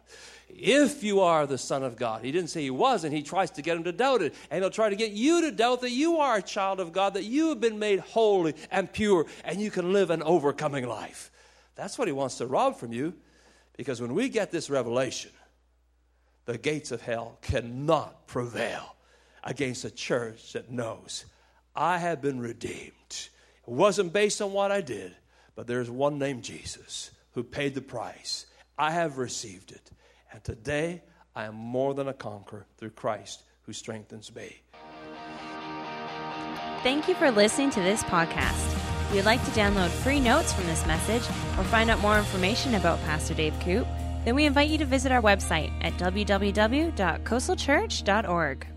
If 0.48 1.02
you 1.02 1.20
are 1.20 1.46
the 1.46 1.58
Son 1.58 1.82
of 1.82 1.96
God. 1.96 2.24
He 2.24 2.30
didn't 2.30 2.50
say 2.50 2.62
he 2.62 2.70
wasn't. 2.70 3.14
He 3.14 3.22
tries 3.22 3.50
to 3.52 3.62
get 3.62 3.76
him 3.76 3.84
to 3.84 3.92
doubt 3.92 4.22
it. 4.22 4.34
And 4.50 4.62
he'll 4.62 4.70
try 4.70 4.88
to 4.88 4.96
get 4.96 5.12
you 5.12 5.40
to 5.42 5.50
doubt 5.50 5.80
that 5.80 5.90
you 5.90 6.18
are 6.18 6.36
a 6.36 6.42
child 6.42 6.80
of 6.80 6.92
God, 6.92 7.14
that 7.14 7.24
you 7.24 7.48
have 7.48 7.60
been 7.60 7.78
made 7.78 8.00
holy 8.00 8.54
and 8.70 8.92
pure, 8.92 9.26
and 9.44 9.60
you 9.60 9.70
can 9.70 9.92
live 9.92 10.10
an 10.10 10.22
overcoming 10.22 10.86
life. 10.86 11.30
That's 11.74 11.98
what 11.98 12.08
he 12.08 12.12
wants 12.12 12.36
to 12.38 12.46
rob 12.46 12.76
from 12.76 12.92
you. 12.92 13.14
Because 13.76 14.00
when 14.00 14.14
we 14.14 14.28
get 14.28 14.50
this 14.50 14.70
revelation, 14.70 15.32
the 16.44 16.58
gates 16.58 16.92
of 16.92 17.02
hell 17.02 17.38
cannot 17.42 18.26
prevail 18.26 18.94
against 19.42 19.84
a 19.84 19.90
church 19.90 20.52
that 20.52 20.70
knows 20.70 21.24
I 21.74 21.98
have 21.98 22.22
been 22.22 22.38
redeemed. 22.38 22.92
It 23.10 23.28
wasn't 23.66 24.12
based 24.12 24.40
on 24.40 24.52
what 24.52 24.70
I 24.70 24.80
did, 24.80 25.16
but 25.56 25.66
there's 25.66 25.90
one 25.90 26.18
named 26.18 26.44
Jesus 26.44 27.10
who 27.32 27.42
paid 27.42 27.74
the 27.74 27.80
price. 27.80 28.46
I 28.78 28.92
have 28.92 29.18
received 29.18 29.72
it. 29.72 29.90
And 30.34 30.44
today 30.44 31.02
I 31.36 31.44
am 31.44 31.54
more 31.54 31.94
than 31.94 32.08
a 32.08 32.12
conqueror 32.12 32.66
through 32.76 32.90
Christ 32.90 33.44
who 33.62 33.72
strengthens 33.72 34.34
me. 34.34 34.60
Thank 36.82 37.08
you 37.08 37.14
for 37.14 37.30
listening 37.30 37.70
to 37.70 37.80
this 37.80 38.02
podcast. 38.02 38.72
If 39.08 39.14
you'd 39.14 39.24
like 39.24 39.42
to 39.44 39.50
download 39.52 39.88
free 39.88 40.20
notes 40.20 40.52
from 40.52 40.66
this 40.66 40.86
message 40.86 41.22
or 41.56 41.64
find 41.64 41.88
out 41.88 42.00
more 42.00 42.18
information 42.18 42.74
about 42.74 43.00
Pastor 43.04 43.32
Dave 43.32 43.58
Koop, 43.60 43.86
then 44.24 44.34
we 44.34 44.44
invite 44.44 44.68
you 44.68 44.76
to 44.78 44.84
visit 44.84 45.12
our 45.12 45.22
website 45.22 45.72
at 45.82 45.92
www.coastalchurch.org. 45.94 48.73